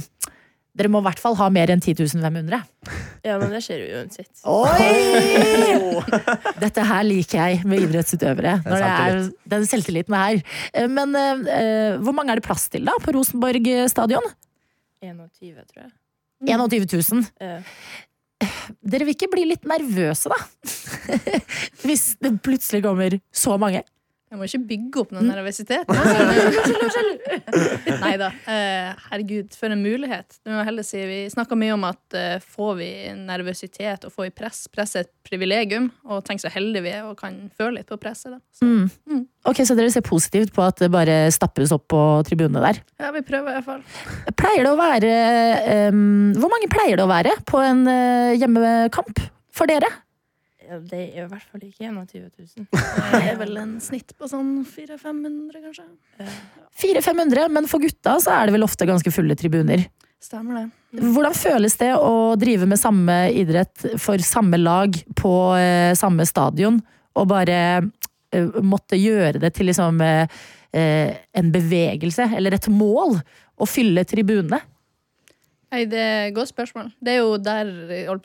Dere 0.76 0.90
må 0.92 1.00
i 1.00 1.06
hvert 1.06 1.20
fall 1.22 1.36
ha 1.38 1.46
mer 1.52 1.70
enn 1.72 1.80
10 1.80 1.94
500? 2.20 2.58
Ja, 3.24 3.38
men 3.40 3.52
det 3.54 3.62
skjer 3.64 3.80
jo 3.80 4.00
uansett. 4.02 4.30
Oi! 4.44 6.02
Dette 6.64 6.84
her 6.84 7.06
liker 7.06 7.40
jeg 7.40 7.62
med 7.68 7.86
idrettsutøvere. 7.86 8.58
Når 8.66 8.84
det 8.84 8.90
er 8.92 9.20
den 9.56 9.64
selvtilliten 9.70 10.16
her. 10.16 10.42
Eh, 10.76 10.88
Men 10.92 11.16
uh, 11.16 11.96
hvor 12.04 12.16
mange 12.16 12.34
er 12.34 12.42
det 12.42 12.46
plass 12.46 12.68
til 12.72 12.84
da 12.88 12.96
på 13.02 13.16
Rosenborg 13.16 13.70
stadion? 13.92 14.28
21, 15.00 15.64
tror 15.72 15.86
jeg. 15.86 15.94
21 16.44 16.86
000. 16.92 17.24
Ja. 17.40 17.56
Dere 18.84 19.06
vil 19.08 19.16
ikke 19.16 19.30
bli 19.32 19.46
litt 19.48 19.64
nervøse, 19.68 20.28
da? 20.28 20.36
Hvis 21.86 22.10
det 22.20 22.34
plutselig 22.44 22.82
kommer 22.84 23.16
så 23.32 23.56
mange. 23.60 23.80
Jeg 24.26 24.38
må 24.40 24.46
ikke 24.48 24.58
bygge 24.66 24.98
opp 25.04 25.12
noen 25.14 25.28
nervøsitet. 25.30 25.86
Nei 28.02 28.14
da. 28.18 28.30
Eh, 28.50 28.88
herregud, 29.10 29.52
for 29.54 29.70
en 29.70 29.82
mulighet. 29.84 30.38
Det 30.42 30.50
må 30.50 30.56
jeg 30.58 30.66
heller 30.66 30.82
si. 30.86 30.98
Vi 31.06 31.18
snakka 31.30 31.54
mye 31.58 31.74
om 31.76 31.84
at 31.86 32.16
eh, 32.18 32.40
får 32.42 32.72
vi 32.80 32.88
nervøsitet 33.20 34.06
og 34.08 34.12
får 34.14 34.26
vi 34.28 34.32
press 34.42 34.64
Press 34.74 34.96
er 34.98 35.04
et 35.06 35.12
privilegium, 35.26 35.86
og 36.10 36.24
tenk 36.26 36.42
så 36.42 36.50
heldige 36.52 36.82
vi 36.88 36.92
er 36.96 37.06
og 37.06 37.14
kan 37.20 37.34
føle 37.58 37.78
litt 37.78 37.88
på 37.90 37.98
presset. 38.02 38.34
Da. 38.34 38.38
Så, 38.54 38.66
Mm. 38.66 39.22
Ok, 39.46 39.60
Så 39.62 39.76
dere 39.78 39.90
ser 39.94 40.02
positivt 40.02 40.50
på 40.54 40.62
at 40.66 40.80
det 40.82 40.88
bare 40.90 41.28
stappes 41.30 41.70
opp 41.74 41.84
på 41.92 42.00
tribunene 42.26 42.58
der? 42.64 42.80
ja, 42.98 43.12
vi 43.14 43.20
prøver 43.22 43.50
i 43.50 43.52
hvert 43.60 43.68
fall. 43.68 43.82
Pleier 44.34 44.64
det 44.66 44.72
å 44.72 44.78
være 44.80 45.10
um, 45.94 46.32
Hvor 46.34 46.50
mange 46.50 46.66
pleier 46.72 46.96
det 46.98 47.04
å 47.06 47.10
være 47.10 47.30
på 47.46 47.60
en 47.62 47.84
hjemmekamp 48.40 49.20
for 49.54 49.66
dere? 49.70 49.86
Det 50.90 51.00
er 51.02 51.24
i 51.24 51.28
hvert 51.30 51.46
fall 51.50 51.62
ikke 51.66 51.86
21 51.88 52.26
000. 52.30 52.66
Det 53.12 53.20
er 53.20 53.38
vel 53.40 53.60
en 53.60 53.76
snitt 53.82 54.14
på 54.18 54.28
sånn 54.30 54.58
400-500, 54.68 55.62
kanskje. 55.64 55.86
400-500, 56.82 57.52
men 57.54 57.68
for 57.70 57.82
gutta 57.82 58.16
så 58.22 58.34
er 58.36 58.48
det 58.48 58.56
vel 58.56 58.66
ofte 58.66 58.88
ganske 58.88 59.12
fulle 59.14 59.36
tribuner. 59.38 59.86
Stemmer 60.22 60.58
det. 60.58 60.66
Hvordan 61.12 61.36
føles 61.36 61.76
det 61.78 61.92
å 62.00 62.34
drive 62.40 62.66
med 62.68 62.80
samme 62.80 63.16
idrett 63.36 63.86
for 64.02 64.22
samme 64.24 64.58
lag 64.60 64.96
på 65.18 65.32
eh, 65.60 65.92
samme 65.98 66.26
stadion, 66.28 66.80
og 67.16 67.28
bare 67.30 67.58
eh, 68.32 68.62
måtte 68.64 68.98
gjøre 68.98 69.42
det 69.42 69.52
til 69.56 69.70
liksom 69.70 70.00
eh, 70.04 70.38
eh, 70.76 71.12
en 71.36 71.52
bevegelse, 71.54 72.30
eller 72.36 72.56
et 72.56 72.70
mål, 72.72 73.20
å 73.56 73.68
fylle 73.68 74.04
tribunene? 74.08 74.60
Nei, 75.76 75.82
det 75.92 75.98
er 76.00 76.22
et 76.30 76.34
godt 76.36 76.48
spørsmål. 76.48 76.86
Det 77.04 77.12
er 77.12 77.18
jo 77.20 77.34
der 77.36 77.68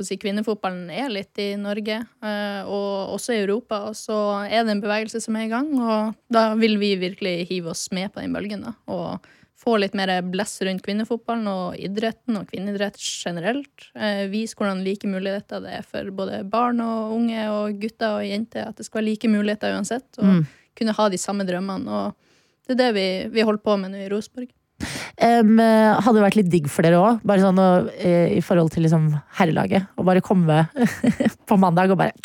si, 0.08 0.16
kvinnefotballen 0.22 0.88
er 0.96 1.10
litt 1.12 1.36
i 1.42 1.50
Norge, 1.60 1.98
eh, 2.24 2.62
og 2.64 3.12
også 3.18 3.36
i 3.36 3.42
Europa. 3.42 3.82
Og 3.90 3.98
så 4.00 4.48
er 4.48 4.64
det 4.64 4.72
en 4.78 4.84
bevegelse 4.84 5.20
som 5.20 5.36
er 5.36 5.50
i 5.50 5.52
gang, 5.52 5.68
og 5.76 6.14
da 6.32 6.54
vil 6.56 6.78
vi 6.80 6.94
virkelig 7.02 7.50
hive 7.50 7.74
oss 7.74 7.90
med 7.92 8.14
på 8.14 8.24
den 8.24 8.32
bølgen. 8.32 8.64
da, 8.64 8.74
Og 8.88 9.20
få 9.62 9.76
litt 9.78 9.94
mer 9.94 10.14
bless 10.24 10.62
rundt 10.64 10.82
kvinnefotballen 10.82 11.50
og 11.52 11.76
idretten 11.78 12.40
og 12.40 12.48
kvinneidrett 12.50 12.96
generelt. 12.98 13.90
Eh, 13.96 14.24
Vise 14.32 14.56
hvordan 14.56 14.82
like 14.86 15.06
muligheter 15.06 15.62
det 15.62 15.76
er 15.76 15.84
for 15.84 16.08
både 16.10 16.50
barn 16.50 16.80
og 16.80 17.12
unge 17.20 17.44
og 17.52 17.78
gutter 17.84 18.22
og 18.22 18.26
jenter. 18.26 18.70
At 18.70 18.78
det 18.78 18.86
skal 18.88 19.02
være 19.02 19.10
like 19.12 19.28
muligheter 19.28 19.76
uansett, 19.76 20.08
og 20.18 20.24
Mm. 20.40 20.48
kunne 20.74 20.94
ha 20.96 21.10
de 21.10 21.18
samme 21.18 21.44
drømmene. 21.46 21.90
og 21.90 22.16
det 22.66 22.80
er 22.80 22.86
det 22.86 22.94
vi, 22.96 23.28
vi 23.36 23.42
holder 23.42 23.62
på 23.62 23.78
med 23.78 23.92
nå 23.92 23.98
i 23.98 24.10
Rosenborg. 24.10 24.48
Um, 25.19 25.60
hadde 25.60 26.24
vært 26.24 26.38
litt 26.39 26.50
digg 26.52 26.69
for 26.71 26.88
dere 26.88 27.00
òg, 27.02 27.21
bare 27.28 27.43
sånn 27.43 27.60
eh, 27.62 28.38
i 28.38 28.41
forhold 28.45 28.71
til 28.74 28.86
liksom 28.86 29.10
herrelaget. 29.39 29.89
Å 30.00 30.06
bare 30.08 30.24
komme 30.26 30.63
på 31.50 31.60
mandag 31.62 31.93
og 31.93 32.00
bare 32.02 32.15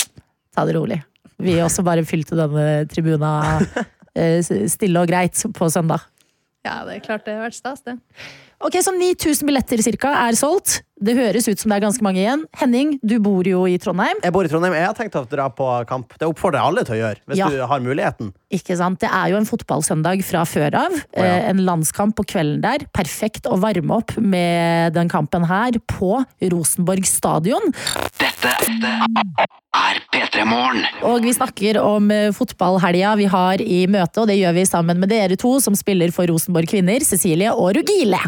ta 0.55 0.65
det 0.69 0.77
rolig. 0.79 1.01
Vi 1.43 1.59
også 1.61 1.85
bare 1.85 2.07
fylte 2.09 2.39
denne 2.39 2.87
tribuna 2.89 3.33
uh, 3.61 4.41
stille 4.41 5.03
og 5.03 5.11
greit 5.11 5.43
på 5.57 5.69
søndag. 5.73 6.07
Ja, 6.67 6.81
det 6.87 6.97
er 6.97 7.05
klart 7.05 7.27
det 7.27 7.37
har 7.37 7.47
vært 7.47 7.59
stas, 7.59 7.85
det. 7.87 7.99
Ok, 8.65 8.79
Så 8.83 8.93
9000 8.97 9.47
billetter 9.47 9.83
cirka 9.85 10.15
er 10.27 10.33
solgt. 10.39 10.81
Det 10.97 11.13
høres 11.13 11.45
ut 11.45 11.61
som 11.61 11.69
det 11.69 11.77
er 11.77 11.83
ganske 11.85 12.01
mange 12.01 12.23
igjen. 12.23 12.47
Henning, 12.57 12.95
du 13.05 13.19
bor 13.21 13.45
jo 13.45 13.67
i 13.69 13.75
Trondheim. 13.77 14.17
Jeg 14.25 14.33
bor 14.33 14.47
i 14.47 14.49
Trondheim. 14.49 14.73
Jeg 14.73 14.87
har 14.89 14.95
tenkt 14.97 15.19
å 15.21 15.27
dra 15.29 15.51
på 15.53 15.67
kamp. 15.91 16.15
Det 16.17 16.25
oppfordrer 16.25 16.63
jeg 16.63 16.71
alle 16.71 16.85
til 16.89 16.95
å 16.97 17.01
gjøre, 17.03 17.21
hvis 17.29 17.37
Ja. 17.43 17.49
du 17.53 17.59
har 17.69 17.81
muligheten. 17.85 18.31
Ikke 18.51 18.77
sant? 18.81 18.99
Det 19.05 19.11
er 19.13 19.29
jo 19.29 19.37
en 19.37 19.45
fotballsøndag 19.45 20.25
fra 20.25 20.47
før 20.49 20.75
av. 20.87 20.93
ja. 21.15 21.23
Eh, 21.23 21.51
En 21.51 21.59
landskamp 21.67 22.17
på 22.17 22.25
kvelden 22.25 22.63
der. 22.63 22.79
Perfekt 22.97 23.43
å 23.45 23.61
varme 23.61 23.91
opp 23.93 24.17
med 24.17 24.95
den 24.95 25.09
kampen 25.11 25.45
her 25.45 25.73
på 25.87 26.25
Rosenborg 26.41 27.05
stadion. 27.05 27.61
Dette 28.19 28.57
er 29.77 30.01
P3 30.11 30.47
Morgen. 30.49 30.83
Og 31.05 31.21
vi 31.23 31.33
snakker 31.37 31.77
om 31.83 32.11
eh, 32.11 32.31
fotballhelga 32.33 33.17
vi 33.19 33.27
har 33.27 33.61
i 33.61 33.87
møte, 33.87 34.23
og 34.23 34.29
det 34.29 34.39
gjør 34.41 34.55
vi 34.55 34.65
sammen 34.65 34.99
med 34.99 35.11
dere 35.13 35.37
to 35.37 35.61
som 35.61 35.75
spiller 35.77 36.11
for 36.11 36.25
Rosenborg 36.27 36.67
kvinner, 36.73 37.05
Cecilie 37.05 37.53
og 37.53 37.75
Rugile. 37.77 38.19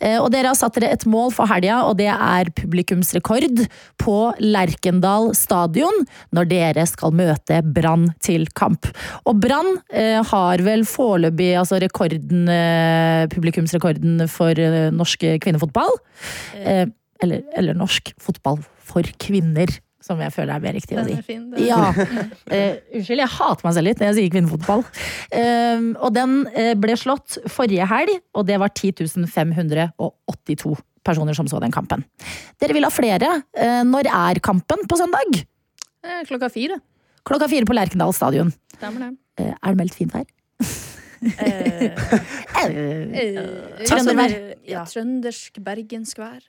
Eh, 0.00 0.18
Og 0.20 0.30
dere 0.34 0.52
har 0.52 0.58
satt 0.58 0.76
dere 0.78 0.92
et 0.94 1.06
mål 1.08 1.32
for 1.34 1.50
helga, 1.50 1.82
og 1.88 1.98
det 2.00 2.10
er 2.12 2.50
publikumsrekord 2.58 3.64
på 4.02 4.16
Lerkendal 4.42 5.32
stadion 5.38 6.04
når 6.34 6.50
dere 6.50 6.86
skal 6.88 7.14
møte 7.16 7.60
Brann 7.62 8.10
til 8.22 8.46
kamp. 8.58 8.88
Og 9.26 9.40
Brann 9.42 9.78
eh, 9.92 10.20
har 10.32 10.64
vel 10.64 10.84
foreløpig 10.88 11.52
altså 11.60 11.80
rekorden, 11.82 12.48
eh, 12.50 13.28
publikumsrekorden 13.32 14.26
for 14.30 14.58
norsk 14.92 15.24
kvinnefotball. 15.42 15.94
Eller, 17.22 17.42
eller 17.56 17.76
norsk 17.78 18.10
fotball 18.20 18.58
for 18.82 19.06
kvinner, 19.22 19.70
som 20.04 20.20
jeg 20.22 20.34
føler 20.34 20.54
er 20.56 20.62
mer 20.64 20.76
riktig 20.76 20.98
å 20.98 21.04
si. 21.06 21.16
fin. 21.26 21.44
Ja. 21.62 21.80
uh, 21.92 22.52
unnskyld, 22.52 23.22
jeg 23.22 23.30
hater 23.36 23.66
meg 23.66 23.76
selv 23.76 23.88
litt 23.88 24.02
når 24.02 24.10
jeg 24.10 24.18
sier 24.18 24.32
kvinnefotball. 24.34 24.84
Uh, 25.32 25.90
og 26.02 26.14
den 26.16 26.38
uh, 26.52 26.72
ble 26.82 26.96
slått 26.98 27.38
forrige 27.52 27.86
helg, 27.90 28.16
og 28.36 28.46
det 28.50 28.58
var 28.62 28.74
10 28.74 29.26
582 29.32 30.76
personer 31.06 31.34
som 31.34 31.48
så 31.50 31.60
den 31.62 31.74
kampen. 31.74 32.04
Dere 32.62 32.76
vil 32.76 32.86
ha 32.86 32.92
flere. 32.94 33.42
Eh, 33.58 33.80
når 33.82 34.06
er 34.06 34.38
kampen 34.44 34.84
på 34.86 34.98
søndag? 35.00 35.40
Klokka 36.28 36.46
fire. 36.52 36.78
Klokka 37.26 37.48
fire 37.50 37.66
på 37.66 37.74
Lerkendal 37.74 38.14
stadion. 38.14 38.52
Stemmer 38.76 39.08
det. 39.08 39.48
Er 39.50 39.74
det 39.74 39.78
meldt 39.80 39.98
fint 39.98 40.14
vær? 40.14 40.26
Trøndervær. 43.88 44.34
Ja. 44.68 44.84
Trøndersk 44.88 45.58
bergensk 45.64 46.22
vær. 46.22 46.40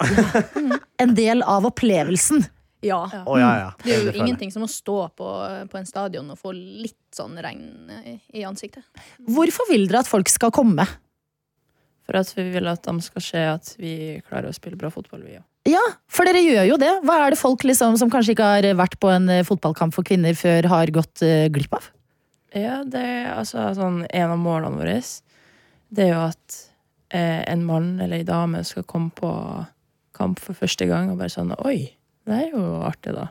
En 1.04 1.16
del 1.18 1.44
av 1.46 1.66
opplevelsen. 1.70 2.46
Ja. 2.84 3.02
Oh, 3.24 3.38
ja, 3.40 3.52
ja. 3.60 3.70
Det 3.84 3.96
er 3.96 4.10
jo 4.10 4.14
ingenting 4.18 4.52
som 4.54 4.66
å 4.66 4.70
stå 4.72 4.98
på, 5.16 5.30
på 5.72 5.80
en 5.80 5.88
stadion 5.88 6.30
og 6.34 6.40
få 6.40 6.52
litt 6.56 7.00
sånn 7.16 7.38
regn 7.42 7.90
i, 8.34 8.44
ansiktet. 8.44 8.84
Hvorfor 9.24 9.70
vil 9.72 9.88
dere 9.88 10.04
at 10.04 10.12
folk 10.12 10.32
skal 10.32 10.54
komme? 10.54 10.88
for 12.04 12.20
at 12.20 12.32
vi 12.36 12.46
vil 12.54 12.68
at 12.68 12.84
de 12.84 12.94
skal 13.04 13.24
se 13.24 13.42
at 13.48 13.74
vi 13.80 13.96
klarer 14.28 14.52
å 14.52 14.56
spille 14.56 14.80
bra 14.80 14.92
fotball, 14.94 15.24
vi 15.24 15.38
òg. 15.40 15.46
Ja, 15.72 15.84
for 16.12 16.28
dere 16.28 16.42
gjør 16.44 16.66
jo 16.74 16.78
det. 16.82 16.92
Hva 17.08 17.22
er 17.24 17.34
det 17.34 17.40
folk 17.40 17.64
liksom, 17.64 17.96
som 18.00 18.12
kanskje 18.12 18.36
ikke 18.36 18.50
har 18.58 18.68
vært 18.76 18.98
på 19.00 19.12
en 19.14 19.30
eh, 19.32 19.46
fotballkamp 19.48 19.96
for 19.96 20.04
kvinner 20.08 20.36
før, 20.36 20.68
har 20.68 20.92
gått 20.92 21.24
uh, 21.24 21.48
glipp 21.54 21.78
av? 21.78 21.88
Ja, 22.54 22.82
det 22.84 23.00
er 23.00 23.32
altså 23.34 23.70
sånn 23.74 24.04
En 24.14 24.30
av 24.36 24.38
målene 24.38 24.78
våre 24.78 25.00
Det 25.90 26.04
er 26.04 26.12
jo 26.12 26.20
at 26.28 26.58
eh, 27.10 27.40
en 27.50 27.64
mann 27.66 27.96
eller 28.04 28.20
ei 28.20 28.28
dame 28.28 28.62
skal 28.68 28.86
komme 28.86 29.10
på 29.16 29.32
kamp 30.14 30.38
for 30.44 30.54
første 30.60 30.86
gang 30.86 31.10
og 31.10 31.18
bare 31.24 31.34
sånn 31.34 31.56
Oi, 31.64 31.88
det 32.28 32.40
er 32.40 32.52
jo 32.54 32.66
artig, 32.88 33.16
da. 33.16 33.30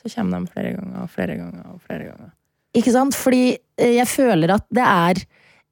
Så 0.00 0.10
kommer 0.12 0.42
de 0.42 0.52
flere 0.52 0.74
ganger 0.76 1.04
og 1.04 1.12
flere 1.12 1.38
ganger 1.38 1.70
og 1.72 1.80
flere 1.84 2.10
ganger. 2.10 2.34
Ikke 2.74 2.92
sant? 2.94 3.16
Fordi 3.16 3.54
eh, 3.54 3.96
jeg 3.96 4.10
føler 4.10 4.56
at 4.56 4.66
det 4.74 4.84
er 4.84 5.24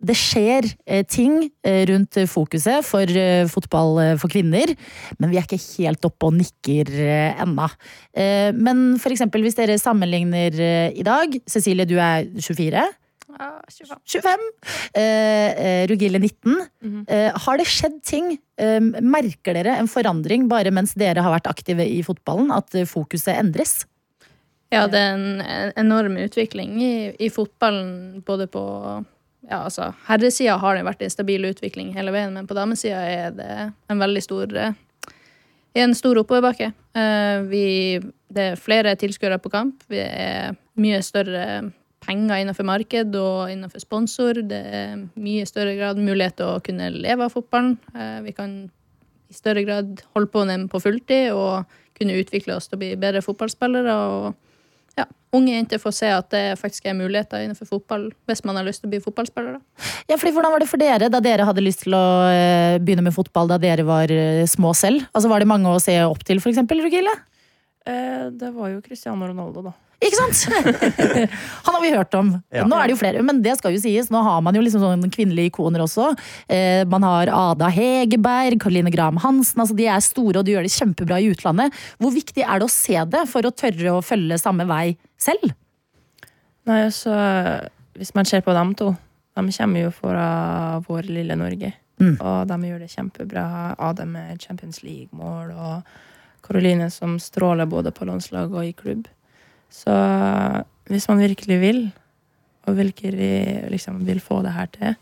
det 0.03 0.17
skjer 0.19 0.67
eh, 0.91 1.05
ting 1.07 1.45
eh, 1.63 1.85
rundt 1.87 2.17
fokuset 2.27 2.83
for 2.83 3.07
fotball 3.53 4.01
for 4.19 4.33
kvinner, 4.33 4.73
men 5.23 5.31
vi 5.31 5.39
er 5.39 5.47
ikke 5.47 5.61
helt 5.79 6.09
oppe 6.09 6.27
og 6.27 6.35
nikker 6.41 6.91
ennå. 7.45 7.69
Men 8.59 8.83
for 9.03 9.15
eksempel 9.15 9.45
hvis 9.47 9.59
dere 9.59 9.79
sammenligner 9.79 10.59
i 10.91 11.07
dag 11.07 11.39
Cecilie, 11.47 11.87
du 11.87 11.95
er 12.03 12.27
24. 12.35 12.83
Ja, 13.39 13.49
25. 13.69 14.01
25. 14.05 14.45
Eh, 14.95 15.03
eh, 15.03 15.87
Rugile 15.89 16.19
19. 16.19 16.67
-hmm. 16.83 17.05
Eh, 17.09 17.33
har 17.47 17.59
det 17.59 17.67
skjedd 17.67 18.03
ting? 18.03 18.39
Eh, 18.59 18.81
merker 19.01 19.55
dere 19.55 19.77
en 19.77 19.89
forandring 19.89 20.49
bare 20.49 20.71
mens 20.71 20.95
dere 20.95 21.21
har 21.21 21.33
vært 21.33 21.51
aktive 21.51 21.87
i 21.87 22.03
fotballen? 22.03 22.53
At 22.53 22.75
eh, 22.75 22.85
fokuset 22.85 23.39
endres? 23.39 23.87
Ja, 24.73 24.87
det 24.87 24.99
er 24.99 25.15
en 25.15 25.41
en 25.41 25.73
enorm 25.77 26.17
utvikling 26.17 26.81
i, 26.83 27.17
i 27.19 27.29
fotballen, 27.29 28.23
både 28.25 28.47
på 28.47 29.05
ja, 29.51 29.65
altså, 29.65 29.93
Herresida 30.07 30.57
har 30.57 30.77
det 30.77 30.85
vært 30.87 31.03
en 31.03 31.11
stabil 31.11 31.45
utvikling 31.45 31.93
hele 31.97 32.13
veien, 32.15 32.33
men 32.33 32.47
på 32.47 32.55
damesida 32.55 33.03
er 33.03 33.31
det 33.37 33.73
en 33.91 33.99
veldig 33.99 34.23
stor 34.23 34.57
eh, 34.57 34.73
en 35.75 35.95
stor 35.95 36.21
oppoverbakke. 36.21 36.73
Eh, 36.95 37.43
vi, 37.49 37.67
det 38.29 38.49
er 38.53 38.61
flere 38.61 38.95
tilskuere 39.01 39.39
på 39.41 39.53
kamp. 39.53 39.85
Vi 39.89 40.01
er 40.05 40.57
mye 40.81 41.01
større 41.05 41.73
penger 42.03 42.43
innenfor 42.43 42.67
marked 42.69 43.17
og 43.19 43.51
innenfor 43.53 43.83
sponsor. 43.83 44.43
Det 44.49 44.61
er 44.83 45.03
mye 45.15 45.47
større 45.49 45.75
grad 45.79 46.01
mulighet 46.03 46.39
til 46.41 46.51
å 46.53 46.63
kunne 46.65 46.91
leve 46.95 47.27
av 47.29 47.35
fotballen. 47.35 47.77
Eh, 47.95 48.21
Vi 48.27 48.33
kan 48.37 48.57
i 49.31 49.35
større 49.35 49.65
grad 49.65 50.03
holde 50.15 50.29
på 50.31 50.45
med 50.45 50.53
den 50.53 50.69
på 50.69 50.81
fulltid 50.83 51.33
og 51.33 51.65
kunne 51.99 52.19
utvikle 52.21 52.57
oss 52.57 52.69
til 52.69 52.77
å 52.77 52.83
bli 52.83 52.95
bedre 53.01 53.23
fotballspillere. 53.25 53.95
og 53.95 54.35
ja, 54.99 55.07
Unge 55.33 55.55
jenter 55.55 55.81
får 55.81 55.95
se 55.97 56.11
at 56.13 56.29
det 56.35 56.59
faktisk 56.61 56.85
er 56.91 56.97
muligheter 56.99 57.41
innenfor 57.41 57.69
fotball 57.71 58.11
hvis 58.29 58.45
man 58.45 58.59
har 58.59 58.67
lyst 58.67 58.83
til 58.83 58.91
å 58.91 58.93
bli 58.93 59.01
fotballspillere. 59.01 59.61
Ja, 60.11 60.19
fordi 60.19 60.35
Hvordan 60.37 60.53
var 60.53 60.61
det 60.61 60.69
for 60.69 60.83
dere 60.83 61.09
da 61.09 61.21
dere 61.25 61.47
hadde 61.49 61.65
lyst 61.65 61.87
til 61.87 61.97
å 61.97 62.05
eh, 62.29 62.79
begynne 62.83 63.07
med 63.07 63.17
fotball 63.17 63.49
da 63.49 63.57
dere 63.63 63.87
var 63.89 64.13
eh, 64.13 64.45
små 64.51 64.75
selv? 64.77 65.07
Altså 65.15 65.31
Var 65.33 65.41
det 65.41 65.49
mange 65.49 65.73
å 65.73 65.81
se 65.81 65.97
opp 66.05 66.25
til, 66.29 66.43
f.eks., 66.43 66.61
Rugile? 66.69 67.15
Eh, 67.87 68.29
det 68.37 68.53
var 68.53 68.75
jo 68.75 68.83
Cristiano 68.85 69.27
Ronaldo, 69.31 69.65
da. 69.71 69.73
Ikke 70.03 70.19
sant? 70.19 70.41
Han 71.67 71.77
har 71.77 71.83
vi 71.83 71.93
hørt 71.95 72.15
om. 72.19 72.33
Ja. 72.51 72.65
Nå 72.67 72.79
er 72.79 72.91
det 72.91 72.97
jo 72.97 73.01
flere, 73.01 73.23
men 73.27 73.43
det 73.45 73.55
skal 73.59 73.77
jo 73.77 73.83
sies. 73.83 74.11
Nå 74.11 74.23
har 74.27 74.41
man 74.43 74.57
jo 74.57 74.63
liksom 74.65 74.83
sånne 74.83 75.11
kvinnelige 75.15 75.53
ikoner 75.53 75.85
også. 75.85 76.11
Eh, 76.51 76.83
man 76.91 77.07
har 77.07 77.31
Ada 77.31 77.71
Hegerberg, 77.73 78.59
Karoline 78.63 78.93
Graham 78.95 79.21
Hansen. 79.23 79.63
Altså 79.63 79.77
de 79.79 79.87
er 79.87 80.03
store 80.03 80.43
og 80.43 80.49
de 80.49 80.57
gjør 80.57 80.67
det 80.67 80.75
kjempebra 80.75 81.21
i 81.23 81.31
utlandet. 81.31 81.79
Hvor 82.03 82.15
viktig 82.15 82.43
er 82.43 82.59
det 82.59 82.67
å 82.67 82.75
se 82.75 82.99
det 83.15 83.27
for 83.31 83.47
å 83.47 83.55
tørre 83.55 83.95
å 83.95 84.03
følge 84.05 84.41
samme 84.43 84.67
vei 84.71 84.97
selv? 85.21 85.55
Nei, 86.69 86.83
altså, 86.87 87.15
hvis 87.99 88.15
man 88.15 88.27
ser 88.29 88.43
på 88.47 88.55
dem 88.55 88.75
to, 88.79 88.93
de 89.39 89.55
kommer 89.55 89.87
jo 89.87 89.95
fra 89.95 90.27
vår 90.87 91.09
lille 91.11 91.39
Norge. 91.39 91.73
Mm. 92.03 92.17
Og 92.19 92.47
de 92.51 92.59
gjør 92.69 92.83
det 92.83 92.91
kjempebra. 92.93 93.47
Ada 93.79 94.07
med 94.09 94.43
Champions 94.43 94.83
League-mål, 94.83 95.53
og 95.55 96.43
Karoline 96.43 96.91
som 96.91 97.19
stråler 97.23 97.71
både 97.71 97.93
på 97.95 98.07
landslag 98.09 98.55
og 98.55 98.67
i 98.67 98.75
klubb. 98.77 99.07
Så 99.73 99.93
hvis 100.93 101.09
man 101.09 101.23
virkelig 101.23 101.59
vil, 101.63 101.81
og 102.69 102.77
virkelig 102.79 103.71
liksom 103.73 104.03
vil 104.07 104.21
få 104.23 104.43
det 104.45 104.53
her 104.55 104.69
til, 104.75 104.99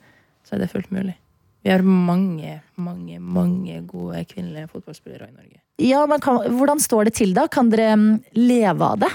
så 0.46 0.56
er 0.56 0.62
det 0.62 0.70
fullt 0.72 0.92
mulig. 0.94 1.16
Vi 1.60 1.72
har 1.72 1.82
mange, 1.84 2.60
mange, 2.80 3.18
mange 3.20 3.80
gode 3.88 4.22
kvinnelige 4.30 4.70
fotballspillere 4.70 5.28
i 5.28 5.34
Norge. 5.34 5.58
Ja, 5.80 6.04
men 6.08 6.20
kan, 6.20 6.40
Hvordan 6.56 6.80
står 6.80 7.08
det 7.08 7.14
til 7.18 7.34
da? 7.36 7.46
Kan 7.52 7.68
dere 7.72 7.96
mm, 7.96 8.14
leve 8.36 8.86
av 8.86 9.02
det? 9.02 9.10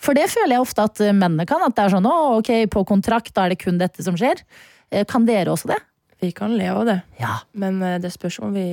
For 0.00 0.16
det 0.16 0.28
føler 0.32 0.56
jeg 0.56 0.64
ofte 0.64 0.84
at 0.84 1.00
eh, 1.00 1.16
mennene 1.16 1.46
kan. 1.48 1.64
At 1.64 1.76
det 1.76 1.86
er 1.86 1.94
sånn 1.96 2.08
å, 2.08 2.14
ok, 2.40 2.52
på 2.72 2.84
kontrakt, 2.88 3.32
da 3.36 3.46
er 3.46 3.54
det 3.54 3.62
kun 3.62 3.80
dette 3.80 4.04
som 4.04 4.18
skjer. 4.20 4.42
Eh, 4.90 5.06
Kan 5.08 5.28
dere 5.28 5.54
også 5.54 5.72
det? 5.72 5.80
Vi 6.20 6.30
kan 6.36 6.52
leve 6.56 6.82
av 6.82 6.88
det. 6.88 6.98
Ja. 7.20 7.38
Men 7.56 7.80
eh, 7.84 7.96
det 8.02 8.12
spørs 8.12 8.40
om 8.44 8.52
vi 8.56 8.66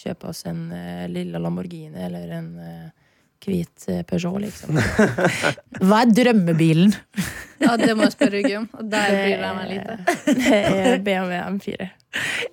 kjøper 0.00 0.32
oss 0.32 0.46
en 0.48 0.68
lilla 1.12 1.40
Lamborghini 1.42 2.08
eller 2.08 2.32
en 2.38 2.50
hvit 3.48 3.86
eh, 3.88 4.02
Peugeot, 4.08 4.40
liksom. 4.42 4.76
Hva 5.86 6.02
er 6.02 6.16
drømmebilen? 6.16 6.92
Ja, 7.60 7.74
Det 7.76 7.92
må 7.92 8.06
jeg 8.06 8.14
spørre 8.14 8.38
Rugge 8.38 8.56
om. 8.56 8.66
Der 8.88 9.10
bryr 9.12 9.42
jeg 9.44 9.56
meg 9.58 9.66
lite. 9.68 9.96
Det 10.40 10.60
er 10.80 11.02
BMW 11.04 11.34
M4. 11.58 11.88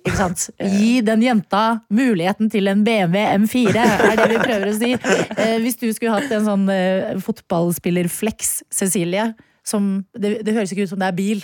Ikke 0.02 0.16
sant? 0.18 0.42
Gi 0.60 0.90
den 1.06 1.24
jenta 1.24 1.62
muligheten 1.88 2.50
til 2.52 2.68
en 2.68 2.82
BMW 2.84 3.22
M4, 3.38 3.72
er 3.80 4.20
det 4.20 4.26
vi 4.34 4.42
prøver 4.42 4.68
å 4.68 4.74
si. 4.76 4.90
Eh, 4.92 5.54
hvis 5.64 5.80
du 5.80 5.86
skulle 5.96 6.12
hatt 6.12 6.34
en 6.36 6.44
sånn 6.44 6.68
eh, 6.74 7.16
fotballspiller-flex, 7.24 8.52
Cecilie, 8.68 9.30
som 9.66 9.88
det, 10.12 10.42
det 10.44 10.54
høres 10.58 10.76
ikke 10.76 10.84
ut 10.84 10.92
som 10.92 11.00
det 11.00 11.08
er 11.08 11.16
bil, 11.16 11.42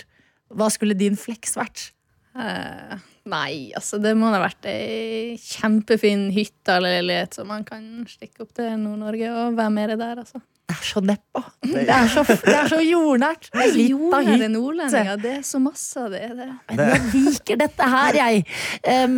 hva 0.53 0.69
skulle 0.69 0.93
din 0.97 1.17
flex 1.17 1.57
vært? 1.57 1.87
Eh, 2.37 2.95
nei, 3.29 3.71
altså 3.77 3.99
det 4.01 4.13
må 4.17 4.29
ha 4.33 4.41
vært 4.43 4.67
ei 4.69 5.37
kjempefin 5.41 6.27
hytte 6.35 6.77
eller 6.77 6.99
leilighet, 6.99 7.39
som 7.39 7.49
man 7.49 7.65
kan 7.67 7.85
stikke 8.09 8.45
opp 8.45 8.53
til 8.57 8.75
Nord-Norge 8.81 9.31
og 9.33 9.57
være 9.57 9.73
med 9.73 9.93
det 9.93 9.99
der, 10.01 10.21
altså. 10.25 10.41
Det 10.65 10.73
er 10.73 10.85
så 10.87 11.01
neppa. 11.05 11.41
Det 11.61 11.83
er 11.93 12.07
så, 12.09 12.23
det 12.25 12.53
er 12.55 12.69
så 12.71 12.79
jordnært. 12.81 13.51
Jordnære 13.53 14.47
nordlendinger, 14.49 15.19
det 15.21 15.33
er 15.37 15.43
så 15.45 15.59
masse 15.61 16.01
av 16.01 16.09
det. 16.15 16.23
det. 16.39 16.47
Men 16.71 16.81
Jeg 16.89 17.01
liker 17.13 17.59
dette 17.61 17.89
her, 17.91 18.17
jeg. 18.17 18.41
Eh, 18.81 19.13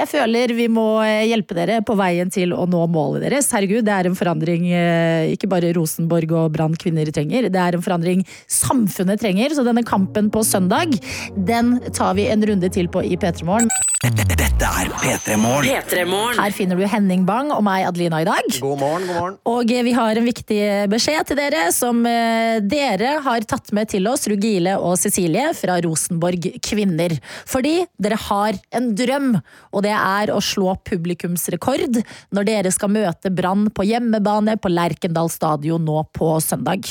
jeg 0.00 0.08
føler 0.10 0.54
vi 0.58 0.66
må 0.72 0.86
eh, 1.06 1.22
hjelpe 1.30 1.54
dere 1.54 1.78
på 1.86 1.94
veien 1.98 2.32
til 2.34 2.54
å 2.56 2.66
nå 2.66 2.82
målet 2.90 3.28
deres. 3.28 3.52
Herregud, 3.54 3.84
det 3.86 3.94
er 3.94 4.10
en 4.10 4.18
forandring 4.18 4.66
eh, 4.74 5.30
ikke 5.36 5.52
bare 5.54 5.70
Rosenborg 5.76 6.34
og 6.40 6.50
Brann 6.56 6.74
kvinner 6.74 7.06
trenger, 7.14 7.46
det 7.52 7.62
er 7.62 7.78
en 7.78 7.86
forandring 7.86 8.26
samfunnet 8.50 9.22
trenger. 9.22 9.54
Så 9.54 9.66
denne 9.66 9.86
kampen 9.86 10.32
på 10.34 10.42
søndag, 10.46 10.98
den 11.36 11.76
tar 11.94 12.18
vi 12.18 12.26
en 12.32 12.42
runde 12.50 12.74
til 12.74 12.90
på 12.90 13.06
i 13.06 13.14
P3 13.14 13.46
Morgen. 13.46 13.70
Dette 14.02 14.66
er 14.66 14.90
P3 14.98 15.38
Morgen. 15.38 16.38
Her 16.38 16.54
finner 16.54 16.78
du 16.78 16.82
Henning 16.90 17.22
Bang 17.26 17.52
og 17.54 17.62
meg, 17.66 17.86
Adelina, 17.86 18.18
i 18.22 18.26
dag. 18.26 18.50
God 18.58 18.80
morgen, 18.82 19.06
god 19.06 19.18
morgen. 19.18 19.38
Og 19.46 19.70
vi 19.86 19.94
har 19.94 20.18
en 20.18 20.26
viktig 20.26 20.58
beskjed 20.90 21.28
til 21.28 21.38
dere, 21.38 21.64
som 21.74 22.00
eh, 22.08 22.58
dere 22.64 23.16
har 23.24 23.44
tatt 23.48 23.72
med 23.76 23.90
til 23.92 24.06
oss, 24.10 24.26
Rugile 24.30 24.74
og 24.80 24.96
Cecilie 25.00 25.50
fra 25.56 25.78
Rosenborg 25.84 26.48
Kvinner. 26.64 27.14
Fordi 27.48 27.82
dere 28.02 28.18
har 28.28 28.58
en 28.76 28.90
drøm, 28.98 29.30
og 29.72 29.84
det 29.86 29.94
er 29.96 30.32
å 30.34 30.40
slå 30.42 30.74
publikumsrekord 30.88 32.00
når 32.34 32.48
dere 32.48 32.72
skal 32.74 32.92
møte 32.94 33.32
Brann 33.32 33.68
på 33.74 33.86
hjemmebane 33.88 34.58
på 34.60 34.72
Lerkendal 34.72 35.30
stadion 35.32 35.84
nå 35.86 36.02
på 36.16 36.34
søndag. 36.44 36.90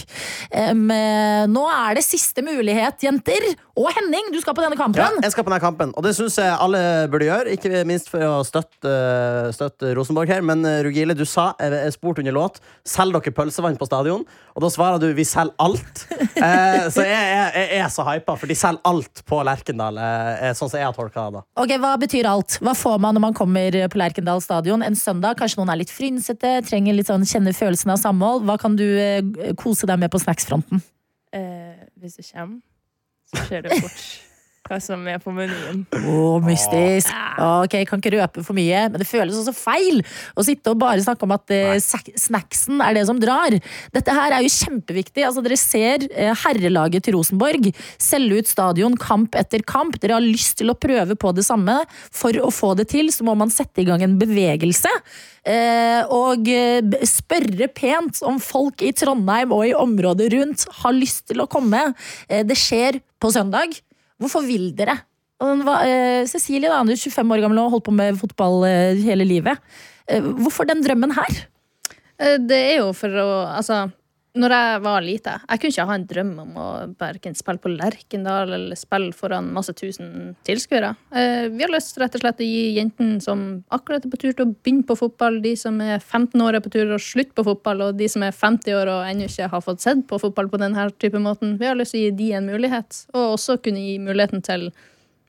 Eh, 0.51 0.73
nå 0.73 1.65
er 1.71 1.99
det 1.99 2.05
siste 2.07 2.45
mulighet, 2.45 3.01
jenter. 3.05 3.51
Og 3.79 3.87
Henning, 3.95 4.31
du 4.33 4.39
skal 4.43 4.55
på 4.57 4.63
denne 4.65 4.77
kampen. 4.79 5.01
Ja, 5.01 5.23
jeg 5.23 5.33
skal 5.33 5.45
på 5.47 5.51
denne 5.53 5.63
kampen, 5.63 5.93
og 5.95 6.05
det 6.05 6.13
syns 6.17 6.37
jeg 6.41 6.51
alle 6.51 6.81
burde 7.11 7.29
gjøre. 7.29 7.55
Ikke 7.55 7.85
minst 7.87 8.11
for 8.11 8.23
å 8.27 8.33
støtte, 8.47 8.91
støtte 9.55 9.93
Rosenborg 9.97 10.31
her. 10.31 10.43
Men 10.45 10.65
eh, 10.67 10.81
Rugile, 10.85 11.15
du 11.17 11.23
sa, 11.27 11.51
jeg 11.61 11.95
spurte 11.95 12.23
under 12.23 12.35
låt, 12.35 12.59
selg 12.87 13.15
dere 13.15 13.33
pølsevann 13.35 13.70
på 13.79 13.87
stadion? 13.87 14.23
Og 14.55 14.63
da 14.63 14.69
svarer 14.73 15.01
du 15.01 15.07
vi 15.17 15.25
selger 15.27 15.55
alt. 15.61 16.05
Eh, 16.41 16.87
så 16.89 17.03
jeg, 17.05 17.13
jeg, 17.13 17.65
jeg 17.69 17.81
er 17.85 17.89
så 17.93 18.01
hypa, 18.07 18.33
for 18.39 18.49
de 18.49 18.55
selger 18.57 18.81
alt 18.89 19.19
på 19.29 19.37
Lerkendal. 19.45 19.99
Eh, 20.01 20.29
eh, 20.47 20.53
sånn 20.57 20.71
som 20.71 20.79
jeg 20.79 20.87
har 20.87 20.95
tolka 20.95 21.27
det. 21.35 21.43
Ok, 21.61 21.73
Hva 21.83 21.91
betyr 22.01 22.29
alt? 22.29 22.55
Hva 22.65 22.73
får 22.77 22.97
man 23.03 23.13
når 23.13 23.23
man 23.27 23.35
kommer 23.37 23.77
på 23.91 23.99
Lerkendal 24.01 24.41
stadion 24.41 24.81
en 24.85 24.97
søndag? 24.97 25.37
Kanskje 25.37 25.61
noen 25.61 25.73
er 25.75 25.81
litt 25.83 25.93
frynsete, 25.93 26.55
trenger 26.65 26.97
litt 26.97 27.11
sånn, 27.11 27.27
kjenner 27.29 27.53
følelsen 27.53 27.93
av 27.93 28.01
samhold. 28.01 28.47
Hva 28.49 28.57
kan 28.61 28.79
du 28.79 28.87
eh, 28.87 29.53
kose 29.59 29.89
deg 29.89 30.01
med 30.01 30.09
på 30.13 30.23
snacksfronten? 30.23 30.81
Eh, 31.35 31.85
hvis 32.01 32.17
du 32.17 32.25
kommer, 32.25 32.59
så 33.29 33.45
skjer 33.45 33.67
det 33.67 33.77
fort 33.83 34.01
hva 34.71 34.79
som 34.83 35.03
er 35.09 35.19
på 35.21 35.33
menyen. 35.35 35.83
Oh, 36.07 36.39
mystisk. 36.43 37.11
Ok, 37.41 37.75
Kan 37.89 38.01
ikke 38.01 38.13
røpe 38.15 38.43
for 38.45 38.55
mye, 38.57 38.85
men 38.91 39.01
det 39.01 39.07
føles 39.09 39.37
også 39.37 39.53
feil 39.55 40.01
å 40.37 40.45
sitte 40.45 40.71
og 40.71 40.79
bare 40.81 41.03
snakke 41.03 41.27
om 41.27 41.33
at 41.35 41.51
eh, 41.53 41.79
snacksen 41.81 42.83
er 42.83 42.95
det 42.95 43.05
som 43.09 43.19
drar. 43.21 43.57
Dette 43.95 44.15
her 44.15 44.37
er 44.37 44.45
jo 44.45 44.53
kjempeviktig. 44.53 45.25
Altså, 45.27 45.43
dere 45.43 45.59
ser 45.59 46.07
eh, 46.11 46.31
herrelaget 46.45 47.07
til 47.07 47.17
Rosenborg 47.17 47.71
selge 48.01 48.41
ut 48.41 48.51
stadion 48.51 48.95
kamp 48.99 49.35
etter 49.39 49.65
kamp. 49.67 49.99
Dere 50.01 50.19
har 50.19 50.25
lyst 50.25 50.59
til 50.61 50.71
å 50.71 50.77
prøve 50.77 51.17
på 51.19 51.33
det 51.35 51.45
samme. 51.47 51.81
For 52.13 52.35
å 52.39 52.51
få 52.53 52.73
det 52.79 52.89
til, 52.93 53.11
så 53.13 53.27
må 53.27 53.35
man 53.39 53.51
sette 53.53 53.83
i 53.83 53.87
gang 53.87 54.03
en 54.05 54.17
bevegelse. 54.21 54.91
Eh, 55.41 56.01
og 56.13 56.47
eh, 56.51 57.05
spørre 57.09 57.71
pent 57.75 58.21
om 58.27 58.39
folk 58.41 58.83
i 58.85 58.93
Trondheim 58.95 59.53
og 59.55 59.67
i 59.67 59.77
området 59.77 60.31
rundt 60.35 60.67
har 60.83 60.95
lyst 60.95 61.27
til 61.31 61.43
å 61.43 61.49
komme. 61.51 61.89
Det 62.27 62.57
skjer 62.57 63.01
på 63.21 63.31
søndag. 63.33 63.81
Hvorfor 64.21 64.45
vil 64.45 64.69
dere? 64.77 64.99
Hva- 65.41 65.79
eh, 65.87 66.25
Cecilie, 66.29 66.69
da, 66.69 66.79
er 66.93 67.01
25 67.01 67.31
år 67.33 67.41
gammel 67.41 67.57
og 67.63 67.71
holdt 67.73 67.87
på 67.87 67.93
med 67.97 68.19
fotball 68.21 68.63
eh, 68.69 68.99
hele 69.01 69.25
livet. 69.25 69.57
Eh, 70.07 70.21
hvorfor 70.21 70.67
den 70.69 70.83
drømmen 70.85 71.15
her? 71.17 71.39
Eh, 72.19 72.37
Det 72.37 72.59
er 72.75 72.77
jo 72.83 72.91
for 72.93 73.09
å 73.09 73.27
Altså, 73.57 73.91
når 74.31 74.53
jeg 74.55 74.81
var 74.85 75.03
lite, 75.03 75.31
jeg 75.43 75.59
kunne 75.59 75.73
ikke 75.73 75.85
ha 75.89 75.95
en 75.97 76.05
drøm 76.07 76.29
om 76.39 76.51
å 76.55 76.67
verken 76.99 77.33
spille 77.35 77.59
på 77.59 77.71
Lerkendal 77.73 78.53
eller 78.55 78.79
spille 78.79 79.11
foran 79.15 79.49
masse 79.51 79.73
tusen 79.75 80.37
tilskuere. 80.47 80.93
Eh, 81.11 81.49
Vi 81.51 81.63
har 81.65 81.73
lyst 81.73 81.97
rett 81.99 82.15
og 82.15 82.23
slett 82.23 82.39
å 82.39 82.47
gi 82.47 82.77
jentene 82.77 83.19
som 83.21 83.41
akkurat 83.69 84.05
er 84.05 84.13
på 84.13 84.19
tur 84.21 84.31
til 84.31 84.45
å 84.45 84.53
begynne 84.53 84.87
på 84.87 84.95
fotball, 84.95 85.41
de 85.43 85.55
som 85.59 85.81
er 85.83 85.99
15 85.99 86.39
år 86.39 86.55
er 86.55 86.63
på 86.63 86.71
tur 86.71 86.85
til 86.85 86.95
å 86.95 87.01
slutte 87.01 87.35
på 87.35 87.43
fotball, 87.49 87.81
og 87.89 87.97
de 87.99 88.07
som 88.07 88.23
er 88.23 88.31
50 88.31 88.77
år 88.77 88.93
og 88.93 89.09
ennå 89.09 89.27
ikke 89.27 89.49
har 89.51 89.65
fått 89.65 89.83
sett 89.83 90.05
på 90.07 90.19
fotball 90.21 90.47
på 90.53 90.61
denne 90.61 90.87
type 90.95 91.19
måten. 91.19 91.57
Vi 91.59 91.67
har 91.67 91.75
lyst 91.75 91.91
til 91.91 91.99
å 91.99 92.07
gi 92.07 92.15
de 92.23 92.31
en 92.39 92.47
mulighet, 92.47 93.03
og 93.11 93.35
også 93.35 93.59
kunne 93.61 93.83
gi 93.83 93.97
muligheten 93.99 94.41
til 94.47 94.69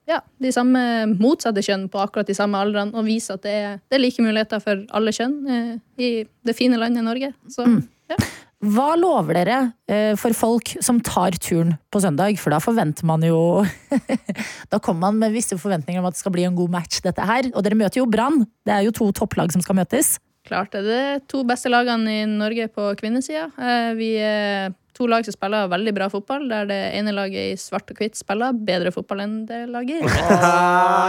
ja, 0.07 0.21
de 0.43 0.51
samme 0.55 0.81
motsatte 1.11 1.63
kjønn 1.63 1.89
på 1.91 2.01
akkurat 2.03 2.27
de 2.31 2.35
samme 2.39 2.59
aldrene, 2.59 2.95
og 2.95 3.07
vise 3.07 3.35
at 3.35 3.43
det 3.43 3.53
er, 3.55 3.77
det 3.89 3.99
er 3.99 4.03
like 4.03 4.23
muligheter 4.23 4.63
for 4.63 4.87
alle 4.95 5.15
kjønn 5.15 5.37
eh, 5.47 5.75
i 5.99 6.13
det 6.47 6.55
fine 6.59 6.79
landet 6.79 7.07
Norge. 7.07 7.33
Så 7.51 7.67
ja. 8.11 8.19
Hva 8.63 8.93
lover 8.95 9.35
dere 9.41 9.57
eh, 9.91 10.13
for 10.21 10.35
folk 10.39 10.77
som 10.85 11.01
tar 11.03 11.35
turen 11.43 11.75
på 11.91 12.03
søndag? 12.03 12.37
For 12.39 12.55
da 12.55 12.61
forventer 12.63 13.07
man 13.09 13.25
jo 13.27 13.65
Da 14.73 14.79
kommer 14.79 15.09
man 15.09 15.19
med 15.19 15.35
visse 15.35 15.59
forventninger 15.59 15.99
om 15.99 16.07
at 16.07 16.15
det 16.15 16.23
skal 16.23 16.35
bli 16.37 16.45
en 16.47 16.59
god 16.59 16.71
match, 16.71 17.01
dette 17.03 17.27
her. 17.27 17.51
Og 17.57 17.65
dere 17.67 17.79
møter 17.79 17.99
jo 17.99 18.07
Brann. 18.11 18.45
Det 18.63 18.77
er 18.77 18.87
jo 18.87 18.95
to 18.95 19.11
topplag 19.19 19.51
som 19.55 19.65
skal 19.65 19.81
møtes. 19.81 20.15
Klart 20.47 20.75
er 20.79 20.87
det 20.87 21.03
to 21.31 21.43
beste 21.47 21.71
lagene 21.71 22.21
i 22.23 22.23
Norge 22.31 22.69
på 22.71 22.93
kvinnesida. 22.99 23.49
Eh, 23.59 23.91
Vi 23.99 24.13
er 24.23 24.71
to 25.03 25.09
lag 25.11 25.27
som 25.27 25.35
spiller 25.35 25.69
veldig 25.73 25.95
bra 25.97 26.09
fotball, 26.13 26.47
der 26.51 26.69
det 26.71 26.81
ene 26.99 27.15
laget 27.17 27.53
i 27.53 27.59
svart 27.61 27.91
og 27.91 27.99
hvitt 27.99 28.19
spiller 28.19 28.55
bedre 28.55 28.93
fotball 28.95 29.25
enn 29.25 29.37
det 29.49 29.65
laget 29.73 30.03
i. 30.03 30.13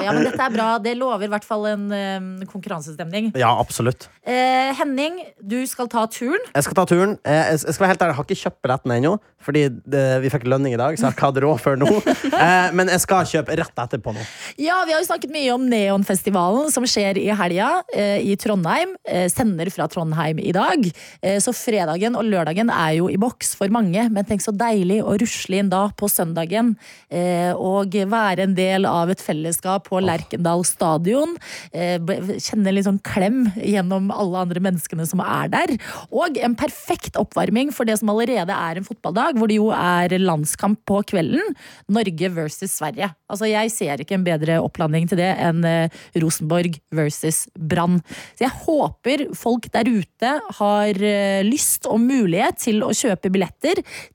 Ja, 0.03 0.11
men 0.13 0.23
dette 0.25 0.41
er 0.41 0.53
bra. 0.53 0.67
Det 0.83 0.95
lover 0.97 1.27
i 1.27 1.31
hvert 1.31 1.45
fall 1.47 1.67
en 1.69 1.85
um, 1.93 2.29
konkurransestemning. 2.49 3.31
Ja, 3.39 3.51
absolutt. 3.61 4.07
Eh, 4.25 4.71
Henning, 4.79 5.19
du 5.41 5.59
skal 5.69 5.89
ta 5.91 6.05
turen. 6.11 6.41
Jeg 6.53 6.65
skal 6.67 6.77
ta 6.77 6.85
turen. 6.89 7.17
Jeg, 7.23 7.43
Jeg 7.53 7.75
skal 7.75 7.85
være 7.85 7.93
helt 7.93 8.03
ærlig, 8.05 8.13
jeg 8.13 8.19
har 8.19 8.27
ikke 8.29 8.41
kjøpt 8.43 8.59
billetten 8.65 8.93
ennå, 8.97 9.13
fordi 9.43 9.63
det, 9.93 10.03
vi 10.23 10.31
fikk 10.33 10.47
lønning 10.49 10.75
i 10.75 10.79
dag, 10.79 10.95
så 10.97 11.05
jeg 11.05 11.09
har 11.11 11.17
ikke 11.17 11.29
hatt 11.29 11.41
råd 11.45 11.63
før 11.63 11.79
nå. 11.83 11.91
Eh, 12.43 12.69
Men 12.75 12.89
jeg 12.89 13.01
skal 13.03 13.27
kjøpe 13.29 13.55
rett 13.59 13.77
etterpå 13.83 14.11
nå. 14.15 14.23
Ja, 14.59 14.79
vi 14.87 14.93
har 14.95 14.99
jo 15.03 15.05
snakket 15.07 15.31
mye 15.31 15.51
om 15.53 15.65
Neonfestivalen 15.69 16.71
som 16.73 16.85
skjer 16.89 17.19
i 17.21 17.27
helga 17.37 17.69
eh, 17.93 18.19
i 18.25 18.33
Trondheim. 18.39 18.95
Eh, 19.07 19.27
sender 19.31 19.69
fra 19.73 19.87
Trondheim 19.91 20.39
i 20.41 20.51
dag. 20.55 20.87
Eh, 21.21 21.37
så 21.43 21.53
fredagen 21.55 22.17
og 22.19 22.25
lørdagen 22.27 22.71
er 22.73 22.95
jo 22.97 23.09
i 23.11 23.19
boks 23.21 23.53
for 23.59 23.71
mange, 23.73 23.82
men 23.91 24.25
tenk 24.27 24.43
så 24.43 24.53
deilig 24.55 25.01
å 25.03 25.15
rusle 25.19 25.59
inn 25.59 25.71
da 25.71 25.87
på 25.97 26.07
søndagen 26.11 26.73
eh, 27.09 27.51
og 27.53 27.95
være 28.09 28.45
en 28.45 28.55
del 28.57 28.87
av 28.89 29.11
et 29.11 29.21
fellesskap 29.21 29.89
på 29.89 30.01
Lerkendal 30.03 30.63
stadion. 30.67 31.35
Eh, 31.73 31.97
kjenne 32.41 32.73
litt 32.73 32.87
sånn 32.87 33.01
klem 33.03 33.45
gjennom 33.57 34.11
alle 34.13 34.45
andre 34.45 34.63
menneskene 34.63 35.07
som 35.09 35.21
er 35.23 35.51
der. 35.53 35.75
Og 36.13 36.37
en 36.39 36.57
perfekt 36.59 37.17
oppvarming 37.19 37.73
for 37.75 37.89
det 37.89 37.97
som 37.99 38.11
allerede 38.13 38.53
er 38.53 38.79
en 38.79 38.87
fotballdag, 38.87 39.39
hvor 39.39 39.51
det 39.51 39.59
jo 39.59 39.71
er 39.75 40.15
landskamp 40.21 40.83
på 40.89 41.01
kvelden. 41.13 41.55
Norge 41.93 42.31
versus 42.35 42.77
Sverige. 42.77 43.11
Altså, 43.31 43.49
jeg 43.49 43.73
ser 43.73 44.03
ikke 44.03 44.17
en 44.17 44.27
bedre 44.27 44.59
opplanding 44.63 45.09
til 45.09 45.19
det 45.21 45.31
enn 45.41 45.63
eh, 45.67 46.01
Rosenborg 46.21 46.79
versus 46.93 47.45
Brann. 47.57 47.99
Så 48.37 48.47
jeg 48.47 48.55
håper 48.63 49.27
folk 49.37 49.69
der 49.73 49.89
ute 49.89 50.33
har 50.59 50.99
lyst 51.45 51.87
og 51.89 51.99
mulighet 52.01 52.59
til 52.61 52.83
å 52.85 52.91
kjøpe 52.95 53.31
billetter 53.33 53.62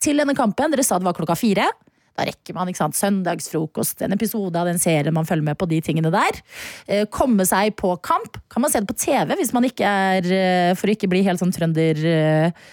til 0.02 0.20
denne 0.20 0.36
kampen. 0.38 0.72
Dere 0.74 0.84
sa 0.86 0.98
det 1.00 1.08
var 1.08 1.16
klokka 1.16 1.36
fire. 1.38 1.68
Da 2.18 2.26
rekker 2.26 2.56
man 2.56 2.70
ikke 2.70 2.80
sant, 2.80 2.98
søndagsfrokost, 2.98 4.02
en 4.02 4.16
episode 4.16 4.58
av 4.58 4.66
den 4.66 4.80
serien 4.82 5.14
man 5.14 5.28
følger 5.28 5.46
med 5.52 5.58
på 5.60 5.68
de 5.70 5.78
tingene 5.84 6.10
der. 6.10 6.40
Eh, 6.90 7.04
komme 7.14 7.46
seg 7.46 7.76
på 7.78 7.92
kamp. 8.02 8.40
Kan 8.50 8.64
man 8.64 8.74
se 8.74 8.82
det 8.82 8.90
på 8.90 8.98
TV 8.98 9.36
hvis 9.38 9.54
man 9.54 9.68
ikke 9.68 9.86
er 9.86 10.26
eh, 10.26 10.74
For 10.78 10.90
å 10.90 10.96
ikke 10.96 11.10
bli 11.12 11.22
helt 11.26 11.42
sånn 11.42 11.54
trønder 11.54 12.02
eh, 12.10 12.68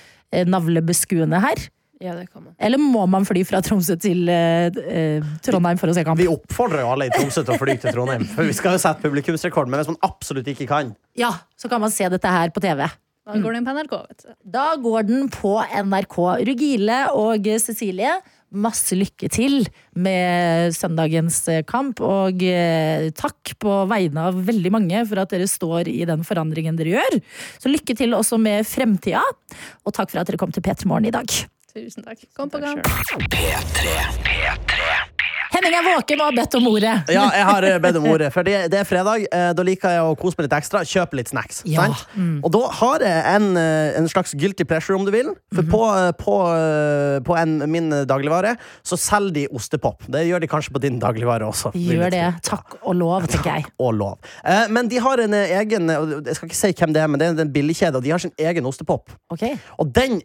navlebeskuende 0.49 1.43
her? 1.45 1.67
Ja, 2.01 2.15
det 2.17 2.25
kan 2.27 2.43
man. 2.43 2.55
Eller 2.59 2.81
må 2.81 3.05
man 3.07 3.23
fly 3.27 3.45
fra 3.47 3.61
Tromsø 3.63 3.95
til 4.01 4.27
eh, 4.31 5.23
Trondheim 5.45 5.79
for 5.79 5.93
å 5.93 5.95
se 5.95 6.03
kamp? 6.05 6.19
Vi 6.19 6.27
oppfordrer 6.27 6.83
jo 6.83 6.91
alle 6.91 7.07
i 7.07 7.13
Tromsø 7.13 7.45
til 7.45 7.55
å 7.55 7.61
fly 7.61 7.77
til 7.79 7.95
Trondheim, 7.95 8.25
for 8.33 8.49
vi 8.49 8.55
skal 8.57 8.75
jo 8.75 8.81
sette 8.83 9.05
publikumsrekord. 9.05 9.71
Men 9.71 9.81
hvis 9.81 9.93
man 9.93 10.01
absolutt 10.05 10.49
ikke 10.51 10.67
kan 10.69 10.91
Ja, 11.17 11.31
så 11.55 11.71
kan 11.71 11.83
man 11.85 11.93
se 11.93 12.09
dette 12.11 12.33
her 12.33 12.51
på 12.55 12.63
TV. 12.65 12.83
Da 13.25 13.39
går 13.41 13.55
den 13.57 13.65
på 13.65 13.73
NRK, 13.73 13.93
vet 14.05 14.21
du. 14.21 14.33
Da 14.53 14.65
går 14.77 15.05
den 15.07 15.29
på 15.33 15.55
NRK. 15.57 16.17
Rugile 16.45 16.97
og 17.17 17.47
Cecilie, 17.63 18.11
masse 18.55 18.95
lykke 18.95 19.29
til 19.33 19.65
med 19.97 20.75
søndagens 20.77 21.39
eh, 21.49 21.63
kamp. 21.65 22.03
Og 22.05 22.45
eh, 22.45 23.09
takk 23.17 23.55
på 23.61 23.79
vegne 23.89 24.27
av 24.29 24.37
veldig 24.45 24.71
mange 24.77 25.01
for 25.09 25.23
at 25.23 25.33
dere 25.33 25.49
står 25.49 25.89
i 25.89 26.03
den 26.05 26.21
forandringen 26.27 26.77
dere 26.77 26.99
gjør. 26.99 27.19
Så 27.57 27.73
lykke 27.73 27.97
til 27.97 28.13
også 28.13 28.37
med 28.41 28.61
fremtida. 28.69 29.25
Og 29.85 29.97
takk 29.97 30.13
for 30.13 30.21
at 30.21 30.29
dere 30.29 30.41
kom 30.41 30.53
til 30.53 30.65
P3 30.65 30.85
Morgen 30.91 31.09
i 31.09 31.15
dag. 31.15 31.25
Tusen 31.75 32.05
takk. 32.05 32.29
Kom 32.37 32.53
på 32.53 32.61
gang. 32.61 32.79
Henning 35.55 35.75
er 35.77 35.85
våken 35.85 36.21
og 36.21 36.27
har 36.27 36.35
bedt 36.35 36.55
om 36.57 36.67
ordet. 36.67 36.93
Ja, 37.13 37.25
jeg 37.31 37.45
har 37.47 37.65
eh, 37.67 37.77
bedt 37.79 37.99
om 37.99 38.07
ordet. 38.11 38.31
For 38.33 38.43
det, 38.43 38.73
er 38.75 38.87
fredag. 38.87 39.25
eh, 39.31 39.51
Da 39.55 39.63
liker 39.65 39.93
jeg 39.93 40.03
å 40.03 40.15
kose 40.19 40.35
meg 40.37 40.49
litt 40.49 40.55
ekstra. 40.57 40.81
Kjøpe 40.87 41.19
litt 41.19 41.31
snacks. 41.31 41.61
Ja, 41.69 41.85
sant? 41.85 42.03
Og 42.43 42.51
da 42.51 42.63
har 42.81 43.05
jeg 43.05 43.21
en, 43.35 43.47
eh, 43.61 43.95
en 43.99 44.09
slags 44.11 44.35
guilty 44.35 44.65
pleasure, 44.67 44.97
om 44.99 45.05
du 45.07 45.13
vil. 45.15 45.31
For 45.55 45.63
på, 45.63 45.81
-hmm. 45.85 46.11
på, 46.19 46.35
på, 47.23 47.23
på 47.25 47.37
en, 47.37 47.71
min 47.71 47.89
dagligvare 47.89 48.55
så 48.83 48.97
selger 48.97 49.33
de 49.33 49.47
ostepop. 49.47 50.03
Det 50.07 50.25
gjør 50.27 50.39
de 50.41 50.47
kanskje 50.47 50.73
på 50.73 50.81
din 50.81 50.99
dagligvare 50.99 51.45
også. 51.45 51.71
Gjør 51.73 52.09
det. 52.11 52.33
Takk 52.43 52.77
og 52.81 52.95
lov, 52.95 53.27
tenker 53.27 53.55
jeg. 53.55 53.65
og 53.79 53.93
lov. 53.93 54.17
Men 54.69 54.87
de 54.87 54.99
har 54.99 55.17
en 55.19 55.33
egen 55.33 55.89
Jeg 56.25 56.35
skal 56.35 56.47
ikke 56.49 56.55
si 56.55 56.73
hvem 56.73 56.93
det 56.93 57.01
er, 57.01 57.07
men 57.07 57.19
det 57.19 57.27
er 57.27 57.41
en 57.41 57.53
billigkjede, 57.53 57.95
og 57.95 58.03
de 58.03 58.09
har 58.09 58.17
sin 58.17 58.31
egen 58.39 58.65
ostepop. 58.65 59.11
Okay. 59.29 59.57
Og 59.77 59.95
den 59.95 60.21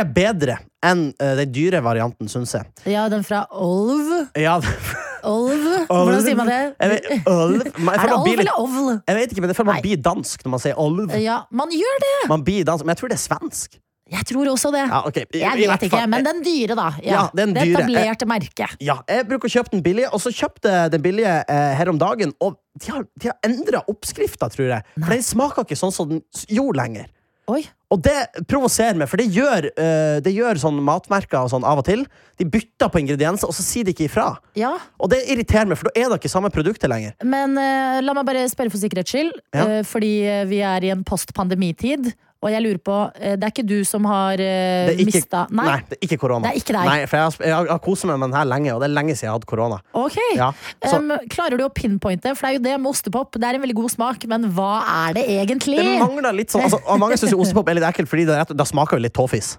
er 0.00 0.08
bedre 0.16 0.56
enn 0.84 1.08
uh, 1.22 1.34
den 1.38 1.52
dyre 1.54 1.80
varianten, 1.84 2.28
syns 2.30 2.54
jeg. 2.56 2.64
Ja, 2.90 3.04
den 3.12 3.22
fra 3.26 3.44
Olv. 3.52 4.28
Ja, 4.38 4.56
Olv? 5.22 5.68
Hvordan 5.86 6.22
sier 6.24 6.36
man 6.38 6.48
det? 6.50 6.60
Vet, 6.80 7.06
Olv. 7.30 7.62
Man, 7.86 7.94
Er 7.94 8.08
det 8.10 8.16
Olv 8.18 8.32
eller 8.42 8.58
Ovl? 8.58 8.90
jeg 9.06 9.16
vet 9.20 9.30
ikke, 9.36 9.44
men 9.44 9.52
jeg 9.52 9.58
føler 9.60 9.72
man 9.74 9.84
blir 9.84 10.00
dansk 10.02 10.42
når 10.46 10.50
man 10.56 10.62
sier 10.64 10.80
olv. 10.82 11.14
Ja, 11.22 11.42
man 11.54 11.70
gjør 11.70 12.00
det! 12.02 12.14
Man 12.32 12.42
blir 12.46 12.64
dansk, 12.66 12.84
Men 12.84 12.94
jeg 12.96 13.02
tror 13.02 13.12
det 13.14 13.18
er 13.20 13.24
svensk. 13.28 13.78
Jeg 14.12 14.26
tror 14.28 14.48
også 14.50 14.68
det. 14.74 14.82
Ja, 14.90 14.98
okay. 15.08 15.22
I- 15.32 15.38
Jeg 15.40 15.68
vet 15.70 15.84
ikke, 15.86 16.00
men 16.10 16.26
den 16.26 16.42
dyre, 16.44 16.74
da. 16.76 16.88
Ja, 17.00 17.12
Ja, 17.14 17.20
den 17.38 17.54
det 17.54 17.62
dyre. 17.64 17.78
etablerte 17.86 18.26
merket. 18.28 18.74
Ja, 18.84 18.98
jeg 19.08 19.24
bruker 19.30 19.48
å 19.48 19.52
kjøpe 19.54 19.72
den 19.72 19.80
billige, 19.86 20.10
og 20.12 20.20
så 20.20 20.28
kjøpte 20.36 20.68
jeg 20.74 20.90
den 20.92 21.00
billige 21.06 21.32
eh, 21.48 21.70
her 21.78 21.88
om 21.88 21.96
dagen. 22.02 22.34
Og 22.44 22.58
de 22.82 22.90
har, 22.92 23.06
de 23.22 23.30
har 23.30 23.38
endra 23.48 23.80
oppskrifta, 23.88 24.50
tror 24.52 24.68
jeg. 24.74 24.84
For 24.98 25.14
den 25.14 25.22
smaker 25.24 25.64
ikke 25.64 25.78
sånn 25.80 25.94
som 25.96 26.10
den 26.12 26.20
gjorde 26.50 26.76
lenger. 26.82 27.06
Oi. 27.50 27.64
Og 27.92 28.00
det 28.00 28.14
provoserer 28.48 28.94
meg, 28.96 29.08
for 29.10 29.20
det 29.20 29.26
gjør, 29.34 29.66
uh, 29.74 30.20
det 30.24 30.30
gjør 30.32 30.60
sånn 30.62 30.78
matmerker 30.86 31.42
og 31.42 31.50
sånn 31.52 31.64
av 31.66 31.82
og 31.82 31.84
til. 31.88 32.04
De 32.40 32.46
bytter 32.48 32.88
på 32.88 33.00
ingredienser, 33.02 33.50
og 33.50 33.56
så 33.56 33.64
sier 33.66 33.84
de 33.84 33.92
ikke 33.92 34.06
ifra. 34.06 34.28
Ja, 34.56 34.70
Og 35.02 35.10
det 35.12 35.24
irriterer 35.28 35.66
meg, 35.68 35.76
for 35.80 35.90
da 35.90 36.00
er 36.00 36.08
det 36.08 36.20
ikke 36.22 36.30
samme 36.32 36.50
produktet 36.54 36.88
lenger. 36.88 37.12
men 37.24 37.58
uh, 37.58 38.00
la 38.00 38.14
meg 38.14 38.24
bare 38.30 38.46
spørre 38.48 38.70
for 38.72 38.78
sikkerhets 38.80 39.10
skyld, 39.12 39.32
Ja. 39.52 39.66
uh, 39.66 39.82
fordi 39.84 40.12
vi 40.48 40.62
er 40.62 40.84
i 40.86 40.90
en 40.94 41.02
post-pandemitid. 41.04 42.14
Og 42.42 42.50
jeg 42.50 42.62
lurer 42.64 42.78
på, 42.82 42.94
eh, 43.22 43.36
det 43.38 43.46
er 43.46 43.52
ikke 43.52 43.64
du 43.70 43.84
som 43.86 44.06
har 44.10 44.40
uh, 44.42 44.90
ikke, 44.90 45.04
mista 45.06 45.44
nei. 45.54 45.76
det 45.86 45.98
er 46.00 46.06
ikke 46.08 46.18
korona. 46.24 46.48
Det 46.48 46.50
er 46.50 46.58
ikke 46.58 46.74
deg. 46.74 46.88
Nei, 46.88 47.06
for 47.06 47.16
jeg 47.20 47.28
har, 47.28 47.36
jeg 47.46 47.70
har- 47.70 47.82
koset 47.84 48.10
meg 48.10 48.18
med 48.18 48.32
den 48.32 48.38
her 48.40 48.48
lenge, 48.50 48.72
og 48.74 48.80
det 48.82 48.88
er 48.88 48.94
lenge 48.96 49.14
siden 49.14 49.28
jeg 49.28 49.30
har 49.30 49.38
hatt 49.38 49.46
korona. 49.52 49.78
Ok. 49.94 50.18
Ja, 50.34 50.50
Um, 50.92 51.12
klarer 51.30 51.56
du 51.56 51.62
å 51.64 51.70
pinpointe? 51.72 52.34
For 52.36 52.44
det 52.44 52.50
er 52.50 52.56
jo 52.58 52.62
det 52.64 52.74
med 52.82 52.90
ostepop. 52.90 53.38
Det 53.38 53.46
er 53.46 53.56
en 53.56 53.62
veldig 53.62 53.76
god 53.78 53.92
smak, 53.94 54.26
men 54.28 54.48
hva 54.56 54.72
er 55.08 55.14
det 55.16 55.22
egentlig? 55.38 55.78
Det 55.78 55.94
mangler 56.02 56.34
litt 56.36 56.50
sånn 56.52 56.66
altså, 56.66 56.82
Mange 56.98 57.16
syns 57.20 57.32
ostepop 57.38 57.70
er 57.70 57.78
litt 57.78 57.86
ekkelt, 57.86 58.10
Fordi 58.10 58.26
det, 58.28 58.40
da 58.58 58.66
smaker 58.68 58.98
det 58.98 59.06
litt 59.06 59.16
tåfis. 59.16 59.54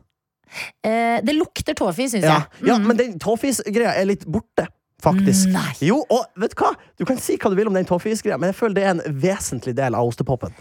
Uh, 0.86 1.18
det 1.24 1.34
lukter 1.40 1.74
tåfis, 1.74 2.14
syns 2.14 2.28
Ja, 2.28 2.44
jeg. 2.60 2.68
ja 2.74 2.78
men 2.84 3.00
den 3.00 3.16
tåfis-greia 3.24 3.96
er 3.96 4.12
litt 4.12 4.28
borte. 4.28 4.68
Faktisk. 5.04 5.50
Nei. 5.52 5.74
Jo, 5.84 5.98
og 6.08 6.30
vet 6.40 6.54
du 6.56 6.62
hva? 6.62 6.70
Du 7.00 7.04
kan 7.08 7.18
si 7.20 7.36
hva 7.36 7.50
du 7.52 7.58
vil 7.60 7.68
om 7.68 7.76
den 7.76 7.88
tåfis-greia, 7.88 8.38
men 8.40 8.54
jeg 8.54 8.60
føler 8.60 8.78
det 8.78 8.84
er 8.86 8.94
en 8.94 9.20
vesentlig 9.24 9.74
del 9.76 9.98
av 10.00 10.08
ostepopen. 10.08 10.54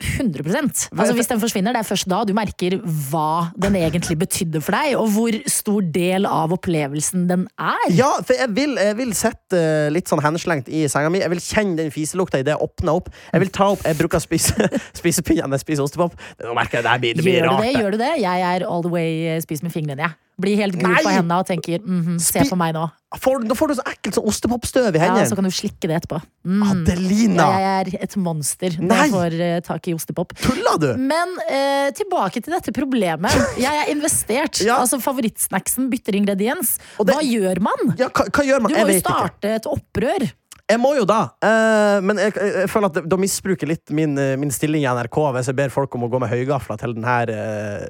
100% 0.00 0.88
Altså 0.96 1.14
Hvis 1.16 1.28
den 1.30 1.40
forsvinner, 1.42 1.74
det 1.76 1.82
er 1.82 1.88
først 1.88 2.08
da 2.10 2.22
du 2.26 2.32
merker 2.36 2.78
hva 3.10 3.50
den 3.60 3.76
egentlig 3.78 4.16
betydde 4.20 4.62
for 4.64 4.76
deg, 4.76 4.96
og 4.98 5.10
hvor 5.14 5.36
stor 5.50 5.84
del 5.94 6.26
av 6.28 6.54
opplevelsen 6.56 7.26
den 7.30 7.46
er. 7.60 7.84
Ja, 7.94 8.10
for 8.24 8.36
jeg 8.36 8.50
vil, 8.56 8.74
jeg 8.80 8.96
vil 9.00 9.12
sitte 9.16 9.60
eh, 9.60 9.90
litt 9.92 10.10
sånn 10.10 10.22
henslengt 10.24 10.70
i 10.72 10.86
senga 10.90 11.10
mi. 11.12 11.20
Jeg 11.22 11.32
vil 11.34 11.42
kjenne 11.44 11.76
den 11.82 11.92
fiselukta 11.94 12.40
idet 12.40 12.56
jeg 12.56 12.64
åpner 12.64 13.00
opp. 13.02 13.12
Jeg 13.32 13.44
vil 13.44 13.52
ta 13.54 13.70
opp, 13.74 13.84
jeg 13.86 13.98
bruker 14.00 14.20
å 14.20 14.24
spise 14.24 14.70
spisepinner 15.00 15.46
når 15.48 15.60
jeg 15.60 15.66
spiser 15.66 15.86
ostepop. 15.86 16.16
Nå 16.42 16.56
merker 16.56 16.80
jeg 16.80 16.88
det 16.88 16.96
blir, 17.04 17.20
det 17.20 17.26
blir 17.26 17.38
Gjør 17.40 17.46
du 17.46 17.52
rart. 17.52 17.64
det? 17.66 17.74
Gjør 17.80 17.96
du 17.96 18.00
det? 18.04 18.12
Jeg 18.24 18.48
er 18.54 18.66
all 18.68 18.84
the 18.86 18.92
way 18.92 19.12
eh, 19.34 19.40
spis 19.44 19.64
med 19.66 19.74
fingrene, 19.74 20.08
jeg. 20.08 20.18
Blir 20.40 20.60
helt 20.60 20.78
gul 20.80 20.96
på 20.96 21.12
hendene 21.12 21.42
og 21.42 21.46
tenker 21.48 21.82
mhm, 21.84 22.18
se 22.22 22.46
på 22.48 22.58
meg 22.58 22.74
nå. 22.76 22.86
For, 23.18 23.42
nå 23.42 23.56
får 23.58 23.72
du 23.72 23.74
så 23.80 23.84
ekkelt 23.90 24.14
sånn 24.20 24.26
ostepopstøv 24.30 24.94
i 24.94 25.00
hendene. 25.02 25.24
Ja. 25.24 25.28
Så 25.30 25.34
kan 25.34 25.46
du 25.46 25.50
slikke 25.50 25.88
det 25.90 25.96
etterpå. 25.98 26.20
Mm. 26.46 26.60
Adelina! 26.68 27.46
Jeg 27.50 27.70
er 27.70 28.04
et 28.06 28.14
monster 28.22 28.76
når 28.78 29.00
jeg 29.02 29.12
får 29.16 29.36
uh, 29.40 29.54
tak 29.66 29.88
i 29.90 29.94
ostepop. 29.96 30.34
Tulla 30.38 30.76
du? 30.78 30.88
Men 30.94 31.34
uh, 31.48 31.88
tilbake 31.96 32.38
til 32.44 32.54
dette 32.54 32.74
problemet. 32.76 33.34
Jeg 33.64 33.82
er 33.82 33.90
investert. 33.90 34.62
Ja. 34.62 34.78
Altså 34.84 35.00
Favorittsnacksen 35.02 35.90
bytter 35.90 36.20
ingrediens. 36.20 36.76
Det- 37.00 37.10
Hva 37.10 37.18
gjør 37.26 37.62
man? 37.66 37.96
Ja, 37.98 38.12
hva, 38.14 38.28
hva 38.30 38.46
gjør 38.46 38.62
man? 38.62 38.70
Du 38.70 38.78
må 38.78 38.94
jo 38.94 39.02
starte 39.02 39.42
ikke. 39.42 39.58
et 39.58 39.68
opprør. 39.74 40.30
Jeg 40.70 40.78
må 40.78 40.92
jo 40.94 41.02
da, 41.02 41.18
eh, 41.42 41.96
men 42.06 42.20
jeg, 42.22 42.30
føler 42.70 42.92
at 42.92 42.98
da 43.10 43.16
misbruker 43.18 43.66
litt 43.66 43.90
min, 43.90 44.14
min 44.38 44.52
stilling 44.54 44.84
i 44.84 44.86
NRK 44.86 45.18
hvis 45.34 45.50
jeg 45.50 45.58
ber 45.58 45.72
folk 45.74 45.98
om 45.98 46.06
å 46.06 46.10
gå 46.12 46.20
med 46.22 46.30
høygafler 46.30 46.78
til 46.78 46.94
den 46.94 47.08
her 47.08 47.32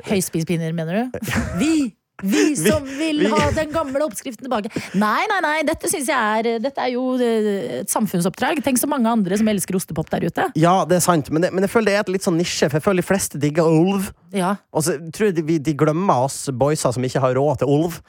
Høyspispinner, 0.09 0.73
mener 0.73 1.03
du? 1.13 1.19
Vi! 1.61 1.91
Vi 2.23 2.45
som 2.59 2.85
vil 2.99 3.25
ha 3.33 3.51
den 3.57 3.73
gamle 3.75 4.05
oppskriften 4.07 4.47
tilbake. 4.47 4.73
Nei, 4.99 5.23
nei, 5.31 5.41
nei, 5.45 5.57
dette 5.69 5.91
synes 5.91 6.09
jeg 6.11 6.17
er 6.41 6.61
Dette 6.63 6.85
er 6.85 6.93
jo 6.95 7.05
eh, 7.23 7.81
et 7.81 7.93
samfunnsoppdrag. 7.93 8.63
Tenk 8.65 8.81
så 8.81 8.89
mange 8.91 9.11
andre 9.11 9.39
som 9.41 9.49
elsker 9.51 9.79
ostepop 9.79 10.11
der 10.13 10.29
ute. 10.29 10.49
Ja, 10.61 10.75
det 10.89 11.01
er 11.01 11.05
sant, 11.05 11.31
men, 11.33 11.45
det, 11.45 11.53
men 11.55 11.67
jeg 11.67 11.73
føler 11.73 11.91
det 11.93 11.99
er 11.99 12.07
et 12.07 12.15
litt 12.17 12.27
sånn 12.27 12.39
nisje, 12.41 12.69
for 12.69 12.81
jeg 12.81 12.87
føler 12.87 13.05
de 13.05 13.09
fleste 13.11 13.41
digger 13.43 13.69
ulv. 13.71 14.11
Ja, 14.37 14.55
Og 14.77 14.85
så 14.87 14.97
tror 15.11 15.31
jeg 15.31 15.41
de, 15.41 15.59
de 15.59 15.77
glemmer 15.79 16.27
oss 16.29 16.45
boysa 16.55 16.93
som 16.95 17.05
ikke 17.07 17.23
har 17.23 17.35
råd 17.39 17.63
til 17.63 17.73
ulv. 17.73 18.01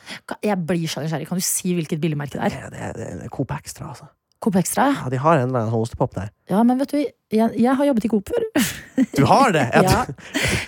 Jeg 0.44 0.58
blir 0.68 0.88
så 0.92 1.04
nysgjerrig. 1.04 1.30
Kan 1.30 1.42
du 1.42 1.46
si 1.46 1.74
hvilket 1.78 2.02
billigmerke 2.02 2.38
det 2.38 2.50
er? 2.52 2.70
Det, 2.70 2.96
det, 2.98 3.14
det 3.22 3.30
er 3.30 3.34
Coop 3.34 3.54
Extra, 3.56 3.90
altså. 3.94 4.12
Coop 4.42 4.56
Extra? 4.58 4.88
Ja, 5.04 5.10
de 5.14 5.20
har 5.22 5.38
en 5.38 5.50
eller 5.52 5.68
annen 5.68 5.76
ostepop 5.78 6.16
der. 6.16 6.32
Ja, 6.50 6.64
men 6.66 6.80
vet 6.82 6.94
du, 6.96 6.98
jeg, 6.98 7.48
jeg 7.62 7.76
har 7.78 7.88
jobbet 7.88 8.08
i 8.08 8.10
Coop 8.12 8.32
før. 8.32 8.48
Du 9.18 9.24
har 9.26 9.54
det! 9.56 9.64
Ja. 9.86 10.04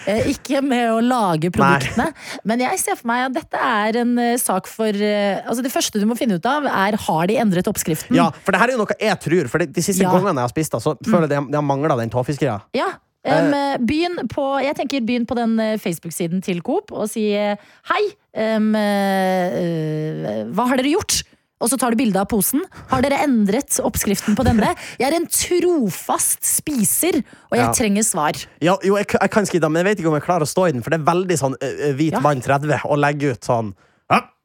Eh, 0.09 0.29
Ikke 0.31 0.61
med 0.65 0.87
å 0.93 0.99
lage 1.03 1.51
produktene, 1.53 2.09
men 2.47 2.63
jeg 2.63 2.79
ser 2.81 2.97
for 2.99 3.09
meg 3.11 3.27
at 3.27 3.35
dette 3.35 3.59
er 3.59 3.99
en 4.01 4.13
eh, 4.21 4.35
sak 4.41 4.67
for 4.71 4.89
eh, 4.89 5.41
Altså 5.43 5.63
Det 5.65 5.71
første 5.73 6.01
du 6.01 6.07
må 6.09 6.17
finne 6.19 6.39
ut 6.39 6.47
av, 6.49 6.65
er 6.67 6.97
har 7.05 7.29
de 7.29 7.37
endret 7.39 7.69
oppskriften. 7.69 8.15
ja, 8.17 8.29
for 8.45 8.55
det 8.55 8.61
her 8.61 8.71
er 8.71 8.77
jo 8.77 8.83
noe 8.83 8.97
jeg 8.99 9.19
tror. 9.27 9.49
For 9.51 9.63
de, 9.63 9.85
siste 9.85 10.05
Ja. 10.05 10.11
gangene 10.13 10.39
jeg 10.39 10.49
har 10.49 10.53
spist, 10.55 10.75
da, 10.75 10.81
så 10.83 10.95
føler 11.03 11.27
jeg 11.27 11.45
mm. 11.45 11.51
de 11.53 11.59
har 11.59 11.67
mangla 11.67 11.99
den 11.99 12.13
tåfiskeria. 12.13 12.61
Ja, 12.77 12.93
Um, 13.23 13.53
begynn 13.87 14.17
på, 14.27 14.43
jeg 14.59 14.75
tenker 14.75 15.03
begynn 15.07 15.23
på 15.23 15.35
den 15.37 15.53
eh, 15.63 15.77
Facebook-siden 15.79 16.41
til 16.43 16.59
Coop 16.59 16.91
og 16.91 17.05
si 17.07 17.29
eh, 17.39 17.55
hei, 17.87 18.01
um, 18.35 18.73
uh, 18.75 20.41
hva 20.51 20.65
har 20.67 20.81
dere 20.81 20.91
gjort? 20.91 21.21
Og 21.63 21.71
så 21.71 21.77
tar 21.79 21.95
du 21.95 21.99
bilde 22.01 22.19
av 22.19 22.27
posen. 22.27 22.61
Har 22.91 23.01
dere 23.05 23.21
endret 23.23 23.77
oppskriften 23.79 24.35
på 24.35 24.43
denne? 24.43 24.73
Jeg 24.99 25.07
er 25.07 25.15
en 25.15 25.27
trofast 25.31 26.43
spiser, 26.43 27.21
og 27.49 27.55
jeg 27.57 27.63
Ja. 27.65 27.71
trenger 27.71 28.03
svar. 28.03 28.33
Ja, 28.61 28.75
jo, 28.83 28.97
jeg, 28.99 29.07
jeg 29.15 29.31
kan 29.31 29.45
skrive 29.47 29.61
det, 29.63 29.71
men 29.71 29.85
jeg 29.85 29.89
vet 29.95 29.99
ikke 30.03 30.11
om 30.11 30.19
jeg 30.19 30.27
klarer 30.27 30.43
å 30.43 30.51
stå 30.51 30.67
i 30.67 30.73
den, 30.75 30.83
for 30.83 30.91
det 30.91 30.99
er 30.99 31.07
veldig 31.07 31.37
sånn 31.39 31.55
hvit 31.97 32.19
mann 32.21 32.41
30 32.43 32.83
å 32.85 32.97
legge 32.99 33.31
ut 33.37 33.47
sånn 33.47 33.73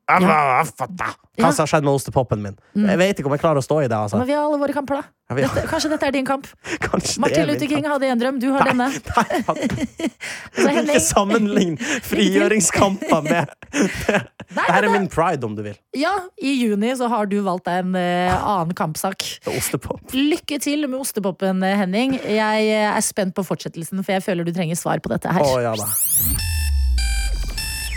«Ja, 0.09 0.21
ja, 0.25 0.37
ja, 0.57 0.65
fatta». 0.65 1.13
Hva 1.39 1.53
som 1.55 1.63
har 1.63 1.71
skjedd 1.71 1.85
med 1.87 1.95
ostepopen 1.95 2.41
min? 2.43 2.57
Jeg 2.75 2.99
vet 2.99 3.21
ikke 3.21 3.29
om 3.31 3.35
jeg 3.37 3.43
klarer 3.43 3.61
å 3.61 3.65
stå 3.65 3.83
i 3.85 3.87
det. 3.87 3.95
Altså. 3.95 4.19
Men 4.19 4.27
vi 4.27 4.35
har 4.35 4.47
alle 4.47 4.59
våre 4.59 4.75
kamper, 4.75 4.99
da. 4.99 5.37
Dette, 5.37 5.63
kanskje 5.69 5.91
dette 5.93 6.09
er 6.09 6.15
din 6.17 6.27
kamp. 6.27 6.47
Kanskje 6.87 7.21
Martin 7.21 7.43
er 7.43 7.51
Luther 7.51 7.69
King 7.69 7.85
kamp. 7.85 7.93
hadde 7.93 8.09
en 8.15 8.23
drøm, 8.23 8.39
du 8.41 8.49
har 8.55 8.65
denne. 8.71 8.89
Nei, 9.19 9.41
faen. 9.47 10.83
Ikke 10.89 11.03
sammenlign 11.05 11.77
frigjøringskamper 12.09 13.27
med 13.29 13.53
Det 13.69 14.65
her 14.65 14.89
er 14.89 14.91
min 14.95 15.11
pride, 15.13 15.45
om 15.45 15.55
du 15.59 15.63
vil. 15.67 15.77
ja, 15.95 16.15
i 16.41 16.57
juni 16.57 16.95
så 16.97 17.11
har 17.13 17.29
du 17.29 17.39
valgt 17.45 17.69
deg 17.69 17.85
en 17.85 17.95
uh, 17.95 18.49
annen 18.57 18.75
kampsak. 18.79 19.27
Ostepop. 19.53 20.01
Lykke 20.17 20.59
til 20.65 20.89
med 20.89 20.99
ostepopen, 21.05 21.61
Henning. 21.63 22.17
Jeg 22.25 22.71
eh, 22.73 22.89
er 22.89 23.05
spent 23.05 23.37
på 23.37 23.45
fortsettelsen, 23.45 24.01
for 24.01 24.17
jeg 24.17 24.25
føler 24.25 24.49
du 24.49 24.57
trenger 24.57 24.81
svar 24.81 25.05
på 25.05 25.13
dette 25.13 25.37
her. 25.37 25.45
Å 25.45 25.61
ja 25.69 25.77
da. 25.77 26.57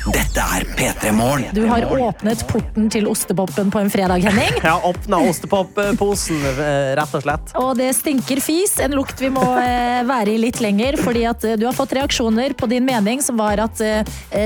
Dette 0.09 0.41
er 0.41 0.63
P3 0.65 1.11
Morgen. 1.13 1.51
Du 1.53 1.61
har 1.69 1.83
åpnet 1.85 2.41
porten 2.49 2.87
til 2.89 3.05
ostepopen 3.09 3.69
på 3.69 3.81
en 3.83 3.89
fredag, 3.93 4.23
Henning. 4.25 4.55
Jeg 4.63 4.65
har 4.65 4.85
åpna 4.87 5.19
ostepopposen, 5.29 6.39
eh, 6.49 6.93
rett 6.97 7.13
og 7.17 7.21
slett. 7.21 7.53
Og 7.61 7.75
det 7.77 7.91
stinker 7.93 8.41
fis, 8.41 8.73
en 8.81 8.95
lukt 8.97 9.21
vi 9.21 9.29
må 9.33 9.43
eh, 9.61 10.01
være 10.07 10.33
i 10.33 10.39
litt 10.41 10.57
lenger, 10.63 10.97
fordi 11.05 11.25
at 11.29 11.45
eh, 11.45 11.57
du 11.59 11.67
har 11.67 11.77
fått 11.77 11.93
reaksjoner 11.99 12.55
på 12.57 12.69
din 12.71 12.87
mening, 12.87 13.21
som 13.21 13.37
var 13.37 13.61
at 13.61 13.81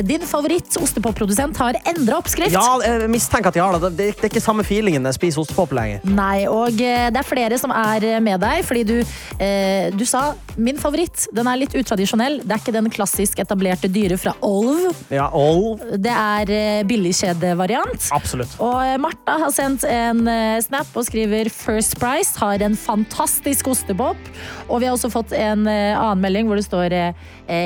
din 0.05 0.23
favoritt 0.27 0.75
ostepopprodusent 0.79 1.57
har 1.61 1.77
endra 1.87 2.19
oppskrift. 2.19 2.55
Ja, 2.55 2.81
jeg 2.83 3.07
mistenker 3.11 3.51
at 3.51 3.55
de 3.55 3.63
har 3.63 3.79
det. 3.79 3.93
Det 3.95 4.09
er 4.11 4.27
ikke 4.27 4.43
samme 4.43 4.65
feelingen 4.67 5.05
når 5.05 5.15
jeg 5.15 5.21
spiser 5.21 5.45
ostepop 5.45 5.75
lenger. 5.77 6.03
Nei, 6.07 6.47
og 6.51 6.75
det 6.75 7.15
er 7.15 7.27
flere 7.27 7.59
som 7.61 7.71
er 7.75 8.19
med 8.23 8.43
deg, 8.43 8.63
fordi 8.67 8.83
du, 8.87 8.97
du 9.95 10.05
sa 10.09 10.33
min 10.57 10.77
favoritt. 10.79 11.27
Den 11.35 11.47
er 11.49 11.59
litt 11.59 11.75
utradisjonell. 11.77 12.39
Det 12.43 12.55
er 12.55 12.61
ikke 12.61 12.73
den 12.75 12.89
klassisk 12.93 13.39
etablerte 13.43 13.89
dyre 13.91 14.17
fra 14.19 14.35
Olv. 14.45 14.93
Ja, 15.13 15.27
Det 15.97 16.11
er 16.13 16.51
eh, 16.53 16.83
billigkjedevariant. 16.87 18.09
absolutt. 18.15 18.55
Og 18.63 18.79
eh, 18.83 18.97
Martha 19.01 19.37
har 19.45 19.53
sendt 19.55 19.85
en 19.89 20.25
eh, 20.31 20.57
snap 20.63 20.95
og 20.95 21.07
skriver 21.07 21.49
First 21.53 21.99
Price 22.01 22.37
har 22.39 22.63
en 22.65 22.75
fantastisk 22.75 23.67
ostepop. 23.67 24.17
Og 24.69 24.81
vi 24.81 24.87
har 24.89 24.95
også 24.95 25.11
fått 25.13 25.35
en 25.35 25.67
annen 25.67 26.21
melding 26.21 26.47
hvor 26.49 26.59
det 26.59 26.65
står 26.65 26.93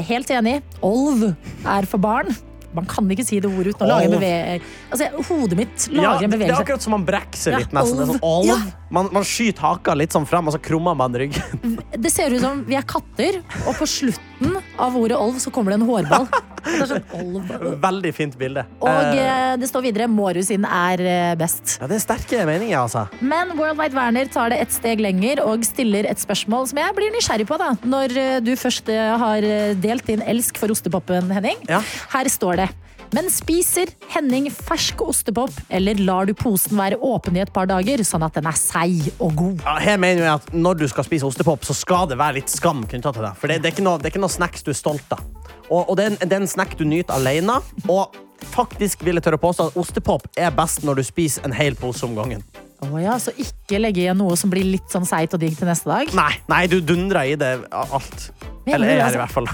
helt 0.09 0.31
enig, 0.33 0.59
Olv 0.85 1.29
er 1.65 1.87
for 1.87 2.01
barn. 2.03 2.33
Man 2.75 2.85
kan 2.85 3.07
ikke 3.09 3.25
si 3.25 3.39
det 3.41 3.49
ordet 3.49 3.73
uten 3.73 3.87
å 3.87 3.89
lage 3.89 4.09
bevegelse. 4.13 4.65
Altså, 4.89 5.05
hodet 5.29 5.57
mitt 5.59 5.87
lager 5.93 6.25
en 6.25 6.31
det 6.33 6.47
er 6.49 6.55
akkurat 6.57 6.81
som 6.81 6.95
man 6.95 7.03
brekker 7.05 7.37
seg 7.37 7.59
litt. 7.59 7.73
nesten. 7.75 8.07
Sånn, 8.09 8.21
olv. 8.25 8.63
Man, 8.89 9.09
man 9.13 9.25
skyter 9.27 9.61
haka 9.61 9.93
litt 9.93 10.15
sånn 10.15 10.25
frem, 10.25 10.47
og 10.49 10.55
så 10.55 10.61
krummer 10.65 10.95
man 10.97 11.13
ryggen. 11.13 11.75
Det 11.93 12.09
ser 12.13 12.33
ut 12.33 12.41
som 12.41 12.63
vi 12.65 12.77
er 12.79 12.85
katter, 12.89 13.37
og 13.67 13.75
på 13.77 13.85
slutten 13.89 14.55
av 14.81 14.95
ordet 14.97 15.19
olv 15.19 15.37
så 15.43 15.53
kommer 15.53 15.75
det 15.75 15.81
en 15.83 15.89
hårball. 15.89 16.29
Det 16.59 16.85
sånn 16.89 17.05
olv. 17.15 17.51
Veldig 17.81 18.09
fint 18.13 18.33
bilde. 18.37 18.65
Og 18.83 18.89
Eh, 18.89 19.19
eh, 19.23 19.53
det 19.61 19.69
står 19.69 19.85
videre 19.85 20.09
Mårud 20.11 20.43
sin 20.43 20.65
er 20.67 20.99
eh, 20.99 21.35
best. 21.39 21.77
ja, 21.79 21.87
det 21.87 21.95
er 21.95 22.03
sterke 22.03 22.41
meninger, 22.45 22.75
altså. 22.81 23.05
Men 23.23 23.53
Worldwide 23.57 23.95
Werner 23.95 24.27
tar 24.29 24.51
det 24.51 24.59
et 24.65 24.75
steg 24.75 24.99
lenger 25.01 25.39
og 25.45 25.63
stiller 25.65 26.05
et 26.09 26.19
spørsmål 26.19 26.67
som 26.69 26.81
jeg 26.81 26.97
blir 26.99 27.15
nysgjerrig 27.15 27.47
på. 27.47 27.57
da 27.61 27.71
Når 27.87 28.17
eh, 28.19 28.35
du 28.43 28.51
først 28.59 28.91
har 28.91 29.47
delt 29.79 30.05
din 30.11 30.21
elsk 30.21 30.59
for 30.59 30.73
ostepopen, 30.75 31.31
Henning. 31.31 31.57
Ja. 31.71 31.79
Her 32.11 32.29
står 32.29 32.65
det. 32.65 32.69
Men 33.15 33.25
spiser 33.33 33.89
Henning 34.13 34.51
fersk 34.53 35.01
ostepop, 35.01 35.53
eller 35.73 35.97
lar 36.05 36.27
du 36.29 36.35
posen 36.37 36.77
være 36.77 36.99
åpen 37.01 37.39
i 37.39 37.41
et 37.41 37.51
par 37.53 37.69
dager, 37.69 38.03
sånn 38.05 38.25
at 38.27 38.37
den 38.37 38.45
er 38.49 38.57
seig 38.59 39.09
og 39.17 39.33
god? 39.39 39.63
Ja, 39.65 39.75
her 39.81 39.97
mener 40.01 40.25
jeg 40.27 40.33
at 40.35 40.53
Når 40.53 40.81
du 40.83 40.87
skal 40.91 41.07
spise 41.07 41.25
ostepop, 41.25 41.65
så 41.65 41.73
skal 41.77 42.05
det 42.11 42.19
være 42.21 42.37
litt 42.37 42.53
skam 42.53 42.85
knytta 42.85 43.13
til 43.15 43.25
det. 43.25 43.33
For 43.41 43.49
det, 43.49 43.61
det, 43.65 43.73
er 43.73 43.87
noe, 43.87 43.97
det 43.97 44.09
er 44.09 44.13
ikke 44.13 44.23
noe 44.25 44.33
snacks 44.33 44.65
du 44.65 44.69
er 44.73 44.77
stolt 44.77 45.17
av. 45.17 45.25
Og, 45.69 45.89
og 45.89 45.97
det, 45.97 46.05
er 46.05 46.13
en, 46.13 46.21
det 46.21 46.37
er 46.37 46.43
en 46.43 46.53
snack 46.53 46.77
du 46.77 46.85
nyter 46.85 47.17
alene. 47.17 47.59
Og 47.89 48.13
faktisk 48.53 49.01
vil 49.05 49.17
jeg 49.17 49.25
tørre 49.25 49.41
påstå 49.41 49.71
at 49.71 49.79
ostepop 49.81 50.29
er 50.37 50.53
best 50.55 50.85
når 50.85 51.01
du 51.01 51.07
spiser 51.09 51.45
en 51.49 51.55
hel 51.55 51.77
pose 51.79 52.05
om 52.05 52.13
gangen. 52.17 52.45
Å 52.87 53.01
ja, 53.01 53.17
Så 53.19 53.33
ikke 53.35 53.81
legge 53.81 54.05
igjen 54.05 54.19
noe 54.19 54.37
som 54.39 54.51
blir 54.51 54.67
litt 54.67 54.87
sånn 54.93 55.07
seigt 55.07 55.35
og 55.35 55.43
digg 55.43 55.57
til 55.59 55.69
neste 55.69 55.89
dag? 55.89 56.13
Nei, 56.17 56.31
nei 56.51 56.63
du 56.71 56.79
dundrer 56.79 57.33
i 57.33 57.35
det 57.39 57.57
alt. 57.75 58.29
Eller 58.69 58.91
jeg 58.91 58.97
det, 58.97 58.99
i 58.99 59.05
altså? 59.05 59.19
hvert 59.21 59.33
fall. 59.33 59.47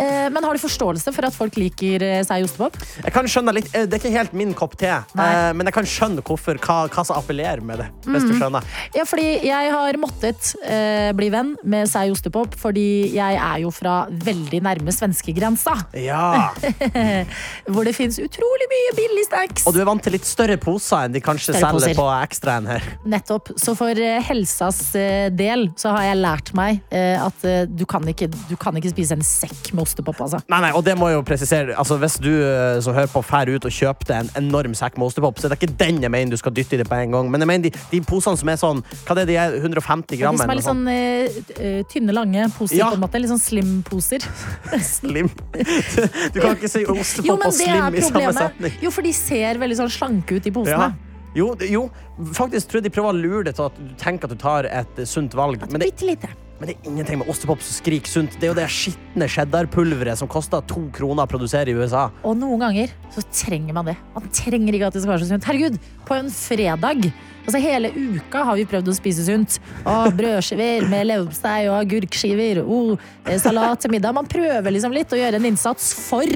Eh, 0.00 0.26
men 0.32 0.44
har 0.44 0.56
du 0.56 0.60
forståelse 0.60 1.12
for 1.14 1.26
at 1.28 1.36
folk 1.36 1.56
liker 1.60 2.02
eh, 2.04 2.20
seig 2.26 2.44
ostepop? 2.44 2.76
Jeg 3.00 3.14
kan 3.14 3.28
skjønne 3.30 3.54
litt, 3.56 3.70
eh, 3.72 3.86
Det 3.88 3.96
er 3.96 4.02
ikke 4.02 4.12
helt 4.14 4.34
min 4.36 4.52
kopp 4.58 4.76
te, 4.80 4.90
eh, 4.90 5.50
men 5.56 5.68
jeg 5.68 5.76
kan 5.76 5.88
skjønne 5.88 6.24
hvorfor, 6.26 6.60
hva, 6.60 6.76
hva 6.92 7.04
som 7.06 7.16
appellerer 7.16 7.62
med 7.64 7.80
det. 7.80 7.88
Hvis 8.04 8.26
du 8.28 8.34
skjønner. 8.36 8.66
Ja, 8.96 9.06
fordi 9.08 9.28
jeg 9.46 9.72
har 9.72 9.98
måttet 10.02 10.52
eh, 10.64 11.10
bli 11.16 11.30
venn 11.32 11.54
med 11.64 11.88
seig 11.90 12.12
ostepop, 12.12 12.56
fordi 12.60 13.14
jeg 13.14 13.38
er 13.40 13.62
jo 13.64 13.72
fra 13.74 14.02
veldig 14.10 14.62
nærme 14.66 14.94
svenskegrensa. 14.94 15.76
Ja. 15.96 16.50
Hvor 17.72 17.88
det 17.88 17.96
fins 17.96 18.20
utrolig 18.20 18.68
mye 18.74 18.94
billig 18.98 19.26
snacks. 19.30 19.66
Og 19.68 19.76
du 19.76 19.80
er 19.82 19.88
vant 19.88 20.04
til 20.04 20.16
litt 20.18 20.28
større 20.28 20.58
poser 20.60 21.06
enn 21.06 21.16
de 21.16 21.24
kanskje 21.24 21.54
Større 21.54 21.80
selger 21.80 21.94
poser. 21.94 21.98
på 21.98 22.08
ekstraen 22.60 22.70
her. 22.70 22.86
Nettopp. 23.04 23.52
Så 23.58 23.74
for 23.78 23.90
eh, 23.98 24.20
helsas 24.22 24.94
eh, 24.94 25.28
del 25.34 25.68
så 25.80 25.94
har 25.96 26.10
jeg 26.10 26.20
lært 26.20 26.52
meg 26.54 26.80
eh, 26.90 27.18
at 27.18 27.44
du, 27.68 27.84
kan 27.88 28.06
ikke, 28.06 28.30
du 28.48 28.56
kan 28.60 28.76
ikke 28.78 28.92
spise 28.92 29.16
en 29.18 29.24
sekk 29.26 29.72
med 29.74 29.82
ostepop, 29.84 30.20
altså. 30.20 30.40
Nei, 30.50 30.60
nei, 30.68 30.72
og 30.76 30.84
det 30.86 30.96
må 30.98 31.10
jeg 31.10 31.18
jo 31.18 31.26
presisere 31.26 31.74
altså, 31.78 31.98
Hvis 32.00 32.18
du 32.22 32.30
som 32.84 32.94
hører 32.94 33.10
på 33.10 33.22
drar 33.30 33.50
ut 33.50 33.66
og 33.66 33.72
kjøper 33.72 34.08
deg 34.10 34.20
en 34.20 34.30
enorm 34.44 34.74
sekk 34.76 34.98
med 34.98 35.08
ostepop, 35.08 35.38
så 35.40 35.48
det 35.48 35.56
er 35.56 35.60
ikke 35.60 35.78
den 35.80 36.00
jeg 36.04 36.12
mener 36.12 36.34
du 36.34 36.40
skal 36.40 36.54
dytte 36.54 36.76
i 36.76 36.80
det 36.80 36.88
på 36.88 36.98
en 36.98 37.14
gang. 37.16 37.30
Men 37.32 37.44
jeg 37.44 37.50
mener 37.50 37.68
de, 37.68 37.72
de 37.92 38.00
posene 38.06 38.40
som 38.40 38.52
er 38.52 38.60
sånn 38.60 38.82
Hva 39.04 39.14
er 39.14 39.20
det 39.22 39.26
de 39.32 39.38
er? 39.40 39.56
150 39.60 40.16
De 40.16 40.20
som 40.26 40.44
er 40.52 40.58
litt 40.58 40.68
sånn 40.68 40.84
eh, 40.92 41.80
tynne, 41.90 42.14
lange 42.16 42.48
poser, 42.56 42.78
Ja. 42.80 42.90
på 42.92 42.98
en 42.98 43.04
måte. 43.04 43.20
Litt 43.20 43.32
sånn 43.32 43.42
slim-poser. 43.42 44.24
Slim. 45.00 45.28
Du 46.34 46.40
kan 46.40 46.54
ikke 46.56 46.70
si 46.70 46.84
ostepop 46.84 47.28
jo, 47.28 47.36
og 47.36 47.54
slim 47.54 47.96
i 47.96 48.04
samme 48.04 48.32
setning. 48.36 48.80
Jo, 48.84 48.92
for 48.94 49.06
de 49.06 49.12
ser 49.16 49.60
veldig 49.60 49.78
sånn 49.82 49.92
slanke 49.92 50.38
ut 50.38 50.48
i 50.48 50.54
posene. 50.54 50.90
Ja. 50.90 51.09
Jo, 51.36 51.52
jo, 51.62 51.86
faktisk 52.34 52.70
tror 52.70 52.80
jeg 52.80 52.88
de 52.88 52.94
prøver 52.94 53.14
å 53.14 53.18
lure 53.18 53.46
deg 53.46 53.58
til 53.58 53.68
at 53.68 53.76
du 53.78 53.90
tenker 54.00 54.26
at 54.26 54.34
du 54.34 54.40
tar 54.40 54.66
et 54.66 54.98
eh, 54.98 55.06
sunt 55.08 55.34
valg. 55.38 55.62
Men 55.70 55.82
det, 55.82 55.92
men 56.60 56.68
det 56.68 56.74
er 56.74 56.90
ingenting 56.90 57.22
med 57.22 57.30
ostepop 57.30 57.62
som 57.64 57.76
skriker 57.78 58.10
sunt. 58.10 58.34
Det 58.36 58.48
er 58.48 58.50
jo 58.50 58.58
det 58.58 58.66
skitne 58.74 59.28
cheddarpulveret 59.30 60.18
som 60.20 60.28
koster 60.30 60.64
to 60.68 60.82
kroner 60.96 61.24
å 61.24 61.30
produsere 61.30 61.72
i 61.72 61.76
USA. 61.78 62.08
Og 62.26 62.34
noen 62.36 62.60
ganger 62.66 62.92
så 63.14 63.24
trenger 63.30 63.76
man 63.78 63.88
det. 63.92 63.96
Man 64.16 64.26
trenger 64.34 64.76
ikke 64.76 64.90
at 64.90 64.98
det 64.98 65.04
skal 65.04 65.14
være 65.14 65.24
så 65.24 65.30
sunt. 65.30 65.46
Herregud, 65.48 65.78
på 66.08 66.18
en 66.18 66.32
fredag 66.34 67.12
Altså 67.40 67.56
Hele 67.64 67.88
uka 67.96 68.42
har 68.44 68.58
vi 68.58 68.66
prøvd 68.68 68.90
å 68.92 68.94
spise 68.94 69.24
sunt. 69.26 69.56
Åh, 69.88 70.10
brødskiver 70.14 70.84
med 70.92 71.08
leverpostei 71.08 71.64
og 71.70 71.78
agurkskiver. 71.80 72.60
Oh, 72.62 72.92
eh, 73.24 73.40
salat 73.40 73.80
til 73.80 73.94
middag. 73.94 74.14
Man 74.14 74.28
prøver 74.28 74.70
liksom 74.70 74.92
litt 74.94 75.10
å 75.10 75.18
gjøre 75.18 75.40
en 75.40 75.48
innsats 75.48 75.88
for 75.96 76.28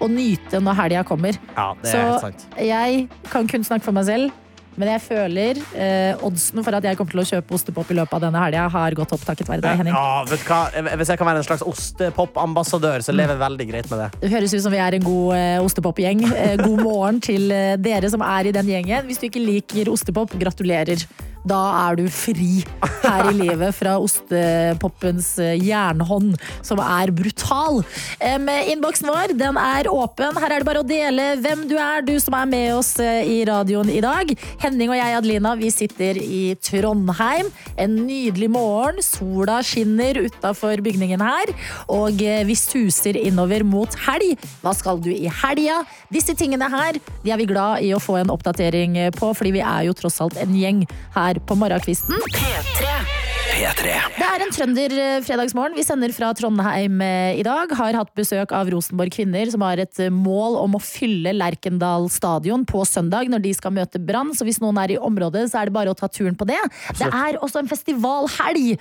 å 0.00 0.08
nyte 0.12 0.60
når 0.62 0.80
helga 0.82 1.04
kommer. 1.08 1.38
Ja, 1.56 1.70
det 1.82 1.92
Så 1.92 2.00
er 2.00 2.10
helt 2.10 2.26
sant. 2.26 2.48
jeg 2.60 3.06
kan 3.30 3.46
kun 3.48 3.64
snakke 3.64 3.84
for 3.88 3.96
meg 3.96 4.04
selv. 4.08 4.42
Men 4.76 4.90
jeg 4.92 5.00
føler 5.06 5.56
eh, 5.72 6.18
oddsen 6.20 6.60
for 6.60 6.76
at 6.76 6.84
jeg 6.84 6.98
kommer 6.98 7.14
til 7.14 7.22
å 7.22 7.24
kjøpe 7.24 7.54
ostepop 7.56 7.88
i 7.90 7.94
løpet 7.96 8.12
av 8.18 8.26
denne 8.26 8.42
helga, 8.42 8.66
har 8.74 8.96
gått 8.98 9.14
opp 9.16 9.22
takket 9.24 9.48
være 9.48 9.64
deg, 9.64 9.78
Henning. 9.80 9.94
Ja, 9.96 10.20
vet 10.28 10.42
du 10.42 10.50
hva? 10.50 10.58
Hvis 11.00 11.12
jeg 11.14 11.20
kan 11.22 11.30
være 11.30 11.40
en 11.40 11.46
slags 11.46 11.64
ostepop-ambassadør, 11.64 13.00
så 13.06 13.14
lever 13.16 13.34
jeg 13.36 13.40
veldig 13.40 13.66
greit 13.70 13.88
med 13.88 14.02
det. 14.02 14.08
Det 14.26 14.32
høres 14.34 14.52
ut 14.52 14.64
som 14.66 14.74
vi 14.74 14.82
er 14.84 14.98
en 14.98 15.06
god 15.06 15.36
eh, 15.38 15.56
ostepopgjeng. 15.64 16.26
Eh, 16.28 16.56
god 16.60 16.82
morgen 16.84 17.22
til 17.24 17.48
eh, 17.56 17.78
dere 17.80 18.10
som 18.12 18.20
er 18.26 18.50
i 18.50 18.52
den 18.52 18.68
gjengen. 18.68 19.08
Hvis 19.08 19.22
du 19.22 19.30
ikke 19.30 19.40
liker 19.40 19.88
ostepop, 19.92 20.36
gratulerer. 20.36 21.06
Da 21.46 21.60
er 21.86 21.98
du 22.00 22.06
fri 22.10 22.64
her 23.04 23.28
i 23.30 23.34
livet 23.36 23.74
fra 23.76 23.94
ostepoppens 24.02 25.28
eh, 25.42 25.54
jernhånd, 25.62 26.34
som 26.66 26.80
er 26.82 27.12
brutal. 27.14 27.82
Em, 28.18 28.48
Innboksen 28.72 29.06
vår 29.12 29.34
den 29.38 29.58
er 29.60 29.86
åpen. 29.92 30.40
Her 30.42 30.56
er 30.56 30.62
det 30.64 30.66
bare 30.66 30.82
å 30.82 30.86
dele 30.86 31.28
hvem 31.42 31.62
du 31.70 31.76
er, 31.78 32.02
du 32.06 32.16
som 32.22 32.34
er 32.38 32.48
med 32.50 32.72
oss 32.74 32.96
eh, 33.02 33.22
i 33.22 33.38
radioen 33.46 33.92
i 33.94 34.00
dag. 34.02 34.32
Henning 34.64 34.90
og 34.90 34.98
jeg, 34.98 35.14
Adelina, 35.20 35.54
vi 35.58 35.70
sitter 35.70 36.18
i 36.18 36.42
Trondheim. 36.66 37.52
En 37.78 37.94
nydelig 38.08 38.50
morgen. 38.50 38.98
Sola 39.06 39.60
skinner 39.66 40.18
utafor 40.26 40.82
bygningen 40.82 41.22
her. 41.22 41.54
Og 41.94 42.26
eh, 42.26 42.42
vi 42.48 42.58
suser 42.58 43.20
innover 43.22 43.62
mot 43.66 43.94
helg. 44.08 44.34
Hva 44.64 44.74
skal 44.74 44.98
du 45.04 45.12
i 45.14 45.30
helga? 45.30 45.82
Disse 46.10 46.34
tingene 46.38 46.66
her 46.72 46.98
de 47.22 47.32
er 47.32 47.38
vi 47.38 47.46
glad 47.48 47.82
i 47.86 47.92
å 47.94 48.02
få 48.02 48.18
en 48.20 48.30
oppdatering 48.34 48.96
på, 49.16 49.30
fordi 49.36 49.56
vi 49.56 49.62
er 49.62 49.86
jo 49.86 49.94
tross 49.96 50.18
alt 50.22 50.36
en 50.40 50.54
gjeng 50.56 50.84
her 51.14 51.35
på 51.40 51.54
morgenkvisten. 51.54 52.14
P3. 52.34 53.35
P3. 53.56 53.92
Det 54.18 54.26
er 54.26 54.42
en 54.44 54.50
trønder 54.52 54.94
eh. 55.00 55.70
Vi 55.72 55.84
sender 55.84 56.12
fra 56.12 56.28
Trondheim 56.36 57.00
eh, 57.00 57.38
i 57.40 57.44
dag. 57.46 57.70
Har 57.78 57.96
hatt 57.96 58.10
besøk 58.18 58.50
av 58.52 58.68
Rosenborg 58.68 59.14
kvinner, 59.14 59.48
som 59.48 59.62
har 59.64 59.80
et 59.80 60.00
eh, 60.02 60.12
mål 60.12 60.58
om 60.60 60.74
å 60.76 60.80
fylle 60.82 61.32
Lerkendal 61.32 62.10
stadion 62.12 62.66
på 62.68 62.82
søndag 62.84 63.30
når 63.32 63.40
de 63.46 63.54
skal 63.56 63.72
møte 63.72 64.00
Brann. 64.02 64.34
Så 64.36 64.44
hvis 64.44 64.60
noen 64.60 64.76
er 64.82 64.92
i 64.92 64.98
området, 65.00 65.46
så 65.48 65.62
er 65.62 65.70
det 65.70 65.76
bare 65.76 65.94
å 65.94 65.96
ta 65.96 66.08
turen 66.12 66.36
på 66.36 66.44
det. 66.50 66.58
Det 66.98 67.08
er 67.08 67.38
også 67.40 67.62
en 67.62 67.70
festivalhelg. 67.70 68.76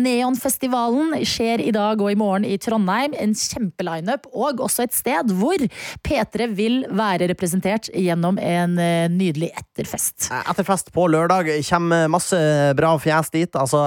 Neonfestivalen 0.00 1.18
skjer 1.28 1.60
i 1.60 1.74
dag 1.76 2.00
og 2.00 2.14
i 2.14 2.16
morgen 2.16 2.48
i 2.48 2.56
Trondheim. 2.56 3.12
En 3.20 3.36
kjempelineup, 3.36 4.30
og 4.32 4.64
også 4.64 4.86
et 4.86 4.96
sted 4.96 5.36
hvor 5.36 5.68
P3 6.06 6.48
vil 6.56 6.80
være 6.96 7.28
representert 7.34 7.92
gjennom 7.92 8.40
en 8.40 8.80
nydelig 9.18 9.52
etterfest. 9.52 10.30
Etterfest 10.40 10.94
på 10.96 11.10
lørdag. 11.12 11.52
Kommer 11.68 12.08
masse 12.16 12.40
bra 12.80 12.96
fjes 13.04 13.34
dit. 13.36 13.60
Altså, 13.60 13.84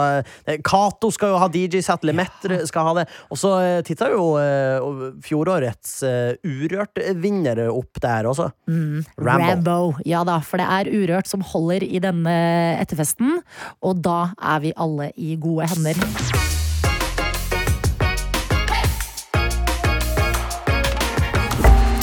Cato 0.65 1.11
skal 1.13 1.33
jo 1.33 1.41
ha 1.41 1.49
DJ-sett, 1.51 2.05
Lemetre 2.07 2.61
skal 2.69 2.89
ha 2.89 2.95
det. 2.99 3.05
Og 3.33 3.39
så 3.39 3.53
eh, 3.61 3.79
titta 3.87 4.09
jo 4.13 4.29
eh, 4.41 5.03
fjorårets 5.25 5.97
uh, 6.07 6.33
Urørt-vinner 6.45 7.65
opp 7.71 8.01
der 8.03 8.29
også. 8.29 8.49
Rambo. 8.67 9.47
Rambo. 9.47 9.77
Ja 10.07 10.23
da, 10.27 10.39
for 10.45 10.61
det 10.61 10.67
er 10.67 10.91
Urørt 10.91 11.29
som 11.29 11.45
holder 11.45 11.85
i 11.85 12.01
denne 12.03 12.37
etterfesten. 12.77 13.39
Og 13.85 14.03
da 14.05 14.33
er 14.37 14.63
vi 14.63 14.75
alle 14.77 15.11
i 15.15 15.35
gode 15.41 15.69
hender. 15.73 15.97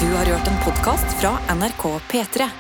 Du 0.00 0.10
har 0.18 0.26
hørt 0.34 0.48
en 0.48 0.60
podkast 0.66 1.18
fra 1.20 1.36
NRK 1.54 1.88
P3. 2.12 2.52